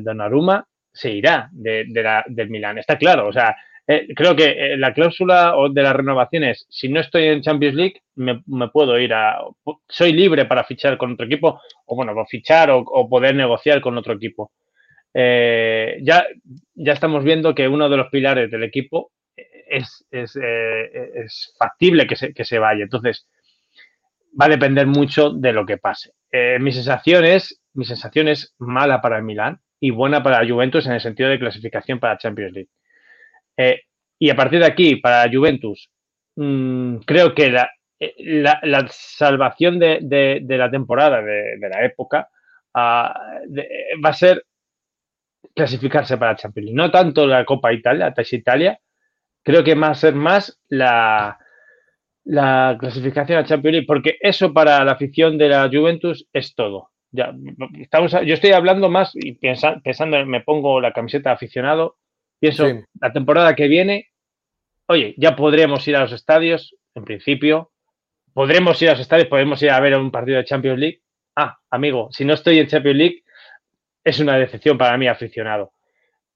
Donnarumma, 0.02 0.68
se 0.98 1.12
irá 1.12 1.50
de, 1.52 1.86
del 2.28 2.50
Milán. 2.50 2.78
Está 2.78 2.98
claro, 2.98 3.28
o 3.28 3.34
sea, 3.34 3.56
creo 3.86 4.36
que 4.36 4.76
la 4.78 4.94
cláusula 4.94 5.54
de 5.72 5.82
las 5.82 5.96
renovaciones, 5.96 6.66
si 6.70 6.90
no 6.90 7.00
estoy 7.00 7.26
en 7.26 7.42
Champions 7.42 7.76
League, 7.76 8.02
me, 8.16 8.42
me, 8.48 8.68
puedo 8.70 9.00
ir 9.00 9.14
a... 9.14 9.40
Soy 9.88 10.12
libre 10.12 10.46
para 10.46 10.66
fichar 10.66 10.98
con 10.98 11.14
otro 11.14 11.26
equipo, 11.26 11.62
o 11.86 11.96
bueno, 11.96 12.14
fichar 12.26 12.70
o, 12.72 13.08
poder 13.10 13.36
negociar 13.36 13.80
con 13.80 13.98
otro 13.98 14.14
equipo 14.14 14.52
eh, 15.14 15.98
ya, 16.04 16.26
ya 16.76 16.94
estamos 16.94 17.24
viendo 17.24 17.56
que 17.56 17.68
uno 17.68 17.90
de 17.90 17.98
los 17.98 18.10
pilares 18.10 18.52
del 18.52 18.64
equipo 18.64 19.12
es, 19.36 20.06
es, 20.12 20.36
eh, 20.36 21.24
es 21.24 21.56
factible 21.58 22.06
que 22.06 22.16
se, 22.16 22.34
que 22.34 22.46
se, 22.46 22.60
vaya. 22.60 22.84
Entonces, 22.84 23.28
va 24.40 24.46
a 24.46 24.50
depender 24.50 24.86
mucho 24.86 25.32
de 25.32 25.54
lo 25.54 25.66
que 25.66 25.78
pase. 25.78 26.12
Eh, 26.32 26.58
mi, 26.60 26.72
sensación 26.72 27.26
es, 27.26 27.62
mi 27.74 27.86
sensación 27.86 28.28
es 28.28 28.54
mala 28.60 29.02
para 29.02 29.18
el 29.18 29.24
Milán 29.24 29.60
y 29.80 29.92
buena 29.92 30.24
para 30.24 30.42
la 30.42 30.50
Juventus 30.50 30.86
en 30.88 30.94
el 30.94 31.02
sentido 31.02 31.30
de 31.30 31.40
clasificación 31.40 32.00
para 32.00 32.18
Champions 32.18 32.54
League. 32.54 32.70
Eh, 33.58 33.82
y 34.20 34.30
a 34.30 34.36
partir 34.36 34.60
de 34.60 34.66
aquí, 34.66 34.96
para 34.98 35.30
Juventus, 35.32 35.90
mmm, 36.36 36.98
creo 37.06 37.34
que 37.36 37.52
la, 37.52 37.70
eh, 38.00 38.64
salvación 38.90 39.80
de, 39.80 40.46
la 40.48 40.72
temporada, 40.72 41.22
de, 41.22 41.70
la 41.70 41.86
época, 41.86 42.30
uh, 42.74 42.80
va 44.04 44.10
a 44.10 44.14
ser 44.14 44.44
clasificarse 45.56 46.18
para 46.18 46.36
Champions 46.36 46.66
League. 46.66 46.78
No 46.78 46.92
tanto 46.92 47.26
la 47.28 47.46
Copa 47.46 47.74
Italia, 47.74 48.14
la 48.16 48.24
Italia, 48.32 48.80
creo 49.44 49.64
que 49.64 49.76
va 49.76 49.90
a 49.90 49.96
ser 49.96 50.14
más 50.16 50.60
la 50.70 51.38
clasificación 52.80 53.40
a 53.40 53.46
Champions 53.46 53.74
League, 53.74 53.88
porque 53.88 54.18
eso 54.20 54.54
para 54.54 54.84
la 54.84 54.94
afición 54.94 55.38
de 55.38 55.50
la 55.50 55.70
Juventus 55.72 56.28
es 56.34 56.54
todo. 56.56 56.90
Ya, 57.12 57.34
estamos, 57.80 58.12
yo 58.12 58.34
estoy 58.34 58.52
hablando 58.52 58.90
más 58.90 59.12
y 59.16 59.34
pensa, 59.34 59.80
pensando, 59.84 60.26
me 60.26 60.42
pongo 60.42 60.82
la 60.82 60.92
camiseta 60.92 61.30
de 61.30 61.36
aficionado, 61.36 61.98
pienso, 62.40 62.68
sí. 62.68 62.80
la 63.00 63.14
temporada 63.14 63.56
que 63.56 63.68
viene, 63.68 64.10
oye, 64.88 65.16
ya 65.18 65.36
podremos 65.36 65.88
ir 65.88 65.96
a 65.96 66.02
los 66.02 66.12
estadios, 66.12 66.76
en 66.96 67.06
principio, 67.06 67.72
podremos 68.34 68.82
ir 68.82 68.90
a 68.90 68.92
los 68.92 69.02
estadios, 69.02 69.28
podemos 69.28 69.62
ir 69.64 69.72
a 69.72 69.80
ver 69.80 69.96
un 69.98 70.12
partido 70.12 70.38
de 70.38 70.46
Champions 70.46 70.80
League. 70.80 71.02
Ah, 71.36 71.58
amigo, 71.70 72.10
si 72.12 72.26
no 72.26 72.34
estoy 72.34 72.60
en 72.60 72.68
Champions 72.68 72.98
League, 72.98 73.24
es 74.04 74.20
una 74.20 74.38
decepción 74.38 74.78
para 74.78 74.98
mí 74.98 75.08
aficionado. 75.08 75.74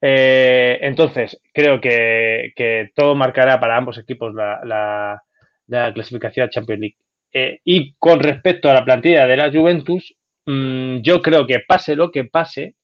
Eh, 0.00 0.78
entonces, 0.82 1.40
creo 1.52 1.80
que, 1.80 2.52
que, 2.56 2.90
todo 2.94 3.14
marcará 3.14 3.60
para 3.60 3.76
ambos 3.76 3.98
equipos 3.98 4.34
la, 4.34 4.60
la, 4.64 5.22
la 5.68 5.92
clasificación 5.92 6.46
a 6.46 6.50
Champions 6.50 6.80
League. 6.80 6.96
Eh, 7.32 7.60
y 7.64 7.94
con 7.94 8.20
respecto 8.20 8.68
a 8.68 8.74
la 8.74 8.84
plantilla 8.84 9.26
de 9.26 9.36
la 9.36 9.50
Juventus, 9.50 10.14
mmm, 10.46 10.98
yo 11.02 11.22
creo 11.22 11.46
que 11.46 11.60
pase 11.60 11.96
lo 11.96 12.10
que 12.10 12.24
pase, 12.24 12.76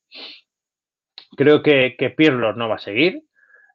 creo 1.37 1.63
que, 1.63 1.97
que 1.99 2.15
no 2.31 2.69
va 2.69 2.77
a 2.77 2.79
seguir. 2.79 3.23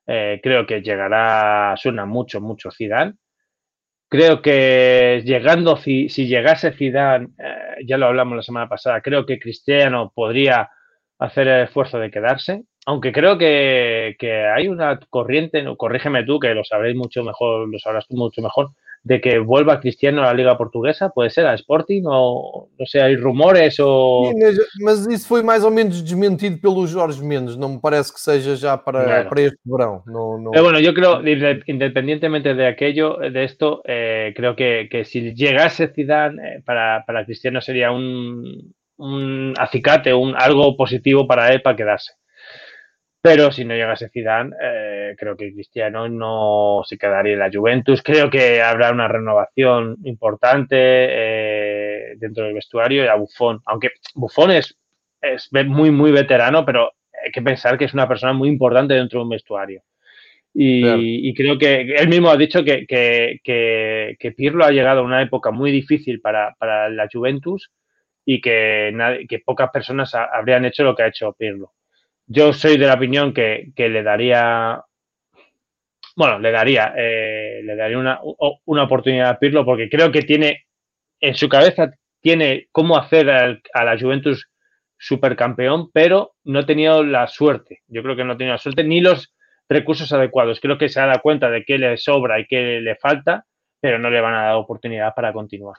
Eh, 0.05 0.41
creo 0.43 0.67
que 0.67 0.81
llegará, 0.81 1.75
suena 1.77 2.05
mucho, 2.05 2.41
mucho 2.41 2.71
Zidane. 2.71 3.13
Creo 4.09 4.41
que 4.41 5.23
llegando, 5.25 5.77
si, 5.77 6.07
llegase 6.07 6.73
Zidane, 6.73 7.29
eh, 7.39 7.84
ya 7.86 7.97
lo 7.97 8.07
hablamos 8.07 8.36
la 8.36 8.43
semana 8.43 8.69
pasada, 8.69 9.01
creo 9.01 9.25
que 9.25 9.39
Cristiano 9.39 10.11
podría 10.13 10.69
hacer 11.17 11.47
el 11.47 11.63
esfuerzo 11.63 11.97
de 11.99 12.11
quedarse, 12.11 12.63
aunque 12.86 13.11
creo 13.11 13.38
que, 13.38 14.15
que 14.19 14.45
hay 14.45 14.67
una 14.67 14.99
corriente, 15.09 15.65
corrígeme 15.77 16.25
tú, 16.25 16.39
que 16.39 16.53
lo 16.53 16.63
sabréis 16.63 16.95
mucho 16.95 17.23
mejor, 17.23 17.67
lo 17.67 17.79
sabrás 17.79 18.07
tú 18.07 18.15
mucho 18.15 18.41
mejor, 18.41 18.71
de 19.04 19.20
que 19.20 19.39
vuelva 19.39 19.80
Cristiano 19.82 20.22
a 20.22 20.28
la 20.28 20.34
Liga 20.34 20.58
Portuguesa, 20.58 21.10
puede 21.10 21.30
ser 21.30 21.45
a 21.45 21.54
Sporting, 21.56 22.04
ou 22.06 22.70
não 22.80 22.86
sei, 22.86 23.01
há 23.01 23.20
rumores. 23.20 23.76
Sim, 23.76 24.39
mas, 24.39 24.58
mas, 24.80 25.08
isso 25.08 25.28
foi 25.28 25.43
mais 25.43 25.64
ou 25.64 25.72
menos 25.72 26.01
desmentido 26.01 26.58
pelo 26.60 26.88
Jorge 26.88 27.22
Mendes, 27.22 27.58
não 27.58 27.74
me 27.74 27.82
parece 27.82 28.14
que 28.14 28.20
seja 28.20 28.56
já 28.56 28.78
para, 28.78 29.04
claro. 29.04 29.30
para 29.30 29.41
este 29.41 29.60
verão. 29.66 30.04
No, 30.08 30.38
no... 30.38 30.51
Pero 30.51 30.64
bueno, 30.64 30.80
yo 30.80 30.93
creo, 30.93 31.22
independientemente 31.68 32.54
de 32.54 32.66
aquello, 32.66 33.18
de 33.18 33.43
esto, 33.43 33.82
eh, 33.86 34.34
creo 34.36 34.56
que, 34.56 34.88
que, 34.89 35.04
si 35.04 35.34
llegase 35.34 35.89
Zidane, 35.89 36.41
eh, 36.41 36.64
para, 36.66 37.04
para 37.06 37.26
Cristiano 37.26 37.60
sería 37.60 37.91
un, 37.91 38.74
un 38.97 39.54
acicate, 39.58 40.14
un, 40.14 40.34
algo 40.38 40.78
positivo 40.78 41.28
para 41.28 41.51
él 41.51 41.62
para 41.62 41.76
quedarse. 41.76 42.14
Pero 43.26 43.53
si 43.53 43.63
no 43.63 43.74
llegase 43.74 44.09
Zidane, 44.09 44.53
eh, 44.61 45.15
creo 45.17 45.38
que 45.38 45.53
Cristiano 45.53 46.09
no 46.09 46.82
se 46.86 46.97
quedaría 46.97 47.32
en 47.32 47.39
la 47.39 47.49
Juventus. 47.49 48.03
Creo 48.03 48.30
que 48.30 48.61
habrá 48.61 48.91
una 48.91 49.07
renovación 49.07 49.95
importante 50.03 50.76
eh, 50.78 52.15
dentro 52.17 52.43
del 52.43 52.53
vestuario 52.53 53.05
y 53.05 53.07
a 53.07 53.15
Buffon. 53.15 53.61
Aunque 53.65 53.91
Buffon 54.13 54.51
es, 54.51 54.78
es, 55.21 55.49
muy, 55.53 55.89
muy 55.89 56.11
veterano, 56.11 56.65
pero 56.65 56.91
hay 57.24 57.32
que 57.32 57.41
pensar 57.41 57.78
que 57.78 57.86
es 57.86 57.93
una 57.93 58.09
persona 58.09 58.34
muy 58.34 58.49
importante 58.49 58.93
dentro 58.93 59.19
de 59.19 59.24
un 59.24 59.30
vestuario. 59.30 59.84
Y, 60.53 60.82
claro. 60.82 60.99
y 61.01 61.34
creo 61.34 61.57
que 61.57 61.95
él 61.95 62.09
mismo 62.09 62.30
ha 62.30 62.36
dicho 62.36 62.61
que, 62.65 62.86
que, 62.86 63.39
que, 63.41 64.17
que, 64.19 64.32
Pirlo 64.34 64.65
ha 64.65 64.71
llegado 64.71 64.99
a 64.99 65.03
una 65.03 65.21
época 65.21 65.49
muy 65.49 65.71
difícil 65.71 66.19
para, 66.19 66.55
para 66.59 66.89
la 66.89 67.07
Juventus 67.09 67.71
y 68.26 68.41
que, 68.41 68.91
nadie, 68.93 69.26
que 69.28 69.39
pocas 69.39 69.69
personas 69.71 70.13
ha, 70.13 70.26
habrían 70.26 70.65
hecho 70.65 70.84
lo 70.84 70.93
que 70.93 71.03
ha 71.03 71.07
hecho 71.07 71.32
Pirlo 71.39 71.71
yo 72.28 72.53
soy 72.53 72.78
de 72.78 72.88
la 72.88 72.95
opinión 72.95 73.34
que, 73.34 73.71
le 73.76 74.03
daría, 74.03 74.82
bueno, 76.15 76.39
le 76.39 76.51
daría, 76.51 76.93
eh, 76.97 77.61
le 77.63 77.76
daría 77.76 77.97
una, 77.97 78.19
una, 78.65 78.84
oportunidad 78.84 79.30
a 79.30 79.39
Pirlo 79.39 79.65
porque 79.65 79.89
creo 79.89 80.11
que 80.11 80.21
tiene, 80.21 80.65
en 81.19 81.36
su 81.36 81.49
cabeza, 81.49 81.91
tiene 82.21 82.67
cómo 82.71 82.97
hacer 82.97 83.30
a 83.30 83.84
la 83.84 83.99
Juventus 83.99 84.49
supercampeón, 84.97 85.91
pero 85.91 86.36
no 86.45 86.59
ha 86.59 86.65
tenido 86.65 87.03
la 87.03 87.28
suerte. 87.28 87.82
Yo 87.88 88.01
creo 88.03 88.15
que 88.15 88.24
no 88.24 88.34
ha 88.34 88.38
tenido 88.38 88.53
la 88.53 88.59
suerte 88.59 88.86
ni 88.86 89.01
los 89.01 89.34
recursos 89.67 90.11
adecuados. 90.13 90.61
Creo 90.61 90.78
que 90.78 90.88
se 90.88 91.01
ha 91.01 91.07
dado 91.07 91.21
cuenta 91.21 91.49
de 91.49 91.65
que 91.65 91.78
le 91.78 91.97
sobra 91.97 92.39
y 92.39 92.45
que 92.45 92.80
le 92.80 92.95
falta, 92.95 93.45
pero 93.82 93.99
no 93.99 94.09
le 94.09 94.21
van 94.21 94.34
a 94.34 94.43
dar 94.43 94.55
oportunidad 94.55 95.13
para 95.13 95.34
continuar. 95.34 95.76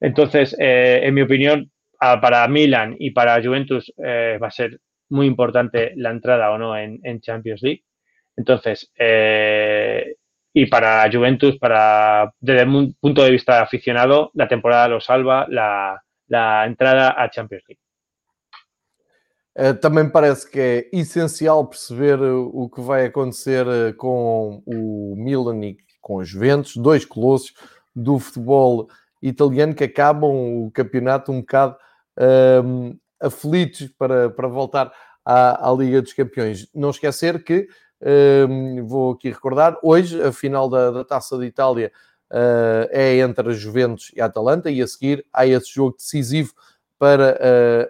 Entonces, 0.00 0.56
eh, 0.60 1.00
en 1.02 1.14
mi 1.14 1.22
opinión, 1.22 1.72
para 1.98 2.46
Milan 2.48 2.96
y 2.98 3.10
para 3.10 3.42
Juventus 3.42 3.92
eh, 3.96 4.38
va 4.40 4.48
a 4.48 4.52
ser 4.52 4.78
muy 5.08 5.26
importante 5.26 5.92
la 5.96 6.10
entrada 6.10 6.50
o 6.50 6.58
no 6.58 6.76
en, 6.76 7.20
Champions 7.20 7.62
League. 7.62 7.84
Entonces, 8.36 8.90
eh, 8.98 10.16
y 10.52 10.66
para 10.66 11.10
Juventus, 11.10 11.58
para, 11.58 12.32
desde 12.40 12.64
un 12.64 12.94
punto 13.00 13.22
de 13.22 13.30
vista 13.30 13.60
aficionado, 13.60 14.30
la 14.34 14.48
temporada 14.48 14.88
lo 14.88 15.00
salva 15.00 15.46
la, 15.48 16.00
entrada 16.66 17.14
a 17.16 17.28
Champions 17.30 17.64
League. 17.68 17.80
Uh, 19.56 19.74
também 19.74 20.08
parece 20.10 20.50
que 20.50 20.58
é 20.58 20.88
essencial 20.92 21.64
perceber 21.64 22.20
o 22.20 22.68
que 22.68 22.80
vai 22.80 23.06
acontecer 23.06 23.64
com 23.96 24.60
o 24.66 25.14
Milan 25.16 25.64
e 25.64 25.76
com 26.00 26.16
os 26.16 26.28
Juventus, 26.28 26.76
dois 26.76 27.04
colossos 27.04 27.54
do 27.94 28.18
futebol 28.18 28.88
italiano 29.22 29.74
que 29.74 29.84
acabam 29.84 30.66
o 30.66 30.70
campeonato 30.72 31.30
um 31.30 31.40
bocado 31.40 31.76
um, 32.64 32.96
aflitos 33.20 33.88
para, 33.98 34.30
para 34.30 34.48
voltar 34.48 34.92
à, 35.24 35.68
à, 35.68 35.72
Liga 35.72 36.02
dos 36.02 36.12
Campeões. 36.12 36.68
Não 36.74 36.90
esquecer 36.90 37.42
que, 37.42 37.68
um, 38.48 38.86
vou 38.86 39.12
aqui 39.12 39.30
recordar, 39.30 39.78
hoje 39.82 40.20
a 40.22 40.32
final 40.32 40.68
da, 40.68 40.90
da 40.90 41.04
Taça 41.04 41.38
de 41.38 41.46
Itália 41.46 41.90
uh, 42.30 42.88
é 42.90 43.16
entre 43.18 43.50
a 43.50 43.52
Juventus 43.52 44.10
e 44.14 44.20
a 44.20 44.26
Atalanta 44.26 44.70
e 44.70 44.82
a 44.82 44.86
seguir 44.86 45.24
há 45.32 45.46
esse 45.46 45.72
jogo 45.72 45.96
decisivo 45.96 46.52
para 46.98 47.38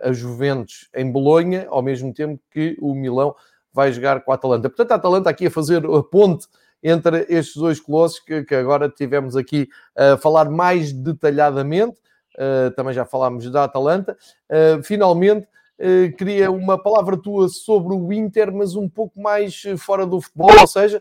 uh, 0.05 0.09
a 0.09 0.13
Juventus 0.13 0.89
em 0.95 1.11
Bolonha, 1.11 1.67
ao 1.69 1.83
mesmo 1.83 2.13
tempo 2.13 2.41
que 2.51 2.77
o 2.81 2.95
Milão 2.95 3.35
vai 3.73 3.93
jogar 3.93 4.21
com 4.21 4.31
a 4.31 4.37
Atalanta. 4.37 4.69
Portanto, 4.69 4.93
a 4.93 4.95
Atalanta 4.95 5.31
aqui 5.31 5.47
a 5.47 5.51
fazer 5.51 5.85
a 5.85 6.03
ponte 6.03 6.47
entre 6.83 7.27
estes 7.29 7.57
dois 7.57 7.81
colossos 7.81 8.21
que, 8.21 8.45
que 8.45 8.55
agora 8.55 8.89
tivemos 8.89 9.37
aqui 9.37 9.69
a 9.97 10.17
falar 10.17 10.51
mais 10.51 10.93
detalhadamente. 10.93 11.97
Uh, 12.35 12.71
também 12.73 12.93
já 12.93 13.05
falámos 13.05 13.49
da 13.49 13.65
Atalanta. 13.65 14.17
Uh, 14.51 14.83
finalmente, 14.83 15.47
uh, 15.79 16.17
queria 16.17 16.51
uma 16.51 16.77
palavra 16.77 17.17
tua 17.17 17.49
sobre 17.49 17.95
o 17.95 18.13
Inter, 18.13 18.53
mas 18.53 18.75
um 18.75 18.89
pouco 18.89 19.21
mais 19.21 19.63
fora 19.79 20.05
do 20.05 20.21
futebol, 20.21 20.51
ou 20.61 20.67
seja, 20.67 21.01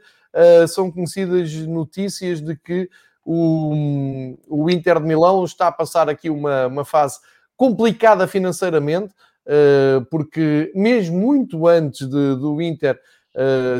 são 0.67 0.91
conhecidas 0.91 1.53
notícias 1.67 2.41
de 2.41 2.55
que 2.55 2.89
o, 3.23 4.36
o 4.47 4.67
Inter 4.67 4.99
de 4.99 5.05
Milão 5.05 5.43
está 5.45 5.67
a 5.67 5.71
passar 5.71 6.09
aqui 6.09 6.27
uma, 6.27 6.65
uma 6.65 6.84
fase 6.84 7.19
complicada 7.55 8.25
financeiramente, 8.25 9.13
porque 10.09 10.71
mesmo 10.73 11.19
muito 11.19 11.67
antes 11.67 12.07
de, 12.07 12.36
do 12.36 12.59
Inter 12.59 12.99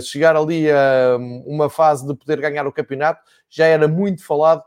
chegar 0.04 0.36
ali 0.36 0.70
a 0.70 1.18
uma 1.48 1.72
fase 1.72 2.06
de 2.06 2.14
poder 2.14 2.40
ganhar 2.40 2.68
o 2.68 2.72
campeonato, 2.72 3.24
já 3.50 3.66
era 3.66 3.88
muito 3.88 4.24
falado 4.24 4.64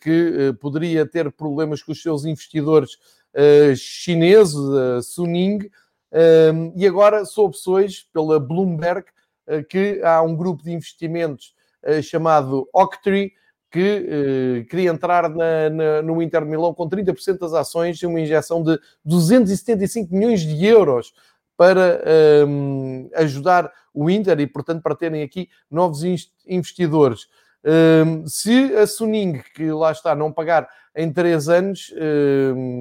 que 0.00 0.48
uh, 0.50 0.54
poderia 0.54 1.06
ter 1.06 1.30
problemas 1.30 1.82
com 1.82 1.92
os 1.92 2.02
seus 2.02 2.24
investidores 2.24 2.94
uh, 3.34 3.76
chineses, 3.76 4.56
Suning, 5.06 5.70
e 6.76 6.86
agora 6.86 7.24
soube 7.24 7.48
opções 7.56 8.06
pela 8.12 8.38
Bloomberg 8.38 9.04
que 9.68 10.00
há 10.04 10.22
um 10.22 10.36
grupo 10.36 10.62
de 10.62 10.70
investimentos 10.70 11.52
chamado 12.04 12.68
Octree 12.72 13.32
que 13.68 14.64
queria 14.70 14.90
entrar 14.90 15.28
na, 15.28 15.68
na, 15.68 16.02
no 16.02 16.22
Inter 16.22 16.46
Milão 16.46 16.72
com 16.72 16.88
30% 16.88 17.38
das 17.40 17.52
ações 17.52 17.98
e 17.98 18.06
uma 18.06 18.20
injeção 18.20 18.62
de 18.62 18.78
275 19.04 20.14
milhões 20.14 20.42
de 20.42 20.64
euros 20.64 21.12
para 21.56 22.00
ajudar 23.16 23.72
o 23.92 24.08
Inter 24.08 24.38
e, 24.38 24.46
portanto, 24.46 24.82
para 24.82 24.94
terem 24.94 25.20
aqui 25.24 25.48
novos 25.68 26.04
investidores. 26.46 27.26
Se 28.26 28.76
a 28.76 28.86
Suning, 28.86 29.42
que 29.54 29.70
lá 29.70 29.92
está, 29.92 30.14
não 30.14 30.32
pagar 30.32 30.68
em 30.96 31.12
três 31.12 31.48
anos, 31.48 31.92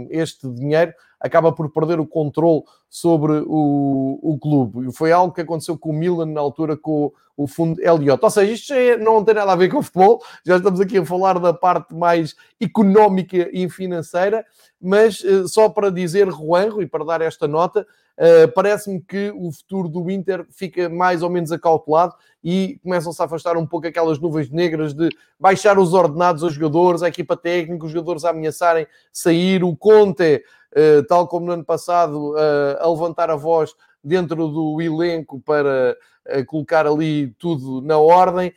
este 0.09 0.47
dinheiro 0.49 0.93
acaba 1.23 1.53
por 1.53 1.71
perder 1.71 1.99
o 1.99 2.05
controle 2.05 2.63
sobre 2.89 3.43
o, 3.47 4.19
o 4.21 4.37
clube. 4.37 4.93
Foi 4.93 5.11
algo 5.11 5.33
que 5.33 5.41
aconteceu 5.41 5.77
com 5.77 5.89
o 5.89 5.93
Milan 5.93 6.27
na 6.27 6.41
altura 6.41 6.75
com 6.75 7.11
o, 7.35 7.47
fundo 7.47 7.81
Elliott. 7.81 8.23
Ou 8.23 8.29
seja, 8.29 8.51
isto 8.51 8.73
é, 8.73 8.97
não 8.97 9.23
tem 9.23 9.33
nada 9.33 9.53
a 9.53 9.55
ver 9.55 9.69
com 9.69 9.79
o 9.79 9.81
futebol, 9.81 10.21
já 10.45 10.57
estamos 10.57 10.79
aqui 10.79 10.97
a 10.97 11.05
falar 11.05 11.39
da 11.39 11.53
parte 11.53 11.95
mais 11.95 12.35
económica 12.61 13.49
e 13.51 13.67
financeira, 13.69 14.45
mas 14.79 15.21
uh, 15.21 15.47
só 15.47 15.69
para 15.69 15.89
dizer, 15.89 16.29
Juanjo, 16.29 16.81
e 16.81 16.85
para 16.85 17.05
dar 17.05 17.21
esta 17.21 17.47
nota, 17.47 17.81
uh, 17.81 18.51
parece-me 18.53 19.01
que 19.01 19.33
o 19.35 19.51
futuro 19.51 19.87
do 19.87 20.11
Inter 20.11 20.45
fica 20.51 20.89
mais 20.89 21.23
ou 21.23 21.29
menos 21.29 21.51
acautelado 21.51 22.13
e 22.43 22.79
começam-se 22.83 23.21
a 23.21 23.25
afastar 23.25 23.55
um 23.55 23.65
pouco 23.65 23.87
aquelas 23.87 24.19
nuvens 24.19 24.49
negras 24.51 24.93
de 24.93 25.09
baixar 25.39 25.79
os 25.79 25.93
ordenados 25.93 26.43
aos 26.43 26.53
jogadores, 26.53 27.01
a 27.01 27.07
equipa 27.07 27.37
técnica, 27.37 27.85
os 27.85 27.91
jogadores 27.91 28.02
a 28.25 28.29
ameaçarem 28.29 28.87
sair, 29.11 29.63
o 29.63 29.75
Conte 29.75 30.43
eh, 30.75 31.03
tal 31.03 31.27
como 31.27 31.45
no 31.45 31.51
ano 31.51 31.63
passado, 31.63 32.35
eh, 32.37 32.77
a 32.79 32.89
levantar 32.89 33.29
a 33.29 33.35
voz 33.35 33.75
dentro 34.03 34.47
do 34.47 34.81
elenco 34.81 35.39
para 35.39 35.95
eh, 36.25 36.43
colocar 36.43 36.87
ali 36.87 37.27
tudo 37.37 37.81
na 37.81 37.97
ordem. 37.97 38.53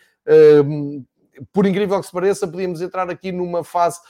Por 1.52 1.66
incrível 1.66 2.00
que 2.00 2.06
se 2.06 2.12
pareça, 2.12 2.48
podíamos 2.48 2.80
entrar 2.80 3.10
aqui 3.10 3.30
numa 3.30 3.62
fase 3.62 4.00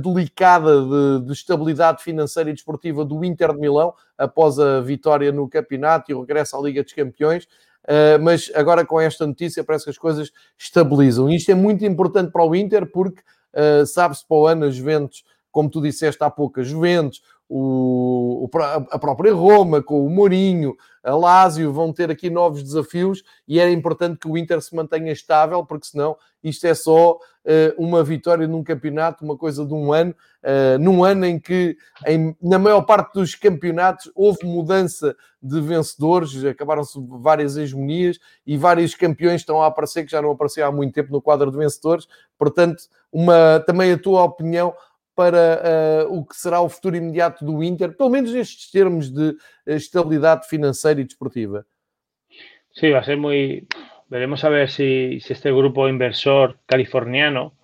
delicada 0.00 0.80
de, 0.82 1.26
de 1.26 1.32
estabilidade 1.32 2.02
financeira 2.02 2.48
e 2.48 2.52
desportiva 2.52 3.04
do 3.04 3.22
Inter 3.24 3.52
de 3.52 3.58
Milão, 3.58 3.92
após 4.16 4.58
a 4.58 4.80
vitória 4.80 5.30
no 5.32 5.48
campeonato 5.48 6.10
e 6.10 6.14
o 6.14 6.20
regresso 6.20 6.56
à 6.56 6.60
Liga 6.60 6.82
dos 6.82 6.92
Campeões. 6.92 7.44
Uh, 7.84 8.20
mas 8.22 8.50
agora 8.54 8.84
com 8.84 9.00
esta 9.00 9.26
notícia 9.26 9.64
parece 9.64 9.84
que 9.84 9.90
as 9.90 9.98
coisas 9.98 10.30
estabilizam. 10.56 11.28
E 11.28 11.36
isto 11.36 11.50
é 11.50 11.54
muito 11.54 11.84
importante 11.84 12.30
para 12.30 12.44
o 12.44 12.54
Inter 12.54 12.86
porque 12.86 13.22
uh, 13.54 13.86
sabe-se 13.86 14.26
para 14.26 14.36
o 14.36 14.46
ano 14.46 14.66
as 14.66 14.74
Juventus, 14.74 15.24
como 15.50 15.70
tu 15.70 15.80
disseste 15.80 16.22
há 16.22 16.30
pouco, 16.30 16.60
as 16.60 16.68
Juventus, 16.68 17.22
o, 17.48 18.48
a 18.90 18.98
própria 18.98 19.32
Roma, 19.32 19.82
com 19.82 20.04
o 20.04 20.10
Mourinho, 20.10 20.76
a 21.02 21.14
Lazio, 21.14 21.72
vão 21.72 21.92
ter 21.92 22.10
aqui 22.10 22.28
novos 22.28 22.62
desafios 22.62 23.22
e 23.46 23.58
era 23.58 23.70
importante 23.70 24.18
que 24.18 24.28
o 24.28 24.36
Inter 24.36 24.60
se 24.60 24.76
mantenha 24.76 25.12
estável, 25.12 25.64
porque 25.64 25.86
senão 25.86 26.16
isto 26.44 26.66
é 26.66 26.74
só 26.74 27.12
uh, 27.14 27.18
uma 27.78 28.04
vitória 28.04 28.46
num 28.46 28.62
campeonato, 28.62 29.24
uma 29.24 29.36
coisa 29.36 29.64
de 29.64 29.72
um 29.72 29.92
ano, 29.92 30.14
uh, 30.42 30.78
num 30.78 31.02
ano 31.02 31.24
em 31.24 31.38
que 31.38 31.76
em, 32.06 32.36
na 32.42 32.58
maior 32.58 32.82
parte 32.82 33.14
dos 33.14 33.34
campeonatos 33.34 34.10
houve 34.14 34.44
mudança 34.44 35.16
de 35.42 35.60
vencedores, 35.60 36.44
acabaram-se 36.44 36.98
várias 37.20 37.56
hegemonias 37.56 38.18
e 38.46 38.56
vários 38.56 38.94
campeões 38.94 39.40
estão 39.40 39.62
a 39.62 39.66
aparecer 39.66 40.04
que 40.04 40.10
já 40.10 40.20
não 40.20 40.32
apareciam 40.32 40.68
há 40.68 40.72
muito 40.72 40.92
tempo 40.92 41.10
no 41.10 41.22
quadro 41.22 41.50
de 41.50 41.56
vencedores. 41.56 42.06
Portanto, 42.36 42.82
uma, 43.10 43.62
também 43.66 43.92
a 43.92 43.98
tua 43.98 44.22
opinião 44.22 44.74
para 45.18 46.06
uh, 46.06 46.16
o 46.16 46.24
que 46.24 46.36
será 46.36 46.60
o 46.60 46.68
futuro 46.68 46.94
imediato 46.94 47.44
do 47.44 47.60
Inter, 47.60 47.90
pelo 47.96 48.08
menos 48.08 48.32
nestes 48.32 48.70
termos 48.70 49.10
de 49.10 49.34
eh, 49.66 49.74
estabilidade 49.74 50.46
financeira 50.46 51.00
y 51.00 51.04
deportiva? 51.04 51.66
Sí, 52.70 52.92
va 52.92 53.00
a 53.00 53.04
ser 53.04 53.16
muy... 53.16 53.66
Veremos 54.08 54.44
a 54.44 54.48
ver 54.48 54.70
si, 54.70 55.18
si 55.20 55.32
este 55.32 55.50
grupo 55.50 55.88
inversor 55.88 56.60
californiano, 56.66 57.58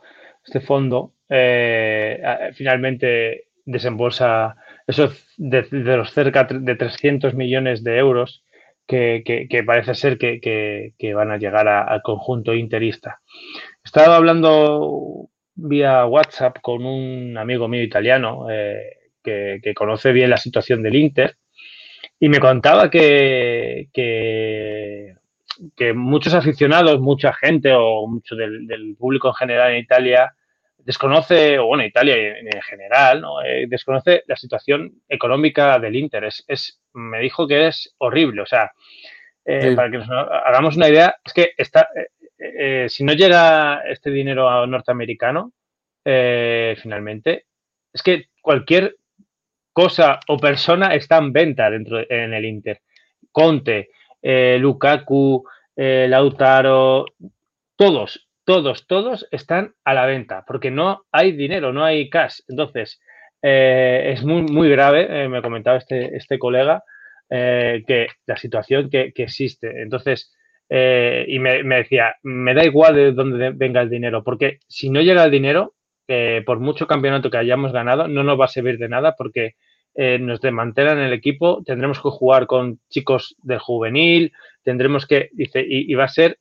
este 0.44 0.60
fondo, 0.60 1.12
eh, 1.28 2.20
finalmente 2.54 3.44
desembolsa 3.64 4.56
esos 4.88 5.24
de, 5.36 5.62
de, 5.62 5.96
los 5.96 6.12
cerca 6.12 6.42
de 6.42 6.74
300 6.74 7.34
millones 7.34 7.84
de 7.84 7.98
euros 7.98 8.42
que, 8.84 9.22
que, 9.24 9.46
que 9.46 9.62
parece 9.62 9.94
ser 9.94 10.18
que, 10.18 10.40
que 10.98 11.14
van 11.14 11.30
a 11.30 11.38
llegar 11.38 11.68
al 11.68 12.02
conjunto 12.02 12.52
interista. 12.52 13.20
Estaba 13.84 14.16
hablando 14.16 15.30
vía 15.54 16.06
WhatsApp 16.06 16.58
con 16.60 16.84
un 16.84 17.36
amigo 17.38 17.68
mío 17.68 17.82
italiano 17.82 18.46
eh, 18.50 18.96
que, 19.22 19.72
conoce 19.74 20.12
bien 20.12 20.30
la 20.30 20.36
situación 20.36 20.82
del 20.82 20.96
Inter 20.96 21.36
y 22.18 22.28
me 22.28 22.40
contaba 22.40 22.90
que, 22.90 23.88
que, 23.92 25.14
muchos 25.94 26.34
aficionados, 26.34 27.00
mucha 27.00 27.32
gente 27.32 27.72
o 27.72 28.06
mucho 28.06 28.34
del, 28.34 28.96
público 28.98 29.28
en 29.28 29.34
general 29.34 29.72
en 29.72 29.78
Italia 29.78 30.34
desconoce, 30.78 31.58
o 31.58 31.66
bueno, 31.66 31.84
Italia 31.84 32.16
en, 32.16 32.62
general, 32.62 33.20
¿no? 33.20 33.42
Eh, 33.42 33.66
desconoce 33.68 34.22
la 34.26 34.36
situación 34.36 35.02
económica 35.08 35.78
del 35.78 35.96
Inter. 35.96 36.24
Es, 36.24 36.80
me 36.92 37.20
dijo 37.20 37.46
que 37.48 37.68
es 37.68 37.94
horrible, 37.98 38.42
o 38.42 38.46
sea, 38.46 38.72
eh, 39.46 39.74
para 39.74 39.90
que 39.90 39.98
nos 39.98 40.08
hagamos 40.10 40.76
una 40.76 40.88
idea, 40.88 41.16
es 41.24 41.32
que 41.32 41.52
está, 41.56 41.88
eh, 42.38 42.86
si 42.88 43.04
no 43.04 43.12
llega 43.12 43.82
este 43.88 44.10
dinero 44.10 44.66
norteamericano, 44.66 45.52
eh, 46.04 46.76
finalmente, 46.80 47.46
es 47.92 48.02
que 48.02 48.26
cualquier 48.40 48.96
cosa 49.72 50.20
o 50.28 50.36
persona 50.36 50.94
está 50.94 51.18
en 51.18 51.32
venta 51.32 51.70
dentro 51.70 51.98
en 52.08 52.34
el 52.34 52.44
Inter. 52.44 52.80
Conte, 53.30 53.90
eh, 54.22 54.58
Lukaku, 54.60 55.44
Lautaro, 55.76 57.06
todos, 57.76 58.28
todos, 58.44 58.86
todos 58.86 59.26
están 59.32 59.74
a 59.84 59.92
la 59.92 60.06
venta 60.06 60.44
porque 60.46 60.70
no 60.70 61.04
hay 61.10 61.32
dinero, 61.32 61.72
no 61.72 61.84
hay 61.84 62.08
cash. 62.08 62.40
Entonces, 62.48 63.00
es 63.42 64.22
muy, 64.24 64.42
muy 64.42 64.70
grave, 64.70 65.28
me 65.28 65.42
comentaba 65.42 65.78
este, 65.78 66.16
este 66.16 66.38
colega, 66.38 66.84
que 67.28 68.06
la 68.26 68.36
situación 68.36 68.88
que, 68.88 69.12
que 69.12 69.24
existe. 69.24 69.82
Entonces, 69.82 70.32
eh, 70.68 71.24
y 71.28 71.38
me, 71.38 71.62
decía, 71.62 72.16
me 72.22 72.54
da 72.54 72.64
igual 72.64 72.94
de 72.94 73.12
dónde 73.12 73.50
venga 73.50 73.82
el 73.82 73.90
dinero, 73.90 74.24
porque 74.24 74.58
si 74.66 74.90
no 74.90 75.00
llega 75.02 75.24
el 75.24 75.30
dinero, 75.30 75.74
eh, 76.08 76.42
por 76.44 76.60
mucho 76.60 76.86
campeonato 76.86 77.30
que 77.30 77.38
hayamos 77.38 77.72
ganado, 77.72 78.08
no 78.08 78.22
nos 78.24 78.38
va 78.38 78.46
a 78.46 78.48
servir 78.48 78.78
de 78.78 78.88
nada 78.88 79.14
porque 79.16 79.54
eh, 79.94 80.18
nos 80.18 80.40
desmantelan 80.40 80.98
el 80.98 81.12
equipo, 81.12 81.62
tendremos 81.64 82.00
que 82.00 82.08
jugar 82.08 82.46
con 82.46 82.80
chicos 82.88 83.36
del 83.42 83.58
juvenil, 83.58 84.32
tendremos 84.62 85.06
que, 85.06 85.30
dice, 85.32 85.64
y, 85.66 85.92
va 85.94 86.04
a 86.04 86.08
ser 86.08 86.38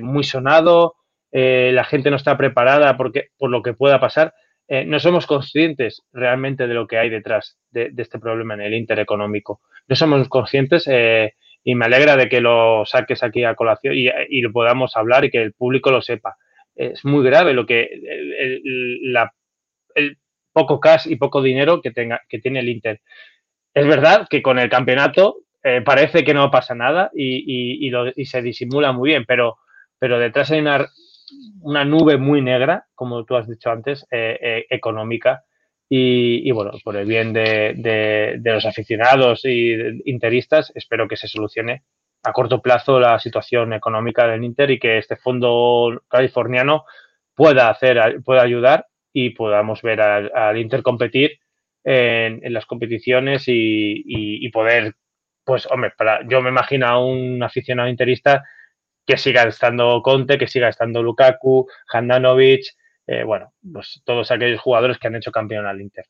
muy 0.00 0.22
sonado, 0.22 0.96
la 1.32 1.84
gente 1.84 2.10
no 2.10 2.16
está 2.16 2.36
preparada 2.36 2.96
porque, 2.98 3.28
por 3.38 3.50
lo 3.50 3.62
que 3.62 3.72
pueda 3.72 3.98
pasar. 3.98 4.34
no 4.68 5.00
somos 5.00 5.26
conscientes 5.26 6.02
realmente 6.12 6.66
de 6.66 6.74
lo 6.74 6.86
que 6.86 6.98
hay 6.98 7.08
detrás 7.08 7.58
de, 7.70 7.88
de, 7.90 8.02
este 8.02 8.18
problema 8.18 8.52
en 8.52 8.60
el 8.60 8.74
intereconómico. 8.74 9.62
No 9.88 9.96
somos 9.96 10.28
conscientes 10.28 10.86
y 11.68 11.74
me 11.74 11.86
alegra 11.86 12.16
de 12.16 12.28
que 12.28 12.40
lo 12.40 12.86
saques 12.86 13.24
aquí 13.24 13.42
a 13.42 13.56
colación 13.56 13.92
y, 13.96 14.40
lo 14.40 14.52
podamos 14.52 14.96
hablar 14.96 15.24
y 15.24 15.30
que 15.30 15.42
el 15.42 15.52
público 15.52 15.90
lo 15.90 16.00
sepa. 16.00 16.36
Es 16.76 17.04
muy 17.04 17.24
grave 17.24 17.54
lo 17.54 17.66
que 17.66 17.90
el, 19.96 20.16
poco 20.52 20.78
cash 20.78 21.08
y 21.08 21.16
poco 21.16 21.42
dinero 21.42 21.82
que, 21.82 21.90
tenga, 21.90 22.22
que 22.28 22.38
tiene 22.38 22.60
el 22.60 22.68
Inter. 22.68 23.00
Es 23.74 23.84
verdad 23.84 24.28
que 24.30 24.42
con 24.42 24.60
el 24.60 24.70
campeonato 24.70 25.38
eh, 25.64 25.82
parece 25.84 26.22
que 26.22 26.34
no 26.34 26.52
pasa 26.52 26.76
nada 26.76 27.10
y, 27.12 27.88
y, 27.88 28.24
se 28.26 28.42
disimula 28.42 28.92
muy 28.92 29.10
bien, 29.10 29.24
pero, 29.26 29.56
pero 29.98 30.20
detrás 30.20 30.52
hay 30.52 30.60
una, 30.60 30.86
una 31.62 31.84
nube 31.84 32.16
muy 32.16 32.42
negra, 32.42 32.86
como 32.94 33.24
tú 33.24 33.34
has 33.34 33.48
dicho 33.48 33.72
antes, 33.72 34.06
eh, 34.12 34.38
eh, 34.40 34.66
económica, 34.70 35.42
y, 35.88 36.50
bueno, 36.50 36.72
por 36.82 36.96
el 36.96 37.06
bien 37.06 37.32
de, 37.32 38.40
los 38.42 38.66
aficionados 38.66 39.44
y 39.44 39.72
interistas, 40.04 40.72
espero 40.74 41.06
que 41.06 41.16
se 41.16 41.28
solucione 41.28 41.84
a 42.24 42.32
corto 42.32 42.60
plazo 42.60 42.98
la 42.98 43.18
situación 43.20 43.72
económica 43.72 44.26
del 44.26 44.42
Inter 44.42 44.72
y 44.72 44.80
que 44.80 44.98
este 44.98 45.16
fondo 45.16 46.02
californiano 46.08 46.84
pueda 47.34 47.70
hacer, 47.70 48.20
pueda 48.24 48.42
ayudar 48.42 48.86
y 49.12 49.30
podamos 49.30 49.80
ver 49.82 50.00
al, 50.00 50.58
Inter 50.58 50.82
competir 50.82 51.38
en, 51.84 52.52
las 52.52 52.66
competiciones 52.66 53.44
y, 53.46 54.48
poder, 54.50 54.94
pues, 55.44 55.66
hombre, 55.70 55.92
para, 55.96 56.26
yo 56.28 56.42
me 56.42 56.50
imagino 56.50 56.86
a 56.86 56.98
un 56.98 57.40
aficionado 57.44 57.88
interista 57.88 58.44
que 59.06 59.16
siga 59.16 59.44
estando 59.44 60.02
Conte, 60.02 60.36
que 60.36 60.48
siga 60.48 60.68
estando 60.68 61.00
Lukaku, 61.00 61.68
Handanovic, 61.92 62.66
eh, 63.06 63.24
bueno, 63.24 63.52
pues 63.72 64.00
todos 64.04 64.30
aquellos 64.30 64.60
jugadores 64.60 64.98
que 64.98 65.08
han 65.08 65.16
hecho 65.16 65.30
campeão 65.30 65.66
al 65.66 65.80
Inter. 65.80 66.04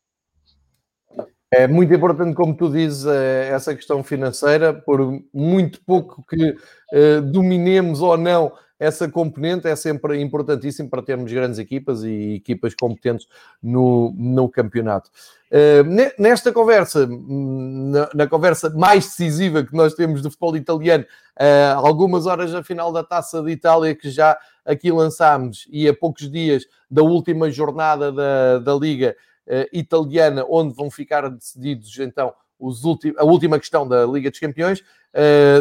É 1.51 1.68
muito 1.68 1.94
importante, 1.94 2.34
como 2.34 2.57
tu 2.57 2.68
dizes, 2.68 3.07
eh, 3.07 3.51
essa 3.53 3.74
questão 3.74 4.03
financeira, 4.03 4.72
por 4.74 5.01
muito 5.32 5.80
pouco 5.84 6.24
que 6.26 6.51
uh, 6.51 7.22
dominemos 7.22 8.01
ou 8.01 8.16
não 8.16 8.53
essa 8.79 9.09
componente, 9.09 9.66
é 9.66 9.74
sempre 9.74 10.20
importantíssimo 10.20 10.89
para 10.89 11.03
termos 11.03 11.33
grandes 11.33 11.59
equipas 11.59 12.03
e 12.05 12.35
equipas 12.35 12.74
competentes 12.74 13.27
no, 13.62 14.12
no 14.16 14.49
campeonato. 14.49 15.11
Uh, 15.51 15.87
nesta 16.18 16.53
conversa, 16.53 17.07
na, 17.07 18.11
na, 18.12 18.27
conversa 18.27 18.68
mais 18.70 19.05
decisiva 19.05 19.64
que 19.64 19.74
nós 19.74 19.95
temos 19.95 20.20
do 20.20 20.31
futebol 20.31 20.57
italiano, 20.57 21.05
uh, 21.05 21.87
algumas 21.87 22.27
horas 22.27 22.55
a 22.55 22.62
final 22.62 22.93
da 22.93 23.03
Taça 23.03 23.43
de 23.43 23.53
Itália 23.53 23.95
que 23.95 24.11
já 24.11 24.37
aqui 24.64 24.91
lançámos 24.91 25.66
e 25.70 25.89
a 25.89 25.95
poucos 25.95 26.31
dias 26.31 26.64
da 26.91 27.03
última 27.03 27.51
jornada 27.51 28.12
da, 28.12 28.59
da 28.59 28.74
Liga 28.74 29.16
uh, 29.47 29.68
Italiana, 29.72 30.45
onde 30.49 30.74
vão 30.74 30.91
ficar 30.91 31.31
decididos 31.31 31.99
então 32.01 32.35
os 32.59 32.83
a 33.18 33.24
última 33.24 33.59
questão 33.59 33.87
da 33.87 34.07
Liga 34.07 34.31
dos 34.31 34.41
Campeões, 34.41 34.83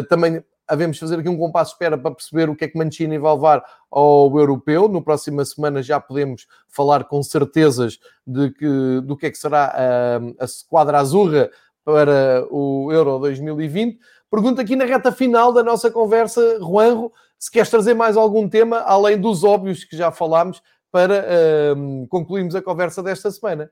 também 0.08 0.42
havemos 0.66 0.98
fazer 0.98 1.18
aqui 1.18 1.28
um 1.28 1.36
compasso 1.36 1.70
de 1.70 1.74
espera 1.74 1.98
para 1.98 2.14
perceber 2.14 2.48
o 2.48 2.56
que 2.56 2.64
é 2.64 2.68
que 2.68 2.76
Mancini 2.76 3.18
vai 3.18 3.32
levar 3.32 3.64
ao 3.90 4.36
europeu. 4.38 4.88
No 4.88 5.02
próxima 5.02 5.44
semana 5.44 5.82
já 5.82 6.00
podemos 6.00 6.46
falar 6.68 7.04
com 7.04 7.22
certezas 7.22 7.98
de 8.26 8.50
que, 8.50 9.00
do 9.02 9.16
que 9.16 9.26
é 9.26 9.30
que 9.30 9.38
será 9.38 9.66
a, 9.66 10.42
a 10.42 10.44
esquadra 10.44 10.98
azurra 10.98 11.50
para 11.84 12.46
o 12.50 12.92
Euro 12.92 13.18
2020. 13.18 13.98
Pergunto 14.30 14.60
aqui 14.60 14.74
na 14.74 14.84
reta 14.84 15.12
final 15.12 15.52
da 15.52 15.62
nossa 15.62 15.90
conversa, 15.90 16.58
Juanjo, 16.58 17.12
se 17.38 17.50
queres 17.50 17.70
trazer 17.70 17.94
mais 17.94 18.16
algum 18.16 18.48
tema, 18.48 18.78
além 18.80 19.20
dos 19.20 19.44
óbvios 19.44 19.84
que 19.84 19.96
já 19.96 20.10
falámos, 20.10 20.60
para 20.90 21.24
uh, 21.76 22.06
concluirmos 22.08 22.54
a 22.54 22.62
conversa 22.62 23.02
desta 23.02 23.30
semana. 23.30 23.70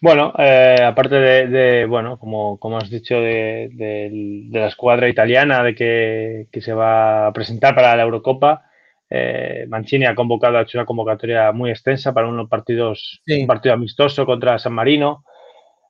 Bueno, 0.00 0.32
eh, 0.38 0.78
aparte 0.84 1.14
de, 1.14 1.46
de, 1.46 1.86
bueno, 1.86 2.18
como, 2.18 2.58
como 2.58 2.78
has 2.78 2.90
dicho, 2.90 3.20
de, 3.20 3.70
de, 3.72 4.10
de 4.50 4.60
la 4.60 4.66
escuadra 4.66 5.08
italiana 5.08 5.62
de 5.62 5.74
que, 5.74 6.48
que, 6.50 6.60
se 6.60 6.72
va 6.72 7.28
a 7.28 7.32
presentar 7.32 7.74
para 7.74 7.94
la 7.94 8.02
Eurocopa, 8.02 8.64
eh, 9.08 9.66
Mancini 9.68 10.06
ha 10.06 10.14
convocado, 10.14 10.58
ha 10.58 10.62
hecho 10.62 10.78
una 10.78 10.86
convocatoria 10.86 11.52
muy 11.52 11.70
extensa 11.70 12.12
para 12.12 12.28
unos 12.28 12.48
partidos, 12.48 13.20
sí. 13.26 13.42
un 13.42 13.46
partido 13.46 13.74
amistoso 13.74 14.26
contra 14.26 14.58
San 14.58 14.72
Marino. 14.72 15.24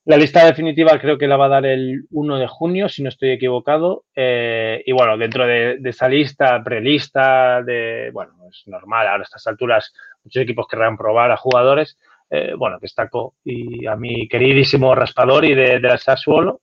La 0.05 0.17
lista 0.17 0.45
definitiva 0.45 0.99
creo 0.99 1.17
que 1.17 1.29
la 1.29 1.37
va 1.37 1.47
a 1.47 1.61
dar 1.61 1.67
el 1.67 2.07
1 2.11 2.39
de 2.39 2.49
junio, 2.49 2.89
si 2.89 3.03
no 3.05 3.09
estoy 3.09 3.31
equivocado. 3.31 4.05
Eh, 4.17 4.83
y 4.85 4.91
bueno, 4.91 5.17
dentro 5.17 5.47
de, 5.47 5.79
de, 5.79 5.91
esa 5.91 6.09
lista, 6.09 6.63
prelista, 6.65 7.63
de, 7.63 8.11
bueno, 8.13 8.33
es 8.51 8.65
normal, 8.67 9.07
ahora 9.07 9.23
a 9.23 9.25
estas 9.25 9.47
alturas 9.47 9.95
muchos 10.25 10.43
equipos 10.43 10.67
querrán 10.69 10.97
probar 10.97 11.31
a 11.31 11.37
jugadores 11.37 11.97
eh, 12.35 12.55
bueno, 12.57 12.79
destaco 12.81 13.35
y 13.45 13.87
a 13.87 13.95
mi 13.95 14.27
queridísimo 14.27 14.95
Raspadori 14.95 15.55
de, 15.55 15.81
de 15.81 15.89
la 15.89 15.99
Sassuolo, 15.99 16.63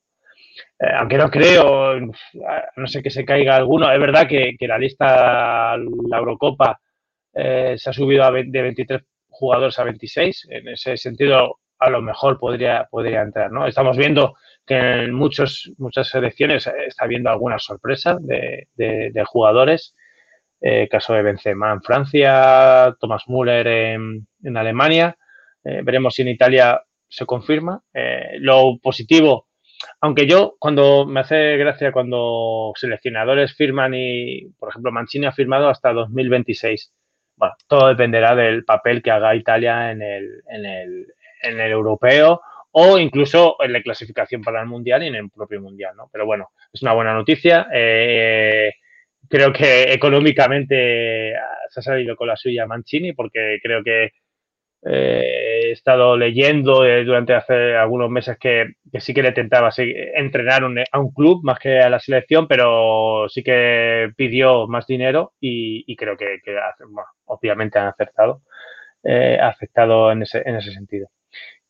eh, 0.79 0.93
aunque 0.97 1.19
no 1.19 1.29
creo, 1.29 1.99
no 2.75 2.87
sé 2.87 3.03
que 3.03 3.11
se 3.11 3.23
caiga 3.23 3.55
alguno, 3.55 3.91
es 3.91 3.99
verdad 3.99 4.27
que, 4.27 4.55
la 4.61 4.79
lista, 4.79 5.77
la 5.77 6.17
Eurocopa, 6.17 6.79
eh, 7.35 7.75
se 7.77 7.87
ha 7.87 7.93
subido 7.93 8.23
a, 8.23 8.31
de 8.31 8.61
23 8.63 9.03
jugadores 9.27 9.77
a 9.77 9.83
26, 9.83 10.47
en 10.49 10.69
ese 10.69 10.97
sentido 10.97 11.59
a 11.77 11.89
lo 11.91 12.01
mejor 12.01 12.39
podría, 12.39 12.87
podría 12.89 13.21
entrar, 13.21 13.51
¿no? 13.51 13.67
Estamos 13.67 13.95
viendo 13.95 14.37
que 14.65 14.75
en 14.75 15.13
muchos, 15.13 15.71
muchas 15.77 16.09
selecciones 16.09 16.65
está 16.65 17.05
habiendo 17.05 17.29
algunas 17.29 17.63
sorpresas 17.63 18.17
de, 18.25 19.23
jugadores, 19.27 19.95
caso 20.89 21.13
de 21.13 21.21
Benzema 21.21 21.73
en 21.73 21.83
Francia, 21.83 22.95
Thomas 22.99 23.25
Müller 23.27 23.67
en 23.67 24.57
Alemania, 24.57 25.15
eh, 25.69 25.81
veremos 25.83 26.15
si 26.15 26.23
en 26.23 26.29
Italia 26.29 26.81
se 27.07 27.25
confirma. 27.25 27.81
Eh, 27.93 28.37
lo 28.39 28.77
positivo, 28.81 29.47
aunque 30.01 30.27
yo 30.27 30.55
cuando 30.59 31.05
me 31.05 31.19
hace 31.19 31.57
gracia 31.57 31.91
cuando 31.91 32.73
seleccionadores 32.75 33.55
firman 33.55 33.93
y, 33.93 34.49
por 34.57 34.69
ejemplo, 34.69 34.91
Mancini 34.91 35.27
ha 35.27 35.31
firmado 35.31 35.69
hasta 35.69 35.93
2026. 35.93 36.93
Bueno, 37.35 37.55
todo 37.67 37.87
dependerá 37.87 38.35
del 38.35 38.65
papel 38.65 39.01
que 39.01 39.11
haga 39.11 39.35
Italia 39.35 39.91
en 39.91 40.01
el, 40.01 40.43
en 40.49 40.65
el, 40.65 41.07
en 41.43 41.59
el 41.59 41.71
europeo 41.71 42.41
o 42.71 42.99
incluso 42.99 43.55
en 43.59 43.73
la 43.73 43.81
clasificación 43.81 44.41
para 44.41 44.61
el 44.61 44.67
mundial 44.67 45.03
y 45.03 45.07
en 45.07 45.15
el 45.15 45.29
propio 45.29 45.61
mundial, 45.61 45.95
¿no? 45.95 46.09
Pero 46.11 46.25
bueno, 46.25 46.49
es 46.71 46.81
una 46.81 46.93
buena 46.93 47.13
noticia. 47.13 47.67
Eh, 47.73 48.71
creo 49.27 49.53
que 49.53 49.93
económicamente 49.93 51.33
se 51.69 51.79
ha 51.79 51.83
salido 51.83 52.15
con 52.15 52.27
la 52.27 52.35
suya 52.35 52.65
Mancini 52.67 53.13
porque 53.13 53.59
creo 53.61 53.83
que 53.83 54.11
he 55.59 55.71
estado 55.71 56.17
leyendo 56.17 56.85
eh, 56.85 57.03
durante 57.03 57.33
hace 57.33 57.75
algunos 57.75 58.09
meses 58.09 58.37
que, 58.39 58.75
sí 58.99 59.13
que 59.13 59.23
le 59.23 59.31
tentaba 59.31 59.69
entrenar 59.77 60.63
a 60.91 60.99
un 60.99 61.11
club 61.11 61.41
más 61.43 61.59
que 61.59 61.79
a 61.79 61.89
la 61.89 61.99
selección, 61.99 62.47
pero 62.47 63.27
sí 63.29 63.43
que 63.43 64.11
pidió 64.15 64.67
más 64.67 64.87
dinero 64.87 65.33
y, 65.39 65.95
creo 65.95 66.17
que, 66.17 66.39
obviamente 67.25 67.79
han 67.79 67.87
acertado, 67.87 68.41
eh, 69.03 69.37
ha 69.41 69.47
afectado 69.49 70.11
en 70.11 70.23
ese, 70.23 70.41
en 70.45 70.55
ese 70.55 70.71
sentido. 70.71 71.09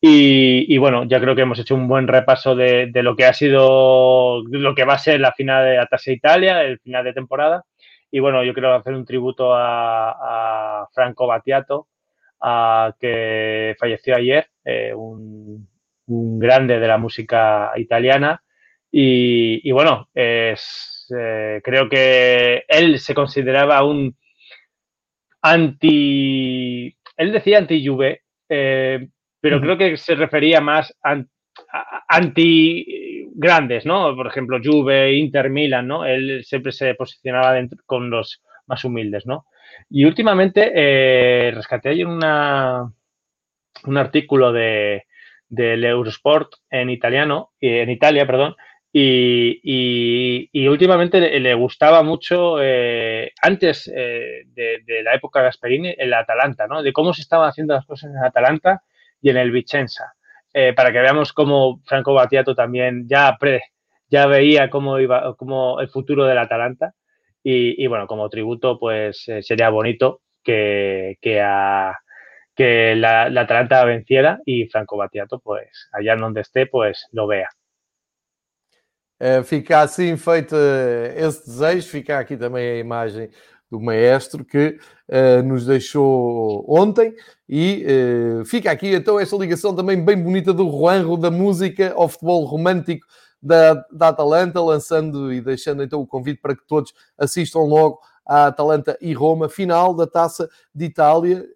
Y, 0.02 0.78
bueno, 0.78 1.04
ya 1.04 1.20
creo 1.20 1.34
que 1.36 1.42
hemos 1.42 1.58
hecho 1.58 1.74
un 1.74 1.86
buen 1.86 2.08
repaso 2.08 2.56
de, 2.56 2.90
lo 2.94 3.16
que 3.16 3.26
ha 3.26 3.34
sido, 3.34 4.42
lo 4.48 4.74
que 4.74 4.84
va 4.84 4.94
a 4.94 4.98
ser 4.98 5.20
la 5.20 5.32
final 5.32 5.64
de 5.64 5.78
Atase 5.78 6.12
Italia, 6.12 6.62
el 6.62 6.80
final 6.80 7.04
de 7.04 7.12
temporada. 7.12 7.64
Y 8.10 8.20
bueno, 8.20 8.42
yo 8.44 8.54
quiero 8.54 8.74
hacer 8.74 8.94
un 8.94 9.04
tributo 9.04 9.52
a 9.54 10.88
Franco 10.94 11.26
Battiato, 11.26 11.88
uh, 12.42 12.92
que 12.98 13.76
falleció 13.78 14.16
ayer, 14.16 14.48
eh, 14.64 14.92
un, 14.94 15.68
un, 16.06 16.38
grande 16.38 16.78
de 16.78 16.88
la 16.88 16.98
música 16.98 17.72
italiana. 17.76 18.42
Y, 18.90 19.68
y 19.68 19.72
bueno, 19.72 20.08
es, 20.14 21.06
eh, 21.16 21.60
creo 21.62 21.88
que 21.88 22.64
él 22.68 22.98
se 22.98 23.14
consideraba 23.14 23.84
un 23.84 24.16
anti. 25.42 26.96
Él 27.16 27.32
decía 27.32 27.58
anti-Juve, 27.58 28.22
eh, 28.48 29.08
pero 29.40 29.56
uh 29.56 29.60
-huh. 29.60 29.62
creo 29.62 29.78
que 29.78 29.96
se 29.96 30.14
refería 30.14 30.60
más 30.60 30.96
a, 31.02 31.12
a, 31.72 32.04
anti 32.08 33.28
grandes, 33.34 33.86
¿no? 33.86 34.14
Por 34.16 34.26
ejemplo, 34.26 34.58
Juve, 34.62 35.14
Inter, 35.14 35.50
Milan, 35.50 35.86
¿no? 35.86 36.04
Él 36.04 36.44
siempre 36.44 36.72
se 36.72 36.94
posicionaba 36.94 37.54
dentro, 37.54 37.78
con 37.86 38.10
los 38.10 38.42
más 38.66 38.84
humildes, 38.84 39.26
¿no? 39.26 39.46
Y 39.88 40.04
últimamente 40.04 40.72
eh, 40.74 41.52
rescaté 41.52 41.90
ayer 41.90 42.06
una, 42.06 42.92
un 43.84 43.96
artículo 43.96 44.52
de, 44.52 45.06
del 45.48 45.84
Eurosport 45.84 46.52
en 46.70 46.90
italiano, 46.90 47.52
en 47.60 47.90
Italia, 47.90 48.26
perdón, 48.26 48.56
y, 48.92 50.48
y, 50.52 50.66
últimamente 50.66 51.38
le, 51.38 51.54
gustaba 51.54 52.02
mucho, 52.02 52.56
eh, 52.60 53.32
antes 53.40 53.88
eh, 53.94 54.42
de, 54.46 54.82
de, 54.84 55.02
la 55.04 55.14
época 55.14 55.42
Gasperini, 55.42 55.94
el 55.96 56.12
Atalanta, 56.12 56.66
¿no? 56.66 56.82
De 56.82 56.92
cómo 56.92 57.14
se 57.14 57.22
estaban 57.22 57.48
haciendo 57.48 57.74
las 57.74 57.86
cosas 57.86 58.10
en 58.10 58.24
Atalanta 58.24 58.82
y 59.22 59.30
en 59.30 59.36
el 59.36 59.52
Vicenza. 59.52 60.14
Eh, 60.52 60.72
para 60.72 60.90
que 60.92 60.98
veamos 60.98 61.32
cómo 61.32 61.80
Franco 61.84 62.12
Battiato 62.12 62.56
también 62.56 63.06
ya, 63.08 63.36
pre, 63.38 63.62
ya 64.08 64.26
veía 64.26 64.68
cómo 64.68 64.98
iba 64.98 65.36
cómo 65.36 65.80
el 65.80 65.88
futuro 65.88 66.24
del 66.24 66.38
Atalanta. 66.38 66.94
Y, 67.42 67.82
y, 67.82 67.86
bueno, 67.86 68.06
como 68.06 68.28
tributo, 68.28 68.78
pues 68.78 69.26
eh, 69.28 69.42
sería 69.42 69.70
bonito 69.70 70.20
que, 70.42 71.16
que, 71.20 71.40
a, 71.40 71.98
que 72.54 72.94
la, 72.94 73.30
la, 73.30 73.42
Atalanta 73.42 73.84
venciera 73.84 74.40
y 74.44 74.66
Franco 74.66 74.96
Battiato, 74.96 75.40
pues 75.40 75.88
allá 75.92 76.16
donde 76.16 76.42
esté, 76.42 76.66
pues 76.66 77.06
lo 77.12 77.26
vea. 77.26 77.48
Uh, 79.22 79.44
fica 79.44 79.82
assim 79.82 80.16
feito 80.16 80.56
esse 81.14 81.46
desejo, 81.46 81.88
fica 81.88 82.18
aqui 82.18 82.38
também 82.38 82.70
a 82.70 82.78
imagem 82.78 83.28
do 83.70 83.78
maestro 83.78 84.42
que 84.42 84.78
uh, 85.08 85.42
nos 85.42 85.66
deixou 85.66 86.64
ontem 86.66 87.14
e 87.46 87.84
uh, 88.40 88.44
fica 88.46 88.70
aqui 88.70 88.94
então 88.94 89.20
esta 89.20 89.36
ligação 89.36 89.76
também 89.76 90.02
bem 90.02 90.16
bonita 90.16 90.54
do 90.54 90.70
Juanro, 90.70 91.18
da 91.18 91.30
música 91.30 91.92
ao 91.94 92.08
futebol 92.08 92.44
romântico 92.46 93.06
da, 93.42 93.74
da 93.90 94.08
Atalanta, 94.08 94.60
lançando 94.60 95.32
e 95.32 95.40
deixando 95.40 95.82
então 95.82 96.00
o 96.00 96.06
convite 96.06 96.40
para 96.40 96.54
que 96.54 96.66
todos 96.66 96.92
assistam 97.16 97.60
logo 97.60 98.00
à 98.26 98.46
Atalanta 98.46 98.96
e 99.00 99.12
Roma, 99.12 99.48
final 99.48 99.94
da 99.94 100.06
Taça 100.06 100.48
de 100.74 100.84
Itália, 100.84 101.48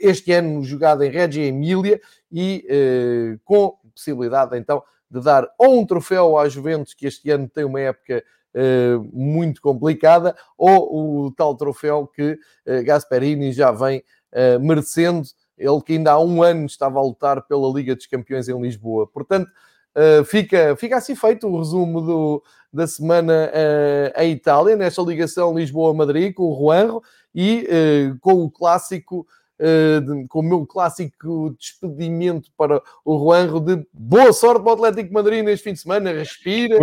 este 0.00 0.32
ano 0.32 0.64
jogada 0.64 1.06
em 1.06 1.10
Reggio 1.10 1.44
Emília 1.44 2.00
e 2.32 3.38
com 3.44 3.76
possibilidade 3.94 4.56
então 4.56 4.82
de 5.10 5.20
dar 5.20 5.48
ou 5.58 5.80
um 5.80 5.84
troféu 5.86 6.38
à 6.38 6.48
Juventus, 6.48 6.94
que 6.94 7.06
este 7.06 7.30
ano 7.30 7.48
tem 7.48 7.64
uma 7.64 7.80
época 7.80 8.22
uh, 8.54 9.10
muito 9.12 9.60
complicada, 9.60 10.36
ou 10.56 11.26
o 11.26 11.32
tal 11.32 11.56
troféu 11.56 12.06
que 12.06 12.32
uh, 12.32 12.84
Gasperini 12.84 13.52
já 13.52 13.72
vem 13.72 13.98
uh, 14.32 14.60
merecendo, 14.60 15.26
ele 15.58 15.80
que 15.82 15.94
ainda 15.94 16.12
há 16.12 16.20
um 16.20 16.42
ano 16.42 16.64
estava 16.64 16.98
a 17.00 17.02
lutar 17.02 17.42
pela 17.42 17.68
Liga 17.72 17.96
dos 17.96 18.06
Campeões 18.06 18.48
em 18.48 18.60
Lisboa. 18.60 19.06
Portanto, 19.06 19.50
fica, 20.26 20.76
fica 20.76 20.96
assim 20.96 21.14
feito 21.14 21.48
o 21.48 21.58
resumo 21.58 22.00
do, 22.00 22.42
da 22.72 22.86
semana 22.86 23.50
em 24.16 24.32
Itália, 24.32 24.76
nesta 24.76 25.02
ligação 25.02 25.54
Lisboa-Madrid, 25.54 26.32
com 26.34 26.44
o 26.44 26.56
Juanro 26.56 27.02
e 27.34 27.66
com 28.20 28.44
o 28.44 28.50
clássico 28.50 29.26
uh, 29.60 30.28
com 30.28 30.40
o 30.40 30.42
meu 30.42 30.66
clássico 30.66 31.54
despedimento 31.58 32.50
para 32.56 32.82
o 33.04 33.18
Juanro 33.18 33.60
de 33.60 33.86
boa 33.92 34.32
sorte 34.32 34.62
para 34.62 34.70
o 34.70 34.74
Atlético 34.74 35.12
Madrid 35.12 35.44
neste 35.44 35.64
fim 35.64 35.72
de 35.74 35.80
semana, 35.80 36.12
respira, 36.12 36.78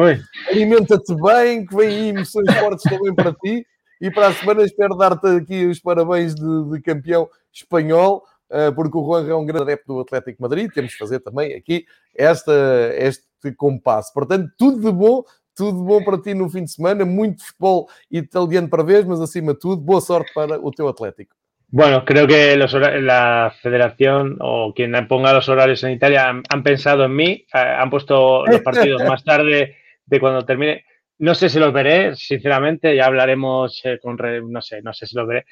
alimenta-te 0.49 1.15
bem, 1.15 1.65
que 1.65 1.75
vem 1.75 1.87
aí 1.87 2.09
emoções 2.09 2.45
fortes 2.59 2.83
também 2.83 3.13
para 3.13 3.33
ti. 3.33 3.65
E 3.99 4.11
para 4.11 4.27
a 4.27 4.33
semana 4.33 4.61
espero 4.61 4.95
dar-te 4.95 5.25
aqui 5.27 5.65
os 5.65 5.79
parabéns 5.79 6.35
de, 6.35 6.69
de 6.69 6.81
campeão 6.81 7.27
espanhol, 7.51 8.17
uh, 8.17 8.36
porque 8.75 8.97
o 8.97 9.03
Juan 9.03 9.29
é 9.29 9.35
um 9.35 9.45
grande 9.45 9.63
adepto 9.63 9.93
do 9.93 9.99
Atlético 10.01 10.41
Madrid. 10.41 10.71
Temos 10.73 10.93
que 10.93 10.97
fazer 10.97 11.19
também 11.19 11.53
aqui 11.53 11.85
esta, 12.15 12.53
este 12.95 13.51
compasso. 13.55 14.13
Portanto, 14.13 14.51
tudo 14.57 14.79
de 14.79 14.91
bom, 14.91 15.23
tudo 15.55 15.79
de 15.79 15.85
bom 15.85 16.03
para 16.03 16.21
ti 16.21 16.33
no 16.33 16.49
fim 16.49 16.63
de 16.63 16.71
semana. 16.71 17.05
Muito 17.05 17.43
futebol 17.45 17.87
italiano 18.09 18.69
para 18.69 18.83
vez, 18.83 19.05
mas 19.05 19.19
acima 19.19 19.53
de 19.53 19.59
tudo, 19.59 19.81
boa 19.81 20.01
sorte 20.01 20.31
para 20.33 20.59
o 20.59 20.71
teu 20.71 20.87
Atlético. 20.87 21.35
Bueno, 21.69 22.05
creo 22.05 22.25
que 22.25 22.55
los, 22.55 22.73
la 22.73 23.53
federación 23.61 24.37
o 24.39 24.73
quien 24.73 24.93
ponga 25.07 25.33
los 25.33 25.49
horarios 25.49 25.83
en 25.83 25.91
Italia 25.91 26.29
han, 26.29 26.41
han 26.49 26.63
pensado 26.63 27.03
en 27.03 27.15
mí, 27.15 27.45
eh, 27.53 27.57
han 27.57 27.89
puesto 27.89 28.45
los 28.45 28.61
partidos 28.61 29.03
más 29.03 29.23
tarde 29.23 29.75
de 30.05 30.19
cuando 30.19 30.45
termine. 30.45 30.85
no 31.19 31.35
sé 31.35 31.49
si 31.49 31.59
los 31.59 31.73
veré, 31.73 32.15
sinceramente, 32.15 32.95
ya 32.95 33.05
hablaremos 33.05 33.81
eh, 33.83 33.99
con, 34.01 34.17
no 34.49 34.61
sé, 34.61 34.81
no 34.81 34.93
sé 34.93 35.07
si 35.07 35.15
los 35.15 35.27
veré. 35.27 35.45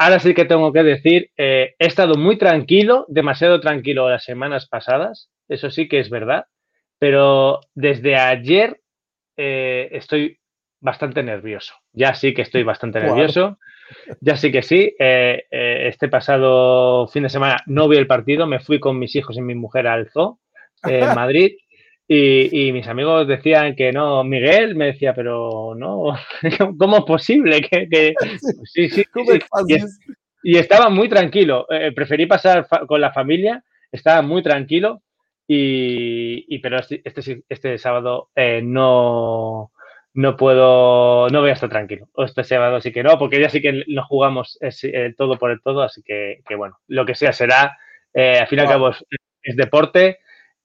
Ahora 0.00 0.20
sí 0.20 0.32
que 0.32 0.44
tengo 0.44 0.72
que 0.72 0.84
decir, 0.84 1.32
eh, 1.36 1.74
he 1.76 1.86
estado 1.86 2.14
muy 2.14 2.38
tranquilo, 2.38 3.04
demasiado 3.08 3.60
tranquilo 3.60 4.08
las 4.08 4.22
semanas 4.22 4.68
pasadas, 4.68 5.28
eso 5.48 5.70
sí 5.70 5.88
que 5.88 5.98
es 5.98 6.08
verdad, 6.08 6.46
pero 7.00 7.58
desde 7.74 8.14
ayer 8.14 8.80
eh, 9.36 9.88
estoy 9.90 10.38
bastante 10.80 11.24
nervioso. 11.24 11.74
Ya 11.92 12.14
sí 12.14 12.32
que 12.32 12.42
estoy 12.42 12.62
bastante 12.62 13.00
nervioso. 13.00 13.58
Ya 14.20 14.36
sí 14.36 14.52
que 14.52 14.62
sí. 14.62 14.94
Eh, 15.00 15.44
este 15.50 16.08
pasado 16.08 17.08
fin 17.08 17.24
de 17.24 17.28
semana 17.28 17.56
no 17.66 17.88
vi 17.88 17.96
el 17.96 18.06
partido, 18.06 18.46
me 18.46 18.60
fui 18.60 18.78
con 18.78 19.00
mis 19.00 19.16
hijos 19.16 19.36
y 19.36 19.40
mi 19.40 19.56
mujer 19.56 19.88
al 19.88 20.10
zoo 20.10 20.38
en 20.84 21.12
Madrid. 21.16 21.56
Y, 22.10 22.72
mis 22.72 22.88
amigos 22.88 23.28
decían 23.28 23.76
que 23.76 23.92
no, 23.92 24.24
Miguel 24.24 24.74
me 24.74 24.86
decía, 24.86 25.14
pero 25.14 25.74
no, 25.76 26.14
¿cómo 26.78 26.98
es 26.98 27.04
posible? 27.04 27.60
Que, 27.60 28.14
Sí, 28.64 28.88
sí, 28.88 29.04
y, 30.42 30.56
estaba 30.56 30.88
muy 30.88 31.10
tranquilo. 31.10 31.66
Eh, 31.68 31.92
preferí 31.92 32.24
pasar 32.24 32.66
con 32.86 33.02
la 33.02 33.12
familia, 33.12 33.62
estaba 33.92 34.22
muy 34.22 34.42
tranquilo. 34.42 35.02
Y, 35.46 36.58
pero 36.58 36.78
este, 36.78 37.02
este, 37.04 37.42
este 37.48 37.78
sábado 37.78 38.30
eh, 38.34 38.60
no, 38.62 39.72
no 40.14 40.36
puedo, 40.36 41.28
no 41.28 41.40
voy 41.40 41.50
a 41.50 41.54
estar 41.54 41.68
tranquilo. 41.68 42.08
Este 42.16 42.42
sábado 42.42 42.80
sí 42.80 42.90
que 42.90 43.02
no, 43.02 43.18
porque 43.18 43.40
ya 43.40 43.50
sí 43.50 43.60
que 43.60 43.84
nos 43.86 44.06
jugamos 44.06 44.58
eh, 44.62 45.14
todo 45.16 45.38
por 45.38 45.50
el 45.50 45.60
todo, 45.60 45.82
así 45.82 46.02
que, 46.02 46.42
bueno, 46.56 46.78
lo 46.86 47.04
que 47.04 47.14
sea 47.14 47.34
será. 47.34 47.78
al 48.14 48.46
fin 48.46 48.58
y 48.58 48.62
al 48.62 48.68
cabo 48.68 48.92
es 49.42 49.56
deporte 49.56 50.20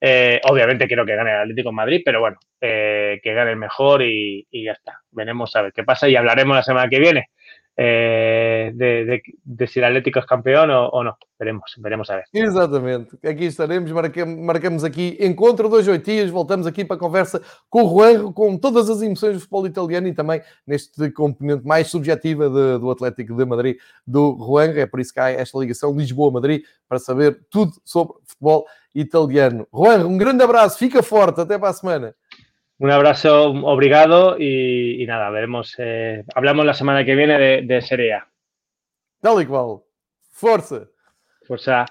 eh, 0.06 0.42
obviamente 0.44 0.86
quiero 0.86 1.06
que 1.06 1.16
gane 1.16 1.32
el 1.32 1.40
Atlético 1.44 1.72
Madrid, 1.72 2.02
pero 2.04 2.20
bueno, 2.20 2.38
eh, 2.60 3.22
que 3.24 3.34
gane 3.34 3.52
el 3.52 3.56
mejor 3.56 4.02
y, 4.02 4.46
ya 4.52 4.74
está. 4.74 5.00
Veremos 5.12 5.56
a 5.56 5.62
ver 5.62 5.72
qué 5.72 5.86
pasa 5.86 6.10
y 6.10 6.18
hablaremos 6.18 6.58
la 6.58 6.64
semana 6.64 6.90
que 6.90 7.00
viene 7.00 7.30
eh, 7.78 8.74
de, 8.76 9.68
si 9.68 9.80
el 9.80 9.86
Atlético 9.86 10.20
es 10.20 10.26
campeón 10.26 10.72
o, 10.72 11.04
no. 11.06 11.18
Veremos, 11.40 11.74
veremos 11.78 12.10
a 12.10 12.18
ver. 12.18 12.26
Exatamente. 12.34 13.16
Aqui 13.26 13.46
estaremos, 13.46 13.90
marcamos 13.92 14.84
aqui 14.84 15.16
encontro 15.22 15.70
dois 15.70 15.88
oito 15.88 16.12
dias, 16.12 16.30
voltamos 16.30 16.68
aqui 16.68 16.84
para 16.84 16.98
a 16.98 17.00
conversa 17.00 17.42
com 17.70 17.84
o 17.84 17.90
Juan, 17.90 18.34
com 18.34 18.58
todas 18.58 18.90
as 18.90 19.02
emoções 19.02 19.36
do 19.36 19.40
futebol 19.40 19.66
italiano 19.68 20.08
e 20.10 20.14
também 20.14 20.42
neste 20.68 21.12
componente 21.12 21.66
mais 21.66 21.88
subjetiva 21.88 22.50
de, 22.50 22.78
do 22.78 22.92
Atlético 22.92 23.38
de 23.38 23.46
Madrid 23.46 23.78
do 24.06 24.38
Juan. 24.38 24.74
É 24.78 24.86
por 24.86 25.00
isso 25.00 25.14
que 25.14 25.22
há 25.22 25.30
esta 25.30 25.58
ligação 25.58 25.96
Lisboa-Madrid 25.96 26.64
para 26.90 27.00
saber 27.00 27.40
tudo 27.50 27.72
sobre 27.86 28.16
futebol 28.26 28.66
italiano. 28.66 28.83
Juan, 29.72 30.06
un 30.06 30.18
grande 30.18 30.44
abrazo, 30.44 30.78
fica 30.78 31.02
fuerte, 31.02 31.42
até 31.42 31.58
para 31.58 31.72
la 31.72 31.74
semana. 31.74 32.16
Un 32.78 32.92
abrazo, 32.92 33.52
obrigado 33.52 34.38
y, 34.38 35.06
nada, 35.08 35.30
veremos. 35.30 35.76
Eh, 35.78 36.24
hablamos 36.36 36.66
la 36.66 36.74
semana 36.74 37.06
que 37.06 37.16
viene 37.16 37.40
de, 37.40 37.62
de 37.64 37.82
Serie 37.82 38.14
A. 38.14 38.28
Tal 39.22 39.42
y 39.42 39.46
cual. 39.46 39.80
Fuerza. 40.32 40.88
Fuerza. 41.48 41.86